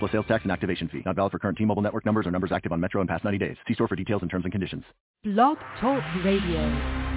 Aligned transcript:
Plus 0.00 0.10
sales 0.10 0.26
tax 0.26 0.42
and 0.42 0.50
activation 0.50 0.88
fee. 0.88 1.02
Not 1.04 1.14
valid 1.14 1.30
for 1.30 1.38
current 1.38 1.58
T-Mobile 1.58 1.82
network 1.82 2.06
numbers 2.06 2.26
or 2.26 2.30
numbers 2.30 2.50
active 2.52 2.72
on 2.72 2.80
Metro 2.80 3.02
in 3.02 3.06
past 3.06 3.22
90 3.22 3.38
days. 3.38 3.56
See 3.68 3.74
store 3.74 3.86
for 3.86 3.96
details 3.96 4.22
and 4.22 4.30
terms 4.30 4.44
and 4.44 4.50
conditions. 4.52 4.82
Blog 5.22 5.58
Talk 5.78 6.02
Radio. 6.24 7.10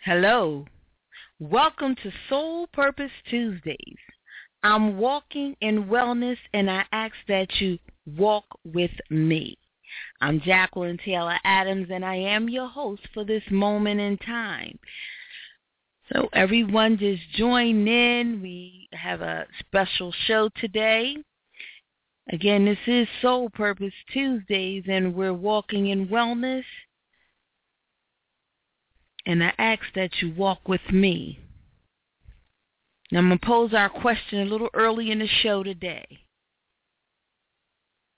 Hello. 0.00 0.66
Welcome 1.40 1.96
to 2.02 2.12
Soul 2.28 2.66
Purpose 2.74 3.10
Tuesdays. 3.30 3.76
I'm 4.62 4.98
walking 4.98 5.56
in 5.62 5.84
wellness 5.84 6.36
and 6.52 6.70
I 6.70 6.84
ask 6.92 7.14
that 7.28 7.48
you 7.58 7.78
walk 8.04 8.44
with 8.64 8.90
me. 9.08 9.56
I'm 10.20 10.40
Jacqueline 10.40 10.98
Taylor 11.02 11.38
Adams 11.44 11.88
and 11.90 12.04
I 12.04 12.16
am 12.16 12.50
your 12.50 12.68
host 12.68 13.02
for 13.14 13.24
this 13.24 13.42
moment 13.50 14.00
in 14.00 14.18
time. 14.18 14.78
So 16.12 16.28
everyone 16.32 16.96
just 16.96 17.22
join 17.32 17.86
in. 17.86 18.40
We 18.40 18.88
have 18.92 19.20
a 19.20 19.46
special 19.60 20.12
show 20.26 20.48
today. 20.56 21.16
Again, 22.30 22.64
this 22.64 22.78
is 22.86 23.08
Soul 23.20 23.50
Purpose 23.50 23.92
Tuesdays 24.12 24.84
and 24.88 25.14
we're 25.14 25.34
walking 25.34 25.88
in 25.88 26.08
wellness. 26.08 26.64
And 29.26 29.44
I 29.44 29.52
ask 29.58 29.82
that 29.94 30.10
you 30.22 30.32
walk 30.34 30.66
with 30.66 30.90
me. 30.90 31.40
Now 33.10 33.18
I'm 33.18 33.28
going 33.28 33.38
to 33.38 33.46
pose 33.46 33.74
our 33.74 33.88
question 33.90 34.40
a 34.40 34.50
little 34.50 34.70
early 34.72 35.10
in 35.10 35.18
the 35.18 35.28
show 35.42 35.62
today. 35.62 36.06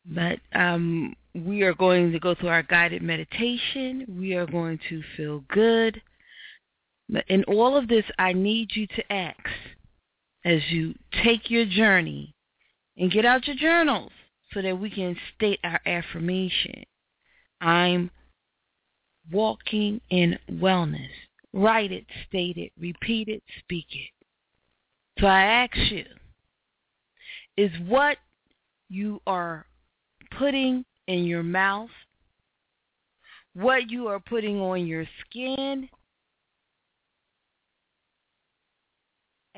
But 0.05 0.39
um, 0.55 1.15
we 1.35 1.63
are 1.63 1.75
going 1.75 2.13
to 2.13 2.21
go 2.21 2.35
through 2.35 2.49
our 2.49 2.63
guided 2.63 3.03
meditation. 3.03 4.07
We 4.19 4.35
are 4.35 4.47
going 4.47 4.79
to 4.89 5.03
feel 5.17 5.45
good. 5.49 6.01
In 7.29 7.45
all 7.45 7.77
of 7.77 7.89
this, 7.89 8.05
I 8.19 8.33
need 8.33 8.71
you 8.75 8.87
to 8.87 9.13
ask 9.13 9.39
as 10.45 10.61
you 10.71 10.95
take 11.25 11.51
your 11.51 11.67
journey 11.67 12.35
and 12.97 13.11
get 13.11 13.25
out 13.25 13.47
your 13.47 13.57
journals 13.57 14.13
so 14.53 14.63
that 14.63 14.79
we 14.79 14.91
can 14.91 15.17
state 15.35 15.61
our 15.65 15.81
affirmation. 15.87 16.85
I'm 17.61 18.11
walking 19.31 20.01
in 20.11 20.39
wellness. 20.51 21.11
Write 21.53 21.93
it, 21.93 22.07
state 22.29 22.57
it, 22.57 22.73
repeat 22.79 23.29
it, 23.29 23.43
speak 23.59 23.87
it. 23.91 24.11
So 25.21 25.27
I 25.27 25.43
ask 25.43 25.77
you, 25.91 26.05
is 27.57 27.71
what 27.87 28.19
you 28.89 29.21
are 29.27 29.67
putting 30.39 30.85
in 31.07 31.25
your 31.25 31.43
mouth, 31.43 31.91
what 33.55 33.91
you 33.91 34.07
are 34.07 34.21
putting 34.21 34.61
on 34.61 34.87
your 34.87 35.05
skin, 35.21 35.89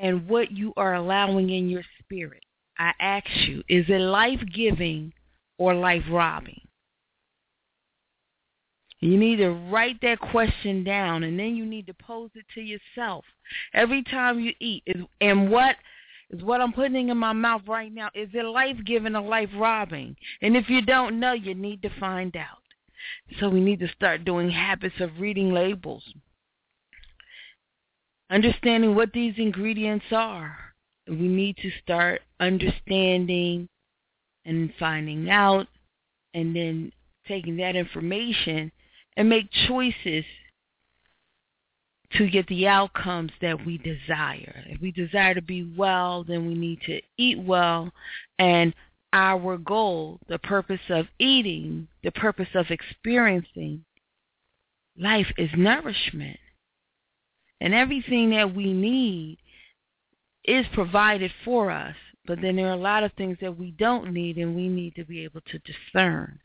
and 0.03 0.27
what 0.27 0.51
you 0.51 0.73
are 0.77 0.95
allowing 0.95 1.49
in 1.49 1.69
your 1.69 1.83
spirit. 1.99 2.43
I 2.77 2.91
ask 2.99 3.25
you, 3.47 3.63
is 3.69 3.85
it 3.87 3.99
life-giving 3.99 5.13
or 5.57 5.73
life-robbing? 5.73 6.59
You 8.99 9.17
need 9.17 9.37
to 9.37 9.49
write 9.49 9.99
that 10.01 10.19
question 10.19 10.83
down, 10.83 11.23
and 11.23 11.39
then 11.39 11.55
you 11.55 11.65
need 11.65 11.87
to 11.87 11.93
pose 11.93 12.29
it 12.35 12.45
to 12.55 12.61
yourself 12.61 13.25
every 13.73 14.03
time 14.03 14.39
you 14.39 14.53
eat. 14.59 14.83
Is 14.85 15.03
and 15.21 15.49
what 15.49 15.77
is 16.29 16.43
what 16.43 16.61
I'm 16.61 16.73
putting 16.73 17.09
in 17.09 17.17
my 17.17 17.33
mouth 17.33 17.63
right 17.67 17.93
now? 17.93 18.09
Is 18.13 18.29
it 18.33 18.45
life-giving 18.45 19.15
or 19.15 19.21
life-robbing? 19.21 20.15
And 20.41 20.57
if 20.57 20.69
you 20.69 20.81
don't 20.81 21.19
know, 21.19 21.33
you 21.33 21.53
need 21.53 21.81
to 21.81 21.99
find 21.99 22.35
out. 22.35 22.59
So 23.39 23.49
we 23.49 23.59
need 23.59 23.79
to 23.81 23.89
start 23.89 24.25
doing 24.25 24.49
habits 24.49 24.95
of 24.99 25.19
reading 25.19 25.53
labels, 25.53 26.03
understanding 28.33 28.95
what 28.95 29.13
these 29.13 29.35
ingredients 29.37 30.05
are. 30.11 30.57
We 31.07 31.27
need 31.27 31.57
to 31.57 31.71
start 31.83 32.21
understanding 32.39 33.69
and 34.45 34.73
finding 34.79 35.29
out, 35.29 35.67
and 36.33 36.55
then 36.55 36.91
taking 37.27 37.57
that 37.57 37.75
information 37.75 38.71
and 39.15 39.29
make 39.29 39.49
choices 39.67 40.25
to 42.17 42.29
get 42.29 42.47
the 42.47 42.67
outcomes 42.67 43.31
that 43.41 43.65
we 43.65 43.77
desire. 43.77 44.63
If 44.67 44.81
we 44.81 44.91
desire 44.91 45.33
to 45.35 45.41
be 45.41 45.71
well, 45.77 46.23
then 46.23 46.47
we 46.47 46.55
need 46.55 46.81
to 46.87 47.01
eat 47.17 47.39
well. 47.39 47.91
And 48.39 48.73
our 49.13 49.57
goal, 49.57 50.19
the 50.27 50.39
purpose 50.39 50.81
of 50.89 51.07
eating, 51.19 51.87
the 52.03 52.11
purpose 52.11 52.49
of 52.55 52.65
experiencing 52.69 53.85
life 54.97 55.31
is 55.37 55.49
nourishment. 55.55 56.39
And 57.63 57.73
everything 57.73 58.31
that 58.31 58.53
we 58.53 58.73
need 58.73 59.37
is 60.43 60.65
provided 60.73 61.31
for 61.45 61.71
us. 61.71 61.95
But 62.25 62.41
then 62.41 62.57
there 62.57 62.67
are 62.67 62.73
a 62.73 62.75
lot 62.75 63.03
of 63.03 63.13
things 63.13 63.37
that 63.39 63.57
we 63.57 63.71
don't 63.71 64.13
need 64.13 64.37
and 64.37 64.53
we 64.53 64.67
need 64.67 64.95
to 64.95 65.05
be 65.05 65.23
able 65.23 65.39
to 65.47 65.59
discern. 65.59 66.39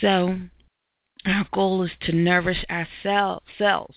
So 0.00 0.38
our 1.26 1.48
goal 1.52 1.82
is 1.82 1.90
to 2.02 2.12
nourish 2.12 2.64
our 2.70 2.86
cell, 3.02 3.42
cells. 3.58 3.94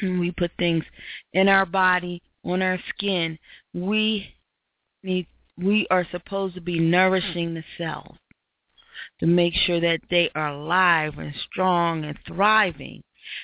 And 0.00 0.20
we 0.20 0.32
put 0.32 0.50
things 0.58 0.84
in 1.32 1.48
our 1.48 1.64
body, 1.64 2.20
on 2.44 2.60
our 2.60 2.78
skin. 2.90 3.38
We 3.72 4.34
need 5.02 5.26
we 5.56 5.86
are 5.90 6.06
supposed 6.12 6.54
to 6.56 6.60
be 6.60 6.78
nourishing 6.78 7.54
the 7.54 7.64
cells 7.78 8.16
to 9.18 9.26
make 9.26 9.54
sure 9.54 9.80
that 9.80 10.00
they 10.10 10.30
are 10.34 10.50
alive 10.50 11.18
and 11.18 11.34
strong 11.50 12.04
and 12.04 12.18
thriving. 12.26 13.02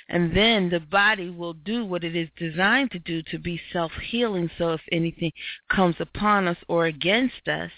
And 0.08 0.36
then 0.36 0.70
the 0.70 0.80
body 0.80 1.30
will 1.30 1.54
do 1.54 1.84
what 1.84 2.04
it 2.04 2.14
is 2.16 2.28
designed 2.36 2.90
to 2.92 2.98
do 2.98 3.22
to 3.30 3.38
be 3.38 3.60
self-healing. 3.72 4.50
So 4.58 4.72
if 4.72 4.80
anything 4.92 5.32
comes 5.70 5.96
upon 5.98 6.48
us 6.48 6.58
or 6.68 6.86
against 6.86 7.48
us, 7.48 7.70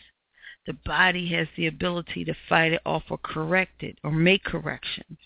the 0.67 0.73
body 0.73 1.29
has 1.33 1.47
the 1.57 1.67
ability 1.69 2.25
to 2.25 2.35
fight 2.49 2.73
it 2.73 2.83
off 2.85 3.05
or 3.11 3.19
correct 3.19 3.83
it 3.83 3.99
or 4.03 4.11
make 4.11 4.45
corrections. 4.45 5.19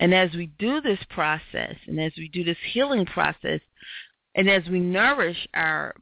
And 0.00 0.14
as 0.14 0.32
we 0.32 0.46
do 0.58 0.80
this 0.80 0.98
process 1.10 1.76
and 1.86 2.00
as 2.00 2.12
we 2.16 2.28
do 2.28 2.42
this 2.42 2.56
healing 2.72 3.06
process 3.06 3.60
and 4.34 4.48
as 4.48 4.66
we 4.68 4.80
nourish 4.80 5.46
our 5.54 5.94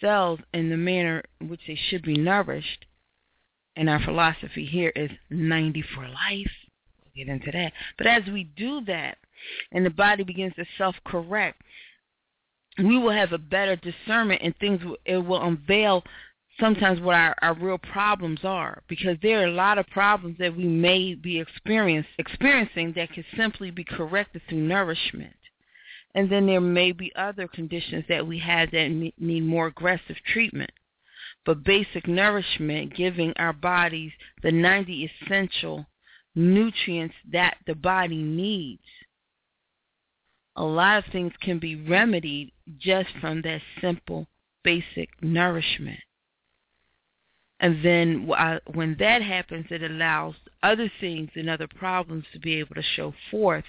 cells 0.00 0.40
in 0.52 0.70
the 0.70 0.76
manner 0.76 1.22
in 1.40 1.48
which 1.48 1.62
they 1.66 1.78
should 1.88 2.02
be 2.02 2.16
nourished, 2.16 2.84
and 3.76 3.88
our 3.88 4.02
philosophy 4.02 4.66
here 4.66 4.92
is 4.96 5.10
90 5.30 5.82
for 5.94 6.08
life. 6.08 6.50
Get 7.18 7.28
into 7.28 7.50
that. 7.50 7.72
But 7.96 8.06
as 8.06 8.22
we 8.32 8.44
do 8.44 8.80
that 8.86 9.18
and 9.72 9.84
the 9.84 9.90
body 9.90 10.22
begins 10.22 10.54
to 10.54 10.64
self-correct, 10.78 11.60
we 12.78 12.96
will 12.96 13.10
have 13.10 13.32
a 13.32 13.38
better 13.38 13.74
discernment 13.74 14.40
and 14.44 14.56
things, 14.58 14.80
it 15.04 15.18
will 15.18 15.42
unveil 15.42 16.04
sometimes 16.60 17.00
what 17.00 17.16
our, 17.16 17.34
our 17.42 17.54
real 17.54 17.78
problems 17.78 18.38
are 18.44 18.84
because 18.88 19.16
there 19.20 19.40
are 19.40 19.48
a 19.48 19.52
lot 19.52 19.78
of 19.78 19.86
problems 19.88 20.36
that 20.38 20.56
we 20.56 20.62
may 20.62 21.14
be 21.14 21.40
experiencing 21.40 22.92
that 22.94 23.12
can 23.12 23.24
simply 23.36 23.72
be 23.72 23.82
corrected 23.82 24.42
through 24.48 24.58
nourishment. 24.58 25.34
And 26.14 26.30
then 26.30 26.46
there 26.46 26.60
may 26.60 26.92
be 26.92 27.12
other 27.16 27.48
conditions 27.48 28.04
that 28.08 28.24
we 28.24 28.38
have 28.38 28.70
that 28.70 29.12
need 29.18 29.42
more 29.42 29.66
aggressive 29.66 30.16
treatment. 30.32 30.70
But 31.44 31.64
basic 31.64 32.06
nourishment, 32.06 32.94
giving 32.94 33.32
our 33.36 33.52
bodies 33.52 34.12
the 34.44 34.52
90 34.52 35.10
essential 35.24 35.86
nutrients 36.38 37.14
that 37.32 37.56
the 37.66 37.74
body 37.74 38.22
needs. 38.22 38.82
A 40.56 40.64
lot 40.64 40.98
of 40.98 41.12
things 41.12 41.32
can 41.40 41.58
be 41.58 41.76
remedied 41.76 42.52
just 42.78 43.08
from 43.20 43.42
that 43.42 43.60
simple 43.80 44.26
basic 44.64 45.10
nourishment. 45.22 46.00
And 47.60 47.84
then 47.84 48.30
when 48.74 48.96
that 49.00 49.22
happens, 49.22 49.66
it 49.70 49.82
allows 49.82 50.34
other 50.62 50.90
things 51.00 51.30
and 51.34 51.50
other 51.50 51.66
problems 51.66 52.24
to 52.32 52.38
be 52.38 52.54
able 52.56 52.76
to 52.76 52.82
show 52.82 53.12
forth. 53.30 53.64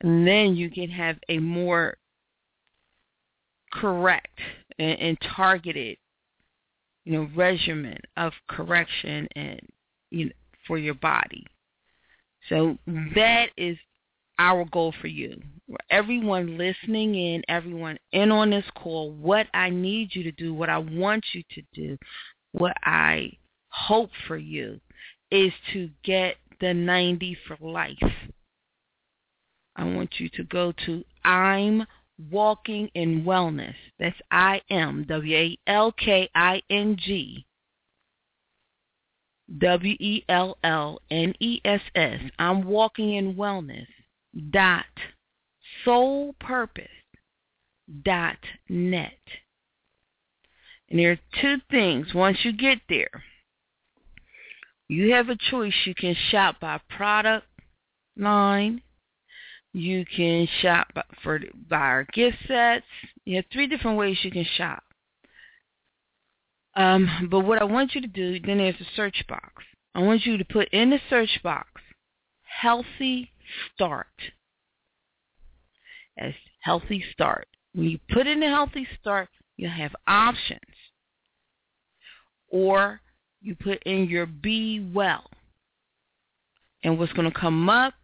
And 0.00 0.26
then 0.26 0.56
you 0.56 0.70
can 0.70 0.88
have 0.88 1.18
a 1.28 1.38
more 1.38 1.96
correct 3.72 4.38
and, 4.78 4.98
and 4.98 5.18
targeted, 5.36 5.98
you 7.04 7.12
know, 7.12 7.28
regimen 7.34 7.98
of 8.16 8.32
correction 8.48 9.28
and 9.36 9.60
you 10.10 10.26
know, 10.26 10.32
for 10.66 10.78
your 10.78 10.94
body. 10.94 11.44
So 12.48 12.76
that 13.14 13.46
is 13.56 13.76
our 14.38 14.64
goal 14.66 14.92
for 15.00 15.06
you. 15.06 15.40
Everyone 15.90 16.58
listening 16.58 17.14
in, 17.14 17.42
everyone 17.48 17.98
in 18.12 18.30
on 18.30 18.50
this 18.50 18.64
call, 18.74 19.12
what 19.12 19.46
I 19.54 19.70
need 19.70 20.14
you 20.14 20.22
to 20.24 20.32
do, 20.32 20.52
what 20.52 20.68
I 20.68 20.78
want 20.78 21.24
you 21.32 21.42
to 21.54 21.62
do, 21.72 21.96
what 22.52 22.76
I 22.84 23.32
hope 23.68 24.10
for 24.26 24.36
you 24.36 24.80
is 25.30 25.52
to 25.72 25.88
get 26.04 26.36
the 26.60 26.74
90 26.74 27.36
for 27.46 27.56
life. 27.60 27.96
I 29.76 29.84
want 29.84 30.14
you 30.18 30.28
to 30.30 30.44
go 30.44 30.72
to 30.86 31.04
I'm 31.24 31.84
Walking 32.30 32.88
in 32.94 33.24
Wellness. 33.24 33.74
That's 33.98 34.16
I 34.30 34.60
M 34.70 35.04
W 35.08 35.36
A 35.36 35.58
L 35.66 35.90
K 35.90 36.30
I 36.32 36.62
N 36.70 36.96
G 36.96 37.44
W 39.58 39.96
E 40.00 40.24
L 40.28 40.56
L 40.64 41.00
N 41.10 41.34
E 41.40 41.60
S 41.64 41.80
S. 41.94 42.20
I'm 42.38 42.64
Walking 42.64 43.14
in 43.14 43.34
Wellness. 43.34 43.86
Dot 44.50 44.84
Soul 45.84 46.34
Purpose 46.40 46.88
dot 48.04 48.38
net. 48.68 49.18
And 50.88 50.98
there 50.98 51.12
are 51.12 51.40
two 51.40 51.56
things. 51.70 52.14
Once 52.14 52.38
you 52.44 52.52
get 52.52 52.78
there, 52.88 53.24
you 54.88 55.12
have 55.12 55.28
a 55.28 55.36
choice. 55.50 55.74
You 55.84 55.94
can 55.94 56.14
shop 56.30 56.60
by 56.60 56.80
product 56.96 57.46
line. 58.16 58.82
You 59.72 60.04
can 60.04 60.46
shop 60.60 60.88
for 61.22 61.40
by 61.68 61.76
our 61.76 62.04
gift 62.12 62.36
sets. 62.46 62.86
You 63.24 63.36
have 63.36 63.46
three 63.52 63.66
different 63.66 63.98
ways 63.98 64.18
you 64.22 64.30
can 64.30 64.46
shop. 64.56 64.83
Um, 66.76 67.28
but 67.30 67.40
what 67.40 67.60
I 67.60 67.64
want 67.64 67.94
you 67.94 68.00
to 68.00 68.06
do, 68.06 68.40
then 68.40 68.58
there's 68.58 68.80
a 68.80 68.96
search 68.96 69.24
box. 69.28 69.64
I 69.94 70.00
want 70.00 70.26
you 70.26 70.36
to 70.36 70.44
put 70.44 70.68
in 70.70 70.90
the 70.90 70.98
search 71.08 71.40
box, 71.42 71.68
healthy 72.42 73.30
start. 73.74 74.06
As 76.18 76.32
healthy 76.60 77.04
start. 77.12 77.48
When 77.74 77.86
you 77.86 77.98
put 78.12 78.26
in 78.26 78.42
a 78.42 78.48
healthy 78.48 78.86
start, 79.00 79.28
you'll 79.56 79.70
have 79.70 79.94
options. 80.06 80.60
Or 82.48 83.00
you 83.40 83.54
put 83.56 83.82
in 83.84 84.08
your 84.08 84.26
be 84.26 84.90
well. 84.94 85.24
And 86.82 86.98
what's 86.98 87.12
going 87.12 87.30
to 87.30 87.38
come 87.38 87.68
up, 87.68 87.94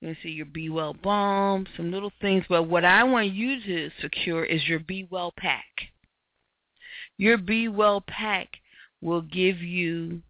you're 0.00 0.08
going 0.08 0.16
to 0.16 0.22
see 0.22 0.32
your 0.32 0.46
Be 0.46 0.68
Well 0.68 0.94
Balm, 0.94 1.66
some 1.76 1.90
little 1.90 2.12
things. 2.20 2.44
But 2.48 2.64
what 2.64 2.84
I 2.84 3.02
want 3.04 3.32
you 3.32 3.60
to 3.64 3.90
secure 4.00 4.44
is 4.44 4.66
your 4.68 4.78
Be 4.80 5.08
Well 5.10 5.32
Pack. 5.36 5.64
Your 7.18 7.36
Be 7.36 7.66
Well 7.66 8.00
Pack 8.00 8.48
will 9.00 9.22
give 9.22 9.58
you 9.58 10.22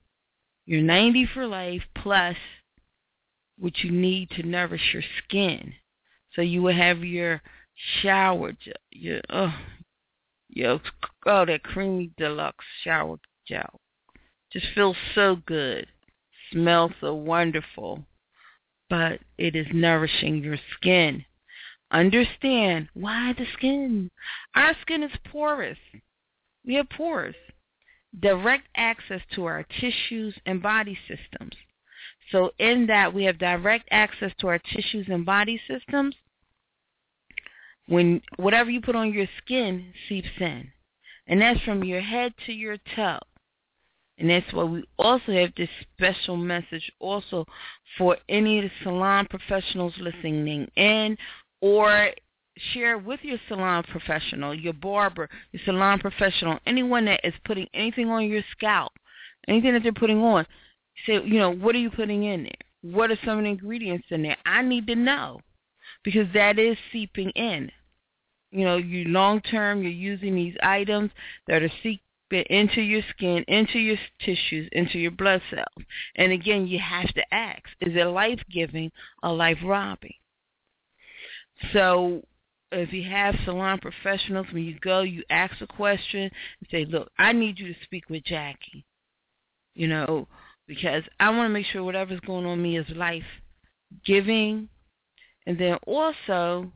your 0.64 0.80
90 0.80 1.26
for 1.32 1.46
life 1.46 1.82
plus 1.94 2.36
what 3.58 3.78
you 3.78 3.90
need 3.90 4.30
to 4.30 4.42
nourish 4.42 4.92
your 4.94 5.02
skin. 5.24 5.74
So 6.34 6.42
you 6.42 6.62
will 6.62 6.74
have 6.74 7.04
your 7.04 7.42
shower 8.02 8.52
gel, 8.52 8.74
your, 8.90 9.20
oh, 9.30 9.54
your, 10.48 10.80
oh, 11.26 11.44
that 11.44 11.62
creamy 11.62 12.10
deluxe 12.16 12.64
shower 12.82 13.18
gel. 13.46 13.80
Just 14.52 14.66
feels 14.74 14.96
so 15.14 15.36
good. 15.46 15.86
Smells 16.52 16.92
so 17.00 17.14
wonderful. 17.14 18.04
But 18.88 19.20
it 19.36 19.54
is 19.54 19.66
nourishing 19.74 20.42
your 20.42 20.58
skin. 20.74 21.24
Understand 21.90 22.88
why 22.94 23.34
the 23.36 23.46
skin. 23.54 24.10
Our 24.54 24.74
skin 24.80 25.02
is 25.02 25.12
porous. 25.30 25.78
We 26.68 26.74
have 26.74 26.90
pores. 26.90 27.34
Direct 28.20 28.68
access 28.76 29.22
to 29.34 29.46
our 29.46 29.64
tissues 29.80 30.34
and 30.46 30.62
body 30.62 30.96
systems. 31.08 31.54
So 32.30 32.52
in 32.58 32.86
that 32.86 33.12
we 33.12 33.24
have 33.24 33.38
direct 33.38 33.88
access 33.90 34.32
to 34.40 34.48
our 34.48 34.58
tissues 34.58 35.06
and 35.08 35.24
body 35.24 35.60
systems, 35.66 36.14
when 37.86 38.20
whatever 38.36 38.68
you 38.70 38.82
put 38.82 38.96
on 38.96 39.14
your 39.14 39.26
skin 39.38 39.94
seeps 40.08 40.28
in. 40.38 40.70
And 41.26 41.40
that's 41.40 41.60
from 41.62 41.84
your 41.84 42.02
head 42.02 42.34
to 42.46 42.52
your 42.52 42.76
toe. 42.94 43.18
And 44.18 44.28
that's 44.28 44.52
why 44.52 44.64
we 44.64 44.84
also 44.98 45.32
have 45.32 45.52
this 45.56 45.68
special 45.94 46.36
message 46.36 46.90
also 46.98 47.46
for 47.96 48.16
any 48.28 48.58
of 48.58 48.64
the 48.64 48.70
salon 48.82 49.26
professionals 49.30 49.94
listening 49.98 50.68
in 50.76 51.16
or 51.60 52.10
share 52.72 52.98
with 52.98 53.20
your 53.22 53.38
salon 53.48 53.82
professional, 53.84 54.54
your 54.54 54.72
barber, 54.72 55.28
your 55.52 55.62
salon 55.64 55.98
professional, 55.98 56.58
anyone 56.66 57.04
that 57.06 57.20
is 57.24 57.34
putting 57.44 57.66
anything 57.74 58.08
on 58.10 58.28
your 58.28 58.42
scalp, 58.52 58.92
anything 59.46 59.72
that 59.72 59.82
they're 59.82 59.92
putting 59.92 60.20
on. 60.20 60.46
Say, 61.06 61.14
you 61.24 61.38
know, 61.38 61.50
what 61.50 61.74
are 61.74 61.78
you 61.78 61.90
putting 61.90 62.24
in 62.24 62.44
there? 62.44 62.92
What 62.94 63.10
are 63.10 63.18
some 63.24 63.38
of 63.38 63.44
the 63.44 63.50
ingredients 63.50 64.06
in 64.10 64.22
there? 64.22 64.36
I 64.44 64.62
need 64.62 64.86
to 64.88 64.94
know 64.94 65.40
because 66.04 66.26
that 66.34 66.58
is 66.58 66.76
seeping 66.92 67.30
in. 67.30 67.70
You 68.50 68.64
know, 68.64 68.76
you 68.76 69.04
long 69.04 69.40
term, 69.42 69.82
you're 69.82 69.92
using 69.92 70.34
these 70.34 70.56
items 70.62 71.10
that 71.46 71.62
are 71.62 71.72
seeping 71.82 72.00
into 72.30 72.80
your 72.80 73.02
skin, 73.10 73.44
into 73.48 73.78
your 73.78 73.96
tissues, 74.20 74.68
into 74.72 74.98
your 74.98 75.10
blood 75.10 75.42
cells. 75.50 75.86
And 76.16 76.32
again, 76.32 76.66
you 76.66 76.78
have 76.78 77.12
to 77.14 77.34
ask, 77.34 77.62
is 77.80 77.94
it 77.94 78.04
life 78.04 78.40
giving 78.50 78.90
or 79.22 79.34
life 79.34 79.58
robbing? 79.64 80.14
So 81.72 82.22
if 82.72 82.92
you 82.92 83.08
have 83.08 83.34
salon 83.44 83.78
professionals, 83.78 84.46
when 84.52 84.64
you 84.64 84.78
go, 84.80 85.00
you 85.00 85.22
ask 85.30 85.60
a 85.60 85.66
question 85.66 86.22
and 86.22 86.68
say, 86.70 86.84
look, 86.84 87.10
I 87.18 87.32
need 87.32 87.58
you 87.58 87.72
to 87.72 87.80
speak 87.84 88.08
with 88.10 88.24
Jackie. 88.24 88.84
You 89.74 89.88
know, 89.88 90.28
because 90.66 91.04
I 91.20 91.30
want 91.30 91.46
to 91.46 91.52
make 91.52 91.66
sure 91.66 91.84
whatever's 91.84 92.20
going 92.20 92.46
on 92.46 92.62
me 92.62 92.76
is 92.76 92.86
life 92.94 93.22
giving. 94.04 94.68
And 95.46 95.58
then 95.58 95.78
also, 95.86 96.70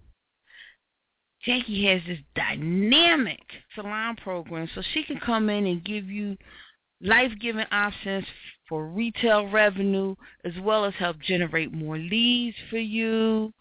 Jackie 1.45 1.87
has 1.87 2.01
this 2.07 2.21
dynamic 2.35 3.43
salon 3.75 4.17
program, 4.17 4.69
so 4.75 4.83
she 4.95 5.03
can 5.03 5.19
come 5.19 5.51
in 5.51 5.67
and 5.67 5.85
give 5.85 6.07
you 6.07 6.37
life-giving 7.03 7.67
options 7.73 8.25
for 8.69 8.87
retail 8.87 9.49
revenue, 9.49 10.15
as 10.45 10.53
well 10.63 10.85
as 10.85 10.95
help 10.95 11.19
generate 11.21 11.73
more 11.73 11.99
leads 11.99 12.57
for 12.71 12.79
you, 12.79 13.53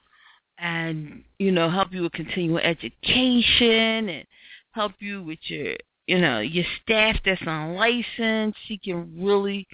and 0.61 1.23
you 1.39 1.51
know 1.51 1.69
help 1.69 1.91
you 1.91 2.03
with 2.03 2.13
continual 2.13 2.59
education 2.59 4.09
and 4.09 4.25
help 4.71 4.93
you 4.99 5.23
with 5.23 5.39
your 5.43 5.75
you 6.07 6.19
know 6.19 6.39
your 6.39 6.65
staff 6.81 7.17
that's 7.25 7.41
unlicensed. 7.41 8.57
She 8.67 8.77
can 8.77 9.21
really 9.21 9.67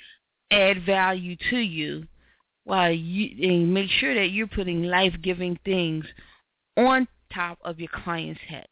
add 0.49 0.85
value 0.85 1.35
to 1.49 1.57
you 1.57 2.07
while 2.63 2.91
you 2.91 3.49
and 3.49 3.73
make 3.73 3.89
sure 3.91 4.15
that 4.15 4.31
you're 4.31 4.47
putting 4.47 4.83
life-giving 4.83 5.59
things 5.65 6.05
on 6.77 7.07
top 7.33 7.59
of 7.63 7.79
your 7.79 7.89
client's 8.03 8.41
head. 8.47 8.67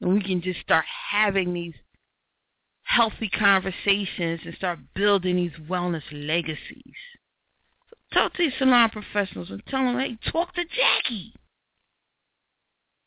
And 0.00 0.14
we 0.14 0.22
can 0.22 0.40
just 0.40 0.60
start 0.60 0.84
having 1.10 1.52
these 1.52 1.74
healthy 2.84 3.28
conversations 3.28 4.40
and 4.44 4.54
start 4.56 4.78
building 4.94 5.36
these 5.36 5.68
wellness 5.68 6.02
legacies. 6.12 6.94
So 7.88 7.96
talk 8.20 8.32
to 8.34 8.42
these 8.42 8.52
salon 8.58 8.90
professionals 8.90 9.50
and 9.50 9.62
tell 9.66 9.84
them, 9.84 9.98
hey, 9.98 10.18
talk 10.30 10.54
to 10.54 10.64
Jackie. 10.64 11.34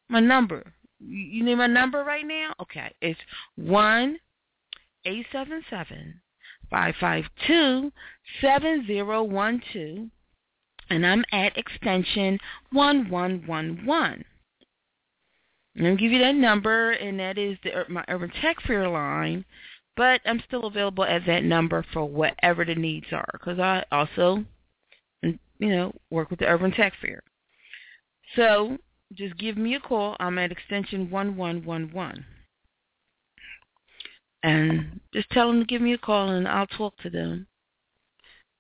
My 0.10 0.20
number. 0.20 0.74
You 1.00 1.44
need 1.44 1.56
my 1.56 1.68
number 1.68 2.04
right 2.04 2.26
now? 2.26 2.54
Okay. 2.62 2.94
It's 3.02 3.20
one 3.56 4.18
eight 5.06 5.26
seven 5.32 5.64
seven 5.70 6.22
five 6.70 6.96
five 7.00 7.26
two 7.46 7.92
seven 8.42 8.86
zero 8.88 9.24
one 9.24 9.62
two 9.72 10.10
and 10.90 11.06
I'm 11.06 11.24
at 11.32 11.58
extension 11.58 12.40
one 12.72 13.10
one 13.10 13.44
one 13.46 13.82
one. 13.86 14.24
I'm 15.76 15.84
going 15.84 15.98
to 15.98 16.02
give 16.02 16.12
you 16.12 16.20
that 16.20 16.36
number, 16.36 16.92
and 16.92 17.20
that 17.20 17.38
is 17.38 17.58
the, 17.64 17.84
my 17.90 18.06
Urban 18.08 18.32
Tech 18.42 18.62
Fair 18.66 18.88
line. 18.88 19.44
But 19.98 20.22
I'm 20.26 20.42
still 20.48 20.66
available 20.66 21.06
at 21.06 21.26
that 21.26 21.44
number 21.44 21.86
for 21.94 22.06
whatever 22.06 22.66
the 22.66 22.76
needs 22.76 23.08
are, 23.12 23.30
because 23.34 23.60
I 23.60 23.84
also, 23.92 24.44
you 25.22 25.38
know, 25.60 25.94
work 26.10 26.30
with 26.30 26.40
the 26.40 26.48
Urban 26.48 26.72
Tech 26.72 26.94
Fair. 27.02 27.22
So 28.36 28.78
just 29.16 29.38
give 29.38 29.58
me 29.58 29.76
a 29.76 29.80
call. 29.80 30.16
I'm 30.20 30.38
at 30.38 30.52
extension 30.52 31.10
1111. 31.10 32.26
And 34.44 35.00
just 35.14 35.30
tell 35.32 35.48
them 35.48 35.62
to 35.62 35.66
give 35.66 35.82
me 35.82 35.94
a 35.94 35.98
call, 35.98 36.30
and 36.30 36.48
I'll 36.48 36.68
talk 36.68 36.96
to 36.98 37.10
them. 37.10 37.48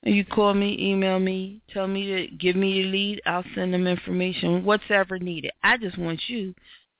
You 0.03 0.23
call 0.23 0.53
me, 0.53 0.77
email 0.79 1.19
me, 1.19 1.61
tell 1.71 1.87
me 1.87 2.07
to 2.07 2.27
give 2.37 2.55
me 2.55 2.81
a 2.81 2.85
lead. 2.85 3.21
I'll 3.25 3.43
send 3.55 3.73
them 3.73 3.87
information, 3.87 4.63
whatever 4.63 5.17
needed. 5.17 5.51
I 5.63 5.77
just 5.77 5.97
want 5.97 6.21
you 6.27 6.53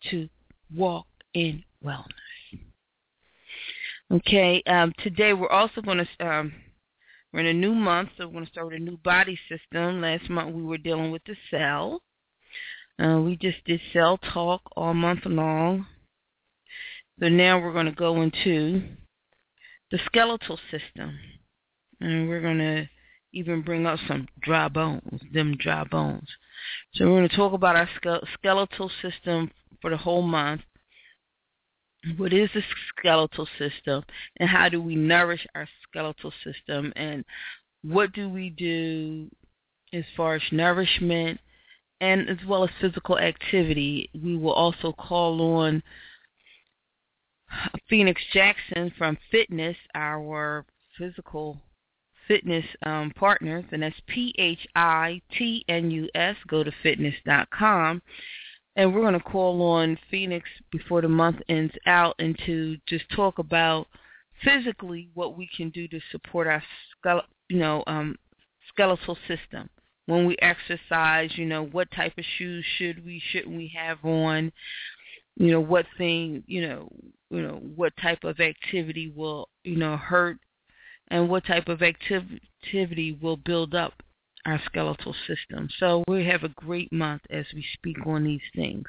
to 0.10 0.28
walk 0.76 1.06
in 1.34 1.64
wellness. 1.84 2.06
Okay, 4.12 4.62
um, 4.68 4.94
today 5.04 5.34
we're 5.34 5.50
also 5.50 5.82
going 5.82 6.06
to, 6.06 6.28
um, 6.28 6.54
we're 7.32 7.42
in 7.42 7.48
a 7.48 7.54
new 7.54 7.74
month, 7.74 8.10
so 8.18 8.28
we're 8.28 8.34
going 8.34 8.46
to 8.46 8.52
start 8.52 8.68
with 8.68 8.76
a 8.76 8.80
new 8.80 8.98
body 8.98 9.38
system. 9.50 10.02
Last 10.02 10.30
month 10.30 10.56
we 10.56 10.64
were 10.64 10.78
dealing 10.78 11.12
with 11.12 11.24
the 11.26 11.36
cell. 11.50 12.02
Uh, 12.98 13.20
we 13.20 13.36
just 13.36 13.64
did 13.66 13.82
cell 13.92 14.18
talk 14.18 14.62
all 14.76 14.94
month 14.94 15.26
long. 15.26 15.86
So 17.20 17.30
now 17.30 17.60
we're 17.60 17.74
going 17.74 17.88
to 17.88 17.92
go 17.92 18.22
into 18.22 18.84
the 19.92 20.00
skeletal 20.06 20.60
system. 20.72 21.18
And 22.00 22.30
we're 22.30 22.42
going 22.42 22.58
to 22.60 22.90
even 23.34 23.62
bring 23.62 23.86
up 23.86 24.00
some 24.08 24.28
dry 24.42 24.70
bones, 24.70 25.22
them 25.34 25.56
dry 25.58 25.84
bones. 25.84 26.28
So 26.94 27.06
we're 27.06 27.20
going 27.20 27.30
to 27.30 27.36
talk 27.36 27.54
about 27.54 27.76
our 27.76 27.90
skeletal 28.34 28.90
system 29.02 29.52
for 29.82 29.90
the 29.90 29.98
whole 29.98 30.22
month. 30.22 30.62
what 32.18 32.34
is 32.34 32.50
the 32.54 32.62
skeletal 32.98 33.48
system 33.58 34.04
and 34.38 34.50
how 34.50 34.70
do 34.70 34.82
we 34.82 34.96
nourish 34.96 35.46
our 35.56 35.68
skeletal 35.88 36.32
system 36.44 36.94
and 36.96 37.26
what 37.82 38.14
do 38.14 38.30
we 38.30 38.50
do 38.50 39.30
as 39.94 40.04
far 40.16 40.36
as 40.36 40.42
nourishment 40.52 41.40
and 42.02 42.30
as 42.30 42.38
well 42.48 42.64
as 42.64 42.70
physical 42.82 43.18
activity. 43.18 44.10
We 44.14 44.38
will 44.38 44.54
also 44.54 44.94
call 44.94 45.42
on 45.60 45.82
Phoenix 47.90 48.22
Jackson 48.34 48.92
from 48.98 49.18
Phitnus, 49.34 49.76
our 49.94 50.66
physical 50.98 51.62
fitness 52.28 52.66
um, 52.86 53.12
partners, 53.16 53.64
and 53.72 53.84
that's 53.84 53.96
P-H-I-T-N-U-S. 54.08 54.46
Go 56.48 56.64
to 56.64 56.72
phitnus.com. 56.84 58.02
And 58.78 58.94
we're 58.94 59.02
going 59.02 59.14
to 59.14 59.22
call 59.22 59.62
on 59.62 59.98
Phoenix 60.12 60.50
before 60.72 61.02
the 61.02 61.08
month 61.08 61.38
ends 61.48 61.74
out 61.86 62.16
and 62.20 62.38
to 62.46 62.76
just 62.88 63.06
talk 63.16 63.40
about 63.40 63.88
physically 64.44 65.08
what 65.14 65.38
we 65.38 65.50
can 65.56 65.70
do 65.70 65.88
to 65.88 66.00
support 66.12 66.46
our 66.46 66.62
you 67.48 67.58
know 67.58 67.84
um, 67.88 68.18
skeletal 68.68 69.18
system 69.28 69.70
when 70.06 70.26
we 70.26 70.36
exercise. 70.42 71.32
You 71.36 71.46
know 71.46 71.66
what 71.66 71.92
type 71.92 72.18
of 72.18 72.26
shoes 72.38 72.66
should 72.78 73.06
we 73.06 73.22
shouldn't 73.32 73.56
we 73.56 73.72
have 73.78 74.04
on? 74.04 74.52
You 75.38 75.52
know 75.52 75.62
what 75.62 75.86
thing 75.98 76.44
you 76.48 76.68
know 76.68 76.90
you 77.30 77.42
know 77.42 77.62
what 77.76 77.94
type 78.02 78.24
of 78.24 78.40
activity 78.40 79.12
will 79.16 79.50
you 79.64 79.76
know 79.76 79.98
hurt 79.98 80.38
and 81.10 81.30
what 81.30 81.46
type 81.46 81.68
of 81.68 81.82
activity 81.82 83.18
will 83.22 83.38
build 83.38 83.76
up 83.76 83.94
our 84.46 84.62
skeletal 84.66 85.16
system. 85.28 85.70
So 85.80 86.04
we 86.08 86.26
have 86.26 86.44
a 86.44 86.50
great 86.50 86.92
month 86.92 87.24
as 87.30 87.46
we 87.54 87.66
speak 87.74 87.98
on 88.06 88.24
these 88.24 88.42
things. 88.56 88.86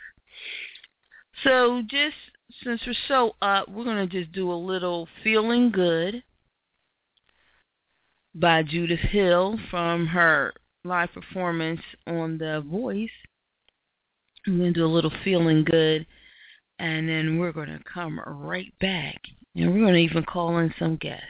So 1.44 1.82
just 1.88 2.16
since 2.62 2.80
we're 2.86 2.94
so 3.08 3.36
up, 3.42 3.68
we're 3.68 3.84
going 3.84 4.08
to 4.08 4.20
just 4.20 4.32
do 4.32 4.52
a 4.52 4.54
little 4.54 5.08
Feeling 5.24 5.70
Good 5.70 6.22
by 8.34 8.62
Judith 8.62 9.00
Hill 9.00 9.58
from 9.70 10.06
her 10.06 10.52
live 10.86 11.12
performance 11.12 11.80
on 12.06 12.38
The 12.38 12.64
Voice. 12.70 13.10
I'm 14.46 14.58
going 14.58 14.72
to 14.72 14.80
do 14.80 14.86
a 14.86 14.88
little 14.88 15.12
Feeling 15.24 15.64
Good, 15.64 16.06
and 16.78 17.08
then 17.08 17.38
we're 17.38 17.52
going 17.52 17.68
to 17.68 17.80
come 17.92 18.20
right 18.26 18.72
back, 18.80 19.20
and 19.54 19.72
we're 19.72 19.80
going 19.80 19.94
to 19.94 20.00
even 20.00 20.24
call 20.24 20.58
in 20.58 20.72
some 20.78 20.96
guests. 20.96 21.24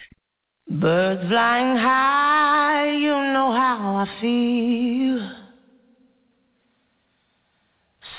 Birds 0.68 1.28
flying 1.28 1.76
high, 1.76 2.90
you 2.92 3.08
know 3.08 3.52
how 3.52 4.04
I 4.04 4.20
feel. 4.20 5.30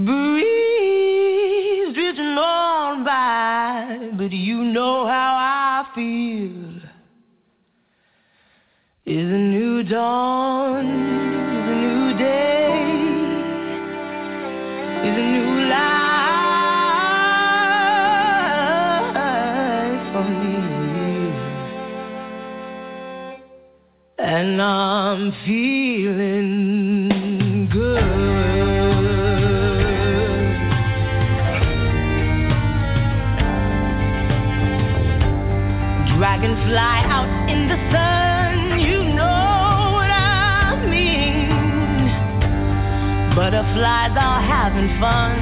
Breeze 0.05 0.61
but 4.32 4.38
you 4.38 4.64
know 4.64 5.06
how 5.08 5.84
I 5.84 5.94
feel. 5.94 6.80
Is 9.06 9.30
a 9.30 9.42
new 9.56 9.84
dawn, 9.84 10.86
is 11.58 11.68
a 11.68 11.76
new 11.76 12.18
day 12.18 12.52
is 15.04 15.18
a 15.18 15.26
new 15.36 15.52
life 15.68 15.92
for 20.14 20.24
me. 20.42 20.56
And 24.20 24.62
I'm 24.62 25.32
feeling 25.46 26.31
Butterflies 43.72 44.18
are 44.20 44.42
having 44.42 45.00
fun, 45.00 45.40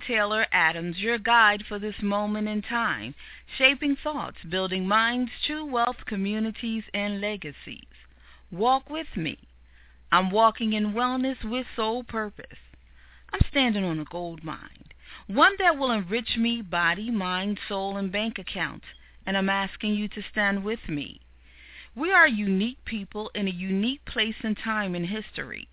Taylor 0.00 0.46
Adams, 0.52 0.98
your 0.98 1.18
guide 1.18 1.64
for 1.66 1.78
this 1.78 2.02
moment 2.02 2.48
in 2.48 2.62
time, 2.62 3.14
shaping 3.58 3.96
thoughts, 3.96 4.38
building 4.48 4.86
minds, 4.86 5.30
true 5.46 5.64
wealth, 5.64 6.04
communities, 6.06 6.84
and 6.94 7.20
legacies. 7.20 7.86
Walk 8.50 8.88
with 8.90 9.16
me. 9.16 9.38
I'm 10.10 10.30
walking 10.30 10.72
in 10.72 10.92
wellness 10.92 11.42
with 11.42 11.66
soul 11.74 12.04
purpose. 12.04 12.58
I'm 13.32 13.40
standing 13.50 13.84
on 13.84 13.98
a 13.98 14.04
gold 14.04 14.44
mine, 14.44 14.84
one 15.26 15.54
that 15.58 15.78
will 15.78 15.90
enrich 15.90 16.36
me, 16.36 16.60
body, 16.60 17.10
mind, 17.10 17.58
soul, 17.68 17.96
and 17.96 18.12
bank 18.12 18.38
account. 18.38 18.82
And 19.24 19.36
I'm 19.36 19.48
asking 19.48 19.94
you 19.94 20.08
to 20.08 20.22
stand 20.30 20.64
with 20.64 20.88
me. 20.88 21.20
We 21.94 22.12
are 22.12 22.28
unique 22.28 22.84
people 22.84 23.30
in 23.34 23.48
a 23.48 23.50
unique 23.50 24.04
place 24.04 24.36
and 24.42 24.56
time 24.56 24.94
in 24.94 25.04
history. 25.04 25.68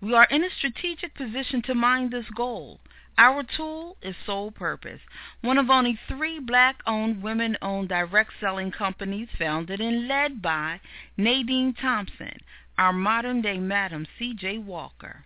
We 0.00 0.14
are 0.14 0.26
in 0.30 0.44
a 0.44 0.50
strategic 0.50 1.14
position 1.14 1.62
to 1.62 1.74
mine 1.74 2.10
this 2.10 2.28
goal. 2.36 2.80
Our 3.20 3.42
tool 3.42 3.96
is 4.00 4.14
Soul 4.24 4.52
Purpose, 4.52 5.00
one 5.40 5.58
of 5.58 5.68
only 5.70 5.98
three 6.06 6.38
black-owned, 6.38 7.20
women-owned 7.20 7.88
direct 7.88 8.30
selling 8.40 8.70
companies 8.70 9.26
founded 9.36 9.80
and 9.80 10.06
led 10.06 10.40
by 10.40 10.80
Nadine 11.16 11.74
Thompson. 11.74 12.38
our 12.78 12.92
modern 12.92 13.42
day 13.42 13.58
Madam 13.58 14.06
C.J. 14.20 14.58
Walker. 14.58 15.24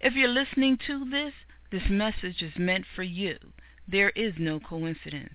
If 0.00 0.14
you're 0.14 0.28
listening 0.28 0.78
to 0.86 1.04
this, 1.10 1.32
this 1.72 1.90
message 1.90 2.42
is 2.42 2.52
meant 2.56 2.84
for 2.94 3.02
you. 3.02 3.38
There 3.88 4.10
is 4.10 4.34
no 4.38 4.60
coincidence. 4.60 5.34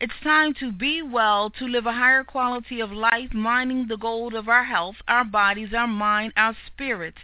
It's 0.00 0.14
time 0.22 0.54
to 0.54 0.72
be 0.72 1.02
well, 1.02 1.50
to 1.50 1.66
live 1.66 1.84
a 1.84 1.92
higher 1.92 2.24
quality 2.24 2.80
of 2.80 2.90
life, 2.90 3.34
mining 3.34 3.88
the 3.88 3.98
gold 3.98 4.32
of 4.32 4.48
our 4.48 4.64
health, 4.64 4.96
our 5.06 5.24
bodies, 5.24 5.74
our 5.74 5.86
mind, 5.86 6.32
our 6.34 6.56
spirit, 6.66 7.14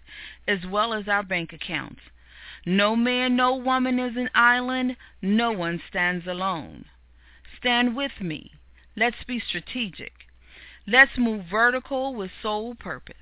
as 0.47 0.67
well 0.71 0.93
as 0.93 1.09
our 1.09 1.23
bank 1.23 1.55
accounts. 1.55 2.01
No 2.67 2.95
man, 2.95 3.37
no 3.37 3.57
woman 3.57 3.99
is 3.99 4.17
an 4.17 4.31
island. 4.35 4.97
No 5.23 5.53
one 5.53 5.81
stands 5.89 6.27
alone. 6.27 6.85
Stand 7.57 7.97
with 7.97 8.21
me. 8.21 8.53
Let's 8.97 9.25
be 9.27 9.41
strategic. 9.41 10.13
Let's 10.87 11.17
move 11.17 11.47
vertical 11.51 12.15
with 12.15 12.31
Soul 12.43 12.75
Purpose. 12.75 13.17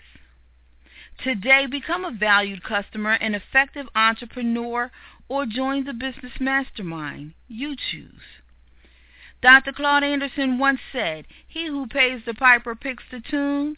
Today, 1.23 1.67
become 1.67 2.05
a 2.05 2.13
valued 2.13 2.63
customer, 2.63 3.13
an 3.13 3.35
effective 3.35 3.89
entrepreneur, 3.95 4.91
or 5.29 5.47
join 5.47 5.85
the 5.85 5.93
business 5.93 6.41
mastermind. 6.41 7.35
You 7.49 7.75
choose. 7.77 8.23
Dr. 9.41 9.73
Claude 9.73 10.05
Anderson 10.05 10.59
once 10.59 10.81
said, 10.93 11.27
He 11.47 11.67
who 11.67 11.87
pays 11.87 12.23
the 12.25 12.35
piper 12.35 12.75
picks 12.75 13.05
the 13.11 13.21
tune. 13.21 13.77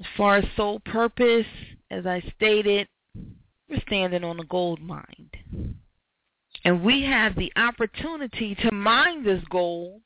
As 0.00 0.06
far 0.16 0.38
as 0.38 0.44
soul 0.56 0.80
purpose, 0.80 1.46
as 1.92 2.04
I 2.04 2.20
stated, 2.36 2.88
we're 3.68 3.80
standing 3.86 4.24
on 4.24 4.40
a 4.40 4.44
gold 4.44 4.80
mine. 4.80 5.30
And 6.64 6.82
we 6.82 7.02
have 7.04 7.36
the 7.36 7.52
opportunity 7.56 8.54
to 8.56 8.72
mine 8.72 9.24
this 9.24 9.42
gold. 9.50 10.02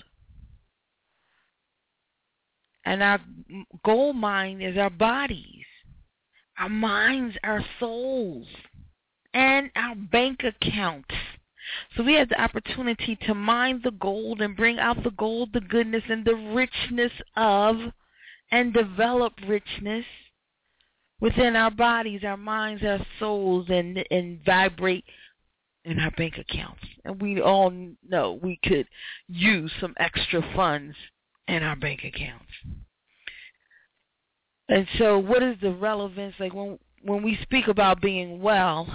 And 2.85 3.03
our 3.03 3.21
gold 3.85 4.17
mine 4.17 4.61
is 4.61 4.77
our 4.77 4.91
bodies, 4.91 5.65
our 6.59 6.69
minds, 6.69 7.37
our 7.45 7.65
souls, 7.79 8.47
and 9.35 9.71
our 9.77 9.95
bank 9.95 10.43
accounts. 10.45 11.15
So 11.97 12.03
we 12.03 12.15
have 12.15 12.29
the 12.29 12.41
opportunity 12.41 13.17
to 13.23 13.35
mine 13.35 13.81
the 13.85 13.93
gold 13.93 14.41
and 14.41 14.57
bring 14.57 14.79
out 14.79 15.03
the 15.03 15.13
gold, 15.13 15.51
the 15.53 15.61
goodness, 15.61 16.03
and 16.09 16.25
the 16.25 16.35
richness 16.35 17.13
of, 17.37 17.77
and 18.51 18.75
develop 18.75 19.33
richness 19.47 20.05
within 21.21 21.55
our 21.55 21.71
bodies, 21.71 22.23
our 22.25 22.37
minds, 22.37 22.83
our 22.85 22.99
souls, 23.19 23.67
and 23.71 24.05
and 24.11 24.45
vibrate 24.45 25.05
in 25.85 25.99
our 25.99 26.11
bank 26.13 26.39
accounts. 26.39 26.83
And 27.05 27.21
we 27.21 27.41
all 27.41 27.73
know 28.09 28.39
we 28.43 28.59
could 28.65 28.87
use 29.29 29.73
some 29.81 29.95
extra 29.99 30.43
funds 30.55 30.95
in 31.49 31.63
our 31.63 31.77
bank 31.77 32.05
accounts. 32.05 32.47
And 34.69 34.87
so 34.99 35.19
what 35.19 35.43
is 35.43 35.57
the 35.61 35.73
relevance 35.73 36.35
like 36.39 36.55
when 36.55 36.79
when 37.05 37.23
we 37.23 37.37
speak 37.43 37.67
about 37.67 38.01
being 38.01 38.41
well, 38.41 38.87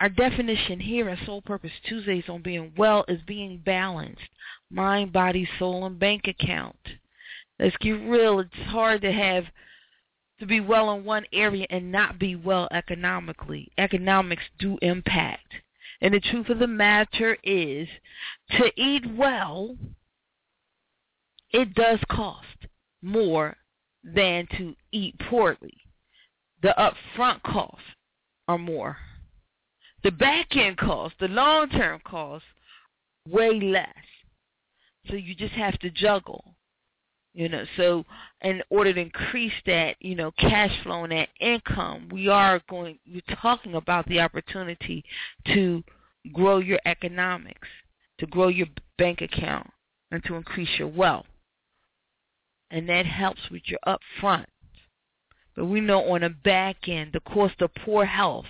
our 0.00 0.08
definition 0.08 0.80
here 0.80 1.10
at 1.10 1.24
Soul 1.26 1.42
Purpose 1.42 1.70
Tuesdays 1.86 2.24
on 2.28 2.40
being 2.40 2.72
well 2.78 3.04
is 3.08 3.20
being 3.26 3.58
balanced. 3.64 4.22
Mind, 4.70 5.12
body, 5.12 5.46
soul, 5.58 5.84
and 5.84 5.98
bank 5.98 6.26
account. 6.26 6.78
Let's 7.58 7.76
get 7.76 7.90
real. 7.90 8.40
It's 8.40 8.50
hard 8.68 9.02
to 9.02 9.12
have 9.12 9.44
to 10.38 10.46
be 10.46 10.60
well 10.60 10.92
in 10.94 11.04
one 11.04 11.26
area 11.34 11.66
and 11.68 11.92
not 11.92 12.18
be 12.18 12.34
well 12.34 12.66
economically. 12.72 13.70
Economics 13.76 14.44
do 14.58 14.78
impact. 14.80 15.52
And 16.00 16.14
the 16.14 16.20
truth 16.20 16.48
of 16.48 16.58
the 16.58 16.66
matter 16.66 17.36
is, 17.42 17.88
to 18.52 18.70
eat 18.76 19.04
well, 19.16 19.76
it 21.50 21.74
does 21.74 21.98
cost 22.10 22.46
more 23.02 23.56
than 24.02 24.46
to 24.56 24.74
eat 24.92 25.18
poorly. 25.28 25.76
The 26.62 26.74
upfront 26.78 27.42
costs 27.42 27.82
are 28.48 28.58
more. 28.58 28.96
The 30.02 30.10
back 30.10 30.56
end 30.56 30.78
costs, 30.78 31.16
the 31.20 31.28
long 31.28 31.68
term 31.68 32.00
costs, 32.04 32.48
way 33.28 33.60
less. 33.60 33.88
So 35.08 35.14
you 35.16 35.34
just 35.34 35.54
have 35.54 35.78
to 35.80 35.90
juggle. 35.90 36.54
You 37.40 37.48
know, 37.48 37.64
so 37.78 38.04
in 38.42 38.62
order 38.68 38.92
to 38.92 39.00
increase 39.00 39.54
that, 39.64 39.96
you 40.00 40.14
know, 40.14 40.30
cash 40.32 40.72
flow 40.82 41.04
and 41.04 41.12
that 41.12 41.30
income, 41.40 42.10
we 42.12 42.28
are 42.28 42.60
going 42.68 42.98
we're 43.10 43.22
talking 43.40 43.76
about 43.76 44.06
the 44.08 44.20
opportunity 44.20 45.02
to 45.54 45.82
grow 46.34 46.58
your 46.58 46.80
economics, 46.84 47.66
to 48.18 48.26
grow 48.26 48.48
your 48.48 48.66
bank 48.98 49.22
account, 49.22 49.70
and 50.10 50.22
to 50.24 50.34
increase 50.34 50.68
your 50.78 50.88
wealth. 50.88 51.24
And 52.70 52.86
that 52.90 53.06
helps 53.06 53.40
with 53.50 53.62
your 53.64 53.80
upfront. 53.86 54.44
But 55.56 55.64
we 55.64 55.80
know 55.80 56.12
on 56.12 56.20
the 56.20 56.28
back 56.28 56.90
end, 56.90 57.12
the 57.14 57.20
cost 57.20 57.62
of 57.62 57.74
poor 57.86 58.04
health, 58.04 58.44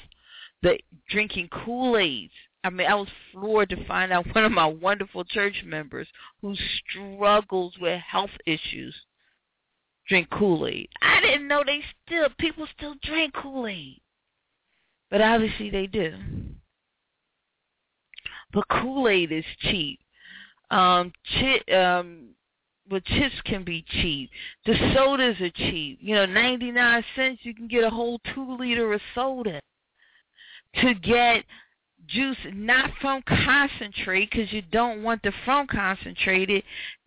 the 0.65 0.81
drinking 1.09 1.51
Kool-Aids. 1.53 2.33
I 2.63 2.71
mean, 2.71 2.87
I 2.87 2.95
was 2.95 3.09
floored 3.33 3.71
to 3.71 3.85
find 3.87 4.13
out 4.13 4.27
one 4.35 4.45
of 4.45 4.53
my 4.53 4.67
wonderful 4.67 5.25
church 5.25 5.63
members 5.65 6.09
who 6.43 6.55
struggles 6.55 7.75
with 7.81 8.01
health 8.01 8.31
issues 8.47 8.95
drink 10.09 10.29
Kool-Aid. 10.31 10.89
I 11.03 11.21
didn't 11.21 11.49
know 11.49 11.63
they 11.65 11.81
still 12.05 12.29
people 12.39 12.67
still 12.77 12.95
drink 13.03 13.33
Kool-Aid, 13.35 14.01
but 15.11 15.21
obviously 15.21 15.71
they 15.71 15.87
do. 15.87 16.15
But 18.53 18.69
Kool-Aid 18.69 19.31
is 19.31 19.45
cheap. 19.61 20.01
Um, 20.71 21.13
chi- 21.33 21.73
um, 21.73 22.31
but 22.89 23.05
chips 23.05 23.41
can 23.45 23.63
be 23.63 23.85
cheap. 23.89 24.31
The 24.67 24.75
sodas 24.95 25.41
are 25.41 25.51
cheap. 25.51 25.99
You 26.01 26.17
know, 26.17 26.27
99 26.27 27.05
cents 27.15 27.41
you 27.43 27.55
can 27.55 27.69
get 27.69 27.85
a 27.85 27.91
whole 27.91 28.21
2 28.35 28.57
liter 28.59 28.93
of 28.93 29.01
soda. 29.15 29.61
To 30.83 30.95
get 30.95 31.45
juice 32.11 32.37
not 32.53 32.91
from 33.01 33.23
concentrate 33.23 34.31
because 34.31 34.53
you 34.53 34.63
don't 34.63 35.03
want 35.03 35.23
the 35.23 35.33
from 35.45 35.67
concentrated, 35.67 36.63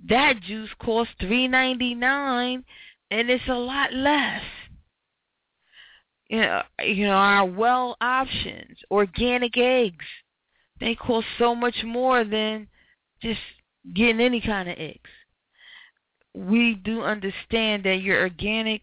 that 0.08 0.42
juice 0.42 0.70
costs 0.80 1.14
3.99 1.22 2.64
and 3.12 3.30
it's 3.30 3.44
a 3.48 3.54
lot 3.54 3.94
less. 3.94 4.42
You 6.30 6.42
know, 6.42 6.62
you 6.84 7.06
know 7.06 7.12
our 7.14 7.46
well 7.46 7.96
options, 8.02 8.78
organic 8.90 9.58
eggs, 9.58 10.06
they 10.80 10.96
cost 10.96 11.28
so 11.38 11.54
much 11.54 11.76
more 11.86 12.24
than 12.24 12.68
just 13.22 13.40
getting 13.94 14.22
any 14.22 14.42
kind 14.42 14.70
of 14.70 14.76
eggs 14.80 15.10
we 16.36 16.76
do 16.84 17.02
understand 17.02 17.84
that 17.84 18.02
your 18.02 18.22
organic 18.22 18.82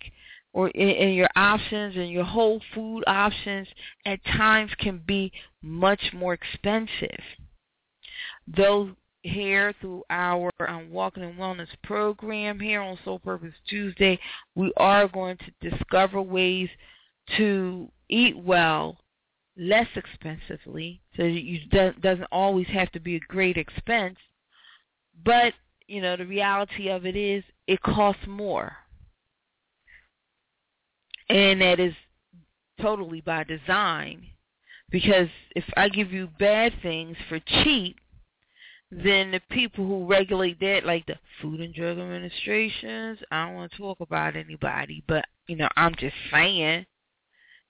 or 0.52 0.68
in, 0.70 1.12
your 1.12 1.28
options 1.36 1.96
and 1.96 2.10
your 2.10 2.24
whole 2.24 2.60
food 2.74 3.02
options 3.06 3.68
at 4.06 4.24
times 4.24 4.70
can 4.78 5.02
be 5.06 5.32
much 5.62 6.00
more 6.12 6.34
expensive. 6.34 7.20
Though 8.56 8.90
here 9.22 9.74
through 9.80 10.02
our 10.10 10.50
um, 10.66 10.90
Walking 10.90 11.22
in 11.22 11.34
Wellness 11.34 11.68
program 11.84 12.58
here 12.58 12.80
on 12.80 12.98
Soul 13.04 13.18
Purpose 13.18 13.54
Tuesday, 13.68 14.18
we 14.54 14.72
are 14.76 15.08
going 15.08 15.36
to 15.38 15.70
discover 15.70 16.22
ways 16.22 16.68
to 17.36 17.88
eat 18.08 18.36
well 18.36 18.98
less 19.56 19.86
expensively 19.94 21.00
so 21.16 21.22
it 21.24 21.70
do, 21.70 21.92
doesn't 22.00 22.28
always 22.32 22.66
have 22.68 22.90
to 22.92 23.00
be 23.00 23.16
a 23.16 23.20
great 23.20 23.56
expense, 23.56 24.16
but 25.24 25.52
you 25.86 26.00
know, 26.00 26.16
the 26.16 26.24
reality 26.24 26.88
of 26.88 27.04
it 27.04 27.16
is 27.16 27.42
it 27.66 27.82
costs 27.82 28.22
more. 28.26 28.72
And 31.30 31.60
that 31.60 31.80
is 31.80 31.94
totally 32.80 33.20
by 33.20 33.44
design. 33.44 34.26
Because 34.90 35.28
if 35.54 35.64
I 35.76 35.88
give 35.88 36.12
you 36.12 36.28
bad 36.38 36.72
things 36.82 37.16
for 37.28 37.38
cheap, 37.40 37.96
then 38.90 39.30
the 39.30 39.40
people 39.50 39.86
who 39.86 40.04
regulate 40.04 40.58
that, 40.60 40.84
like 40.84 41.06
the 41.06 41.16
Food 41.40 41.60
and 41.60 41.72
Drug 41.72 41.98
Administrations, 41.98 43.20
I 43.30 43.46
don't 43.46 43.54
want 43.54 43.70
to 43.72 43.78
talk 43.78 44.00
about 44.00 44.34
anybody, 44.34 45.04
but 45.06 45.24
you 45.46 45.56
know, 45.56 45.68
I'm 45.76 45.94
just 45.94 46.16
saying 46.32 46.86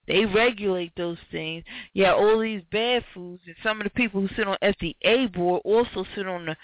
they 0.07 0.25
regulate 0.25 0.93
those 0.97 1.19
things. 1.31 1.65
Yeah, 1.93 2.15
all 2.15 2.41
these 2.41 2.63
bad 2.73 3.05
foods, 3.13 3.43
and 3.47 3.57
some 3.63 3.79
of 3.79 3.85
the 3.85 3.91
people 3.91 4.23
who 4.23 4.35
sit 4.35 4.49
on 4.49 4.57
FDA 4.63 5.31
board 5.33 5.61
also 5.65 6.07
sit 6.15 6.27
on 6.27 6.47
the 6.47 6.57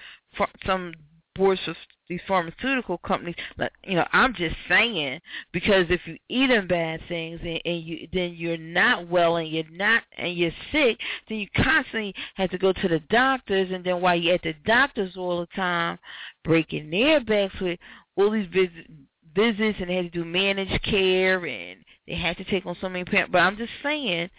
some 0.65 0.95
boards 1.35 1.61
of 1.67 1.77
these 2.09 2.21
pharmaceutical 2.27 2.99
companies. 2.99 3.35
Like, 3.59 3.73
you 3.85 3.97
know, 3.97 4.07
I'm 4.13 4.35
just 4.35 4.57
saying 4.69 5.21
because 5.53 5.87
if 5.89 6.01
you 6.07 6.17
eating 6.29 6.67
bad 6.67 7.01
things 7.09 7.41
and, 7.43 7.61
and 7.65 7.83
you 7.83 8.09
then 8.13 8.35
you're 8.35 8.57
not 8.57 9.09
well 9.09 9.37
and 9.37 9.49
you're 9.49 9.65
not 9.71 10.03
and 10.17 10.37
you're 10.37 10.53
sick, 10.73 10.99
then 11.29 11.39
you 11.39 11.49
constantly 11.57 12.15
have 12.35 12.51
to 12.51 12.59
go 12.59 12.73
to 12.73 12.89
the 12.89 13.01
doctors, 13.11 13.71
and 13.73 13.85
then 13.85 14.01
while 14.01 14.17
you're 14.17 14.35
at 14.35 14.43
the 14.43 14.55
doctors 14.65 15.17
all 15.17 15.41
the 15.41 15.47
time, 15.57 15.99
breaking 16.45 16.91
their 16.91 17.21
backs 17.21 17.55
with 17.61 17.79
all 18.17 18.31
these 18.31 18.49
visits 18.53 18.89
visits 19.37 19.79
and 19.81 19.91
they 19.91 19.97
had 19.97 20.11
to 20.11 20.19
do 20.19 20.25
managed 20.25 20.83
care 20.83 21.45
and 21.45 21.85
they 22.09 22.15
had 22.15 22.37
to 22.39 22.45
take 22.45 22.65
on 22.65 22.77
so 22.81 22.89
many 22.89 23.05
parents. 23.05 23.31
But 23.31 23.41
I'm 23.41 23.57
just 23.57 23.73
saying 23.83 24.31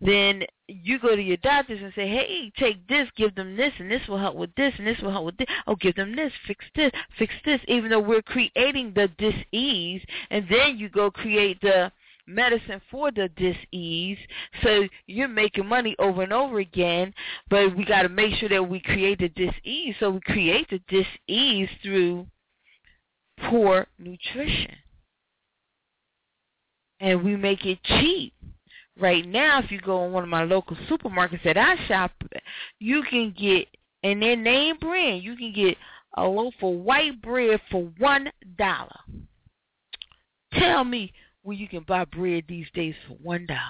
then 0.00 0.44
you 0.66 0.98
go 0.98 1.14
to 1.14 1.22
your 1.22 1.36
doctors 1.38 1.80
and 1.82 1.92
say, 1.94 2.08
hey, 2.08 2.50
take 2.58 2.86
this, 2.88 3.08
give 3.16 3.34
them 3.34 3.56
this, 3.56 3.72
and 3.78 3.90
this 3.90 4.06
will 4.08 4.18
help 4.18 4.36
with 4.36 4.54
this, 4.54 4.72
and 4.78 4.86
this 4.86 4.98
will 5.00 5.10
help 5.10 5.26
with 5.26 5.36
this. 5.36 5.48
Oh, 5.66 5.76
give 5.76 5.94
them 5.94 6.16
this, 6.16 6.32
fix 6.46 6.64
this, 6.74 6.90
fix 7.18 7.34
this, 7.44 7.60
even 7.68 7.90
though 7.90 8.00
we're 8.00 8.22
creating 8.22 8.92
the 8.94 9.08
dis-ease, 9.18 10.02
and 10.30 10.46
then 10.48 10.78
you 10.78 10.88
go 10.88 11.10
create 11.10 11.60
the 11.60 11.92
medicine 12.26 12.80
for 12.90 13.10
the 13.10 13.28
dis-ease. 13.36 14.18
So 14.62 14.88
you're 15.06 15.28
making 15.28 15.66
money 15.66 15.96
over 15.98 16.22
and 16.22 16.32
over 16.32 16.60
again, 16.60 17.12
but 17.50 17.76
we 17.76 17.84
got 17.84 18.02
to 18.02 18.08
make 18.08 18.34
sure 18.36 18.48
that 18.48 18.68
we 18.68 18.80
create 18.80 19.18
the 19.18 19.28
dis-ease. 19.28 19.96
So 20.00 20.10
we 20.10 20.20
create 20.20 20.68
the 20.70 20.80
dis-ease 20.88 21.68
through 21.82 22.26
poor 23.48 23.86
nutrition. 23.98 24.76
And 27.00 27.24
we 27.24 27.36
make 27.36 27.64
it 27.64 27.82
cheap 27.82 28.34
right 29.00 29.26
now, 29.26 29.60
if 29.62 29.70
you 29.70 29.80
go 29.80 30.04
in 30.04 30.12
one 30.12 30.22
of 30.22 30.28
my 30.28 30.44
local 30.44 30.76
supermarkets 30.88 31.42
that 31.44 31.56
I 31.56 31.76
shop, 31.86 32.12
you 32.78 33.02
can 33.08 33.34
get, 33.38 33.66
and 34.02 34.22
their 34.22 34.36
name 34.36 34.76
brand, 34.80 35.22
you 35.22 35.36
can 35.36 35.52
get 35.52 35.76
a 36.16 36.24
loaf 36.24 36.54
of 36.62 36.74
white 36.74 37.20
bread 37.22 37.60
for 37.70 37.90
one 37.98 38.30
dollar. 38.58 38.96
Tell 40.54 40.84
me 40.84 41.12
where 41.42 41.56
you 41.56 41.68
can 41.68 41.84
buy 41.86 42.04
bread 42.04 42.44
these 42.48 42.66
days 42.74 42.94
for 43.06 43.14
one 43.14 43.46
dollar. 43.46 43.60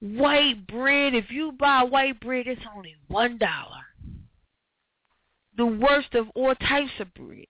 White 0.00 0.66
bread, 0.66 1.14
if 1.14 1.30
you 1.30 1.52
buy 1.52 1.82
white 1.82 2.20
bread, 2.20 2.46
it's 2.46 2.60
only 2.76 2.96
one 3.08 3.38
dollar. 3.38 3.82
The 5.56 5.66
worst 5.66 6.14
of 6.14 6.28
all 6.34 6.54
types 6.56 6.90
of 7.00 7.12
bread 7.14 7.46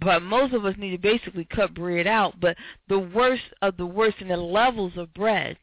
but 0.00 0.22
most 0.22 0.52
of 0.52 0.64
us 0.64 0.74
need 0.78 0.90
to 0.90 0.98
basically 0.98 1.44
cut 1.44 1.74
bread 1.74 2.06
out. 2.06 2.40
But 2.40 2.56
the 2.88 2.98
worst 2.98 3.42
of 3.62 3.76
the 3.76 3.86
worst 3.86 4.16
in 4.20 4.28
the 4.28 4.36
levels 4.36 4.92
of 4.96 5.12
bread 5.14 5.56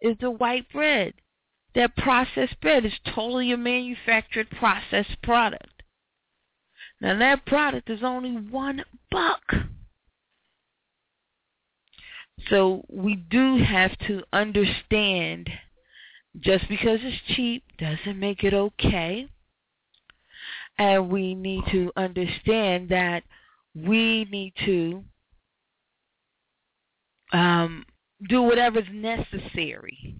is 0.00 0.16
the 0.20 0.30
white 0.30 0.70
bread. 0.72 1.14
That 1.74 1.96
processed 1.96 2.60
bread 2.60 2.84
is 2.84 2.98
totally 3.14 3.52
a 3.52 3.56
manufactured 3.56 4.50
processed 4.50 5.20
product. 5.22 5.82
Now 7.00 7.18
that 7.18 7.46
product 7.46 7.90
is 7.90 8.02
only 8.02 8.32
one 8.32 8.84
buck. 9.10 9.54
So 12.48 12.84
we 12.88 13.14
do 13.16 13.58
have 13.58 13.98
to 14.06 14.22
understand 14.32 15.50
just 16.40 16.68
because 16.68 17.00
it's 17.02 17.34
cheap 17.34 17.64
doesn't 17.78 18.18
make 18.18 18.44
it 18.44 18.54
okay. 18.54 19.28
And 20.78 21.10
we 21.10 21.34
need 21.34 21.64
to 21.72 21.92
understand 21.96 22.88
that 22.90 23.24
we 23.74 24.24
need 24.30 24.54
to 24.64 25.04
um, 27.32 27.84
do 28.28 28.42
whatever's 28.42 28.88
necessary. 28.92 30.16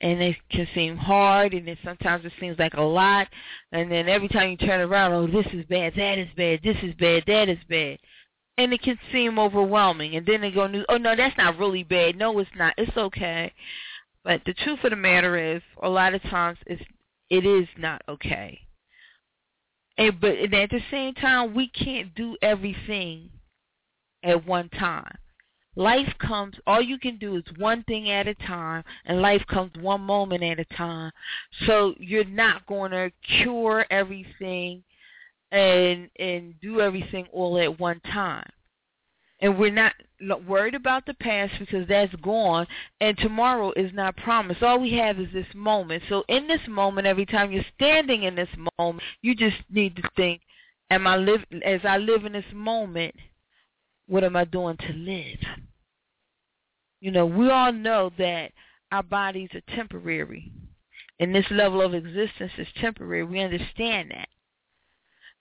And 0.00 0.22
it 0.22 0.36
can 0.50 0.68
seem 0.74 0.96
hard, 0.96 1.54
and 1.54 1.66
then 1.66 1.76
sometimes 1.84 2.24
it 2.24 2.32
seems 2.38 2.58
like 2.58 2.74
a 2.74 2.82
lot. 2.82 3.26
And 3.72 3.90
then 3.90 4.08
every 4.08 4.28
time 4.28 4.50
you 4.50 4.56
turn 4.56 4.80
around, 4.80 5.12
oh, 5.12 5.26
this 5.26 5.52
is 5.52 5.64
bad, 5.66 5.94
that 5.96 6.18
is 6.18 6.28
bad, 6.36 6.60
this 6.62 6.76
is 6.82 6.94
bad, 6.94 7.24
that 7.26 7.48
is 7.48 7.58
bad. 7.68 7.98
And 8.58 8.72
it 8.72 8.82
can 8.82 8.98
seem 9.12 9.38
overwhelming. 9.38 10.16
And 10.16 10.26
then 10.26 10.40
they 10.40 10.50
go, 10.50 10.68
oh, 10.88 10.96
no, 10.96 11.16
that's 11.16 11.36
not 11.36 11.58
really 11.58 11.82
bad. 11.82 12.16
No, 12.16 12.38
it's 12.38 12.50
not. 12.56 12.74
It's 12.76 12.96
okay. 12.96 13.52
But 14.24 14.42
the 14.46 14.54
truth 14.54 14.80
of 14.84 14.90
the 14.90 14.96
matter 14.96 15.36
is, 15.36 15.62
a 15.82 15.88
lot 15.88 16.14
of 16.14 16.22
times, 16.22 16.58
it's, 16.66 16.82
it 17.30 17.44
is 17.44 17.68
not 17.76 18.02
okay. 18.08 18.60
And 19.96 20.20
but 20.20 20.36
at 20.38 20.70
the 20.70 20.80
same 20.90 21.14
time, 21.14 21.54
we 21.54 21.68
can't 21.68 22.14
do 22.14 22.36
everything 22.40 23.30
at 24.22 24.46
one 24.46 24.68
time. 24.68 25.18
Life 25.78 26.12
comes, 26.18 26.56
all 26.66 26.82
you 26.82 26.98
can 26.98 27.18
do 27.18 27.36
is 27.36 27.44
one 27.56 27.84
thing 27.84 28.10
at 28.10 28.26
a 28.26 28.34
time, 28.34 28.82
and 29.04 29.22
life 29.22 29.44
comes 29.46 29.70
one 29.80 30.00
moment 30.00 30.42
at 30.42 30.58
a 30.58 30.64
time. 30.76 31.12
So 31.66 31.94
you're 32.00 32.24
not 32.24 32.66
going 32.66 32.90
to 32.90 33.12
cure 33.40 33.86
everything 33.88 34.82
and 35.52 36.10
and 36.18 36.60
do 36.60 36.80
everything 36.80 37.28
all 37.32 37.56
at 37.60 37.78
one 37.78 38.00
time. 38.00 38.50
And 39.40 39.56
we're 39.56 39.70
not 39.70 39.94
worried 40.48 40.74
about 40.74 41.06
the 41.06 41.14
past 41.14 41.52
because 41.60 41.86
that's 41.86 42.12
gone, 42.16 42.66
and 43.00 43.16
tomorrow 43.16 43.70
is 43.76 43.92
not 43.94 44.16
promised. 44.16 44.64
All 44.64 44.80
we 44.80 44.94
have 44.94 45.20
is 45.20 45.32
this 45.32 45.46
moment. 45.54 46.02
So 46.08 46.24
in 46.28 46.48
this 46.48 46.66
moment, 46.66 47.06
every 47.06 47.24
time 47.24 47.52
you're 47.52 47.62
standing 47.76 48.24
in 48.24 48.34
this 48.34 48.48
moment, 48.80 49.04
you 49.22 49.36
just 49.36 49.58
need 49.70 49.94
to 49.94 50.02
think, 50.16 50.40
am 50.90 51.06
I 51.06 51.16
live 51.18 51.44
as 51.64 51.82
I 51.84 51.98
live 51.98 52.24
in 52.24 52.32
this 52.32 52.52
moment, 52.52 53.14
what 54.08 54.24
am 54.24 54.34
I 54.34 54.44
doing 54.44 54.76
to 54.78 54.92
live? 54.92 55.38
You 57.00 57.10
know, 57.10 57.26
we 57.26 57.50
all 57.50 57.72
know 57.72 58.10
that 58.18 58.52
our 58.90 59.02
bodies 59.02 59.50
are 59.54 59.76
temporary. 59.76 60.50
And 61.20 61.34
this 61.34 61.46
level 61.50 61.80
of 61.80 61.94
existence 61.94 62.52
is 62.58 62.68
temporary. 62.80 63.24
We 63.24 63.40
understand 63.40 64.10
that. 64.10 64.28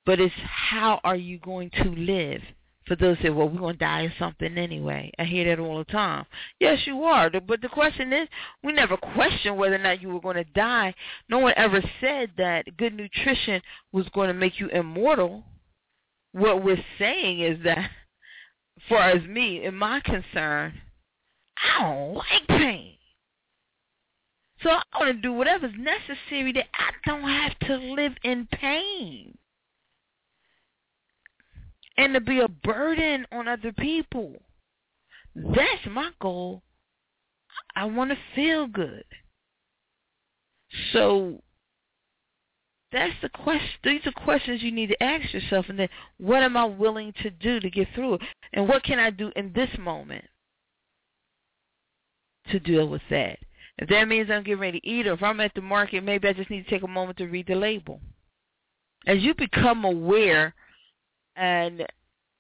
But 0.06 0.20
it's 0.20 0.34
how 0.38 1.00
are 1.04 1.16
you 1.16 1.40
going 1.40 1.70
to 1.82 1.90
live? 1.90 2.42
For 2.88 2.96
those 2.96 3.18
say, 3.22 3.30
well, 3.30 3.50
we're 3.50 3.60
going 3.60 3.76
to 3.76 3.80
die 3.80 4.04
of 4.04 4.14
something 4.18 4.58
anyway. 4.58 5.12
I 5.20 5.26
hear 5.26 5.44
that 5.50 5.62
all 5.62 5.80
the 5.80 5.84
time. 5.92 6.26
Yes, 6.62 6.80
you 6.86 7.04
are. 7.04 7.30
But 7.30 7.62
the 7.62 7.68
question 7.68 8.14
is, 8.14 8.30
we 8.64 8.72
never 8.72 8.96
questioned 8.96 9.58
whether 9.58 9.76
or 9.76 9.80
not 9.80 10.02
you 10.02 10.08
were 10.08 10.22
going 10.22 10.38
to 10.38 10.46
die. 10.46 10.96
No 11.28 11.40
one 11.40 11.54
ever 11.58 11.82
said 12.00 12.32
that 12.38 12.78
good 12.78 12.94
nutrition 12.94 13.62
was 13.92 14.08
going 14.14 14.30
to 14.30 14.34
make 14.34 14.58
you 14.62 14.70
immortal. 14.70 15.44
What 16.32 16.64
we're 16.64 16.84
saying 16.98 17.42
is 17.42 17.62
that, 17.66 17.90
for 18.88 19.02
as 19.02 19.28
me, 19.28 19.66
in 19.66 19.76
my 19.76 20.00
concern, 20.00 20.80
I 21.64 21.82
don't 21.82 22.16
like 22.16 22.48
pain. 22.48 22.94
So 24.62 24.70
I 24.70 24.82
want 25.00 25.16
to 25.16 25.22
do 25.22 25.34
whatever's 25.34 25.74
necessary 25.78 26.52
that 26.54 26.66
I 26.74 26.92
don't 27.06 27.22
have 27.22 27.58
to 27.68 27.76
live 27.76 28.14
in 28.24 28.48
pain. 28.52 29.38
And 31.98 32.14
to 32.14 32.22
be 32.22 32.40
a 32.40 32.48
burden 32.48 33.26
on 33.32 33.48
other 33.48 33.72
people. 33.72 34.36
That's 35.36 35.86
my 35.90 36.12
goal. 36.20 36.64
I 37.76 37.86
want 37.86 38.12
to 38.12 38.18
feel 38.36 38.68
good. 38.68 39.04
So 40.94 41.42
that's 42.92 43.14
the 43.22 43.30
question. 43.30 43.70
These 43.84 44.02
are 44.06 44.24
questions 44.24 44.62
you 44.62 44.72
need 44.72 44.88
to 44.88 45.04
ask 45.04 45.34
yourself. 45.34 45.66
And 45.70 45.80
then, 45.80 45.90
what 46.18 46.44
am 46.44 46.56
I 46.56 46.66
willing 46.66 47.14
to 47.24 47.30
do 47.30 47.60
to 47.60 47.70
get 47.70 47.88
through 47.94 48.16
it? 48.16 48.22
And 48.54 48.68
what 48.68 48.84
can 48.84 49.00
I 49.00 49.10
do 49.10 49.32
in 49.36 49.52
this 49.54 49.70
moment? 49.80 50.26
To 52.52 52.60
deal 52.60 52.88
with 52.88 53.02
that. 53.10 53.40
If 53.78 53.90
that 53.90 54.08
means 54.08 54.30
I'm 54.32 54.44
getting 54.44 54.60
ready 54.60 54.80
to 54.80 54.88
eat, 54.88 55.08
or 55.08 55.14
if 55.14 55.24
I'm 55.24 55.40
at 55.40 55.54
the 55.54 55.62
market, 55.62 56.04
maybe 56.04 56.28
I 56.28 56.34
just 56.34 56.50
need 56.50 56.64
to 56.64 56.70
take 56.70 56.84
a 56.84 56.88
moment 56.88 57.18
to 57.20 57.26
read 57.26 57.48
the 57.48 57.56
label. 57.56 58.02
As 59.06 59.20
you 59.20 59.34
become 59.36 59.86
aware, 59.86 60.56
and 61.36 61.86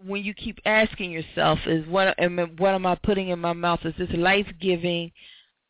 when 0.03 0.23
you 0.23 0.33
keep 0.33 0.59
asking 0.65 1.11
yourself, 1.11 1.59
is 1.67 1.87
what 1.87 2.19
am 2.19 2.37
what 2.57 2.73
am 2.73 2.85
I 2.85 2.95
putting 2.95 3.29
in 3.29 3.39
my 3.39 3.53
mouth? 3.53 3.79
Is 3.85 3.93
this 3.97 4.09
life 4.13 4.47
giving 4.59 5.11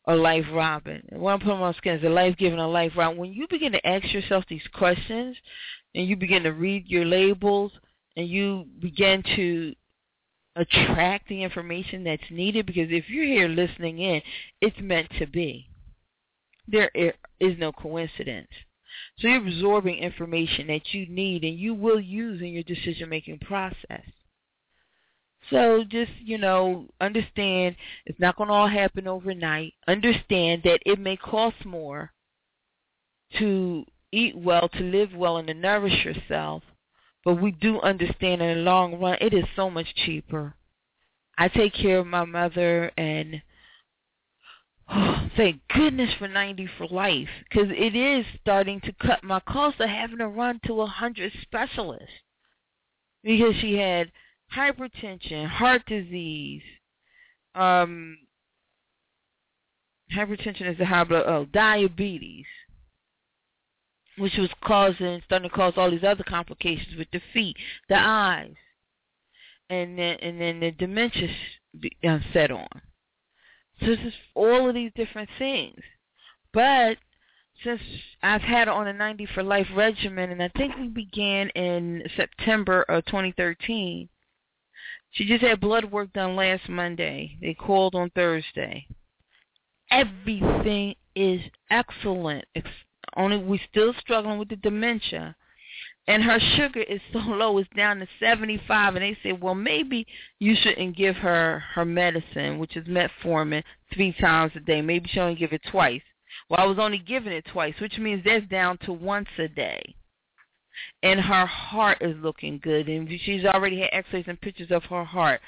or 0.04 0.16
life 0.16 0.46
robbing? 0.52 1.02
What 1.10 1.32
I'm 1.32 1.38
putting 1.40 1.54
on 1.54 1.60
my 1.60 1.72
skin 1.74 1.96
is 1.96 2.04
it 2.04 2.10
life 2.10 2.36
giving 2.38 2.58
or 2.58 2.68
life 2.68 2.92
robbing? 2.96 3.18
When 3.18 3.32
you 3.32 3.46
begin 3.48 3.72
to 3.72 3.86
ask 3.86 4.12
yourself 4.12 4.44
these 4.48 4.66
questions, 4.72 5.36
and 5.94 6.06
you 6.06 6.16
begin 6.16 6.42
to 6.44 6.52
read 6.52 6.88
your 6.88 7.04
labels, 7.04 7.72
and 8.16 8.28
you 8.28 8.66
begin 8.80 9.22
to 9.36 9.74
attract 10.58 11.28
the 11.28 11.42
information 11.42 12.04
that's 12.04 12.30
needed 12.30 12.66
because 12.66 12.88
if 12.90 13.08
you're 13.08 13.24
here 13.24 13.48
listening 13.48 13.98
in, 14.00 14.20
it's 14.60 14.80
meant 14.80 15.08
to 15.18 15.26
be. 15.26 15.68
There 16.66 16.90
is 16.94 17.58
no 17.58 17.72
coincidence. 17.72 18.48
So 19.18 19.28
you're 19.28 19.46
absorbing 19.46 19.98
information 19.98 20.66
that 20.66 20.92
you 20.92 21.06
need 21.06 21.44
and 21.44 21.58
you 21.58 21.74
will 21.74 22.00
use 22.00 22.40
in 22.40 22.48
your 22.48 22.64
decision-making 22.64 23.38
process. 23.38 24.02
So 25.50 25.84
just, 25.88 26.12
you 26.22 26.36
know, 26.36 26.86
understand 27.00 27.76
it's 28.04 28.20
not 28.20 28.36
going 28.36 28.48
to 28.48 28.54
all 28.54 28.68
happen 28.68 29.06
overnight. 29.06 29.74
Understand 29.86 30.62
that 30.64 30.80
it 30.84 30.98
may 30.98 31.16
cost 31.16 31.64
more 31.64 32.12
to 33.38 33.84
eat 34.12 34.36
well, 34.36 34.68
to 34.68 34.80
live 34.80 35.14
well, 35.14 35.38
and 35.38 35.48
to 35.48 35.54
nourish 35.54 36.04
yourself. 36.04 36.62
But 37.28 37.42
we 37.42 37.50
do 37.50 37.78
understand 37.82 38.40
in 38.40 38.56
the 38.56 38.62
long 38.62 38.98
run, 38.98 39.18
it 39.20 39.34
is 39.34 39.44
so 39.54 39.68
much 39.68 39.94
cheaper. 39.94 40.54
I 41.36 41.48
take 41.48 41.74
care 41.74 41.98
of 41.98 42.06
my 42.06 42.24
mother, 42.24 42.90
and 42.96 43.42
oh, 44.88 45.28
thank 45.36 45.60
goodness 45.68 46.08
for 46.18 46.26
90 46.26 46.66
for 46.78 46.86
life, 46.86 47.28
because 47.46 47.68
it 47.68 47.94
is 47.94 48.24
starting 48.40 48.80
to 48.80 48.94
cut 48.94 49.22
my 49.22 49.40
cost 49.40 49.78
of 49.78 49.90
having 49.90 50.16
to 50.16 50.26
run 50.26 50.58
to 50.64 50.72
a 50.72 50.76
100 50.76 51.30
specialists. 51.42 52.08
Because 53.22 53.56
she 53.60 53.76
had 53.76 54.10
hypertension, 54.56 55.48
heart 55.48 55.82
disease, 55.86 56.62
um, 57.54 58.16
hypertension 60.16 60.72
is 60.72 60.78
the 60.78 60.86
high 60.86 61.04
blood, 61.04 61.24
oh, 61.26 61.44
diabetes, 61.44 62.46
which 64.18 64.36
was 64.36 64.50
causing, 64.64 65.20
starting 65.24 65.48
to 65.48 65.54
cause 65.54 65.74
all 65.76 65.90
these 65.90 66.04
other 66.04 66.24
complications 66.24 66.96
with 66.96 67.10
the 67.12 67.20
feet, 67.32 67.56
the 67.88 67.98
eyes, 67.98 68.54
and 69.70 69.98
then 69.98 70.16
and 70.20 70.40
then 70.40 70.60
the 70.60 70.70
dementia 70.72 71.28
uh, 72.06 72.18
set 72.32 72.50
on. 72.50 72.68
So 73.80 73.86
this 73.86 73.98
is 74.00 74.14
all 74.34 74.68
of 74.68 74.74
these 74.74 74.92
different 74.96 75.28
things, 75.38 75.80
but 76.52 76.98
since 77.64 77.80
I've 78.22 78.42
had 78.42 78.68
her 78.68 78.74
on 78.74 78.86
a 78.86 78.92
90 78.92 79.26
for 79.34 79.42
life 79.42 79.66
regimen, 79.74 80.30
and 80.30 80.42
I 80.42 80.48
think 80.56 80.76
we 80.76 80.88
began 80.88 81.48
in 81.50 82.02
September 82.16 82.82
of 82.82 83.04
2013. 83.06 84.08
She 85.10 85.24
just 85.24 85.42
had 85.42 85.60
blood 85.60 85.86
work 85.86 86.12
done 86.12 86.36
last 86.36 86.68
Monday. 86.68 87.36
They 87.40 87.54
called 87.54 87.94
on 87.94 88.10
Thursday. 88.10 88.86
Everything 89.90 90.94
is 91.16 91.40
excellent. 91.70 92.44
Only 93.18 93.36
we're 93.36 93.60
still 93.68 93.92
struggling 94.00 94.38
with 94.38 94.48
the 94.48 94.56
dementia. 94.56 95.34
And 96.06 96.22
her 96.22 96.38
sugar 96.56 96.80
is 96.80 97.00
so 97.12 97.18
low, 97.26 97.58
it's 97.58 97.68
down 97.76 97.98
to 97.98 98.08
75. 98.20 98.94
And 98.94 99.02
they 99.02 99.18
said, 99.22 99.42
well, 99.42 99.54
maybe 99.54 100.06
you 100.38 100.54
shouldn't 100.62 100.96
give 100.96 101.16
her 101.16 101.62
her 101.74 101.84
medicine, 101.84 102.58
which 102.58 102.76
is 102.76 102.86
metformin, 102.86 103.62
three 103.92 104.14
times 104.18 104.52
a 104.54 104.60
day. 104.60 104.80
Maybe 104.80 105.10
she 105.12 105.20
only 105.20 105.34
give 105.34 105.52
it 105.52 105.62
twice. 105.70 106.00
Well, 106.48 106.60
I 106.60 106.64
was 106.64 106.78
only 106.78 106.98
giving 106.98 107.32
it 107.32 107.44
twice, 107.52 107.74
which 107.80 107.98
means 107.98 108.22
that's 108.24 108.46
down 108.46 108.78
to 108.78 108.92
once 108.92 109.28
a 109.38 109.48
day. 109.48 109.94
And 111.02 111.20
her 111.20 111.44
heart 111.44 111.98
is 112.00 112.16
looking 112.22 112.60
good, 112.62 112.88
and 112.88 113.08
she's 113.24 113.44
already 113.44 113.80
had 113.80 113.90
X-rays 113.92 114.26
and 114.28 114.40
pictures 114.40 114.70
of 114.70 114.84
her 114.84 115.04
heart. 115.04 115.40